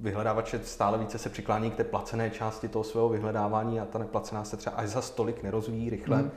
vyhledávače 0.00 0.60
stále 0.64 0.98
více 0.98 1.18
se 1.18 1.28
přiklání 1.28 1.70
k 1.70 1.74
té 1.74 1.84
placené 1.84 2.30
části 2.30 2.68
toho 2.68 2.84
svého 2.84 3.08
vyhledávání 3.08 3.80
a 3.80 3.84
ta 3.84 3.98
neplacená 3.98 4.44
se 4.44 4.56
třeba 4.56 4.76
až 4.76 4.88
za 4.88 5.02
stolik 5.02 5.42
nerozvíjí 5.42 5.90
rychle. 5.90 6.16
Mm. 6.16 6.30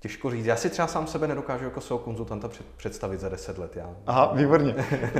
Těžko 0.00 0.30
říct. 0.30 0.46
Já 0.46 0.56
si 0.56 0.70
třeba 0.70 0.88
sám 0.88 1.06
sebe 1.06 1.28
nedokážu 1.28 1.64
jako 1.64 1.80
svého 1.80 1.98
konzultanta 1.98 2.50
představit 2.76 3.20
za 3.20 3.28
10 3.28 3.58
let. 3.58 3.76
Já. 3.76 3.90
Aha, 4.06 4.32
výborně. 4.34 4.74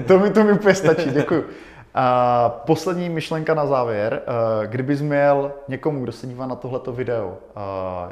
To 0.06 0.18
mi, 0.18 0.30
to 0.30 0.44
mi 0.44 0.52
úplně 0.52 0.74
stačí, 0.74 1.10
děkuji. 1.10 1.48
A 1.94 2.48
poslední 2.48 3.08
myšlenka 3.08 3.54
na 3.54 3.66
závěr. 3.66 4.22
Kdybys 4.66 5.00
měl 5.00 5.52
někomu, 5.68 6.02
kdo 6.02 6.12
se 6.12 6.26
dívá 6.26 6.46
na 6.46 6.56
tohleto 6.56 6.92
video, 6.92 7.38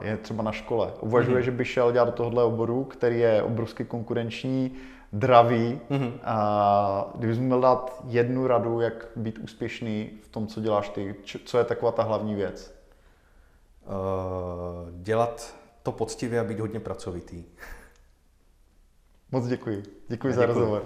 je 0.02 0.16
třeba 0.16 0.42
na 0.42 0.52
škole, 0.52 0.92
uvažuje, 1.00 1.40
mm-hmm. 1.40 1.44
že 1.44 1.50
by 1.50 1.64
šel 1.64 1.92
dělat 1.92 2.04
do 2.04 2.12
tohohle 2.12 2.44
oboru, 2.44 2.84
který 2.84 3.20
je 3.20 3.42
obrovsky 3.42 3.84
konkurenční, 3.84 4.72
dravý, 5.12 5.80
mm-hmm. 5.90 6.12
a 6.24 7.10
kdybys 7.14 7.38
měl 7.38 7.60
dát 7.60 8.02
jednu 8.06 8.46
radu, 8.46 8.80
jak 8.80 9.08
být 9.16 9.38
úspěšný 9.38 10.10
v 10.22 10.28
tom, 10.28 10.46
co 10.46 10.60
děláš 10.60 10.88
ty, 10.88 11.14
co 11.44 11.58
je 11.58 11.64
taková 11.64 11.92
ta 11.92 12.02
hlavní 12.02 12.34
věc? 12.34 12.74
Uh, 13.86 13.92
dělat 15.02 15.54
to 15.82 15.92
poctivě 15.92 16.40
a 16.40 16.44
být 16.44 16.60
hodně 16.60 16.80
pracovitý. 16.80 17.44
Moc 19.32 19.46
děkuji. 19.46 19.76
Děkuji, 19.76 20.06
děkuji. 20.08 20.32
za 20.32 20.46
rozhovor. 20.46 20.82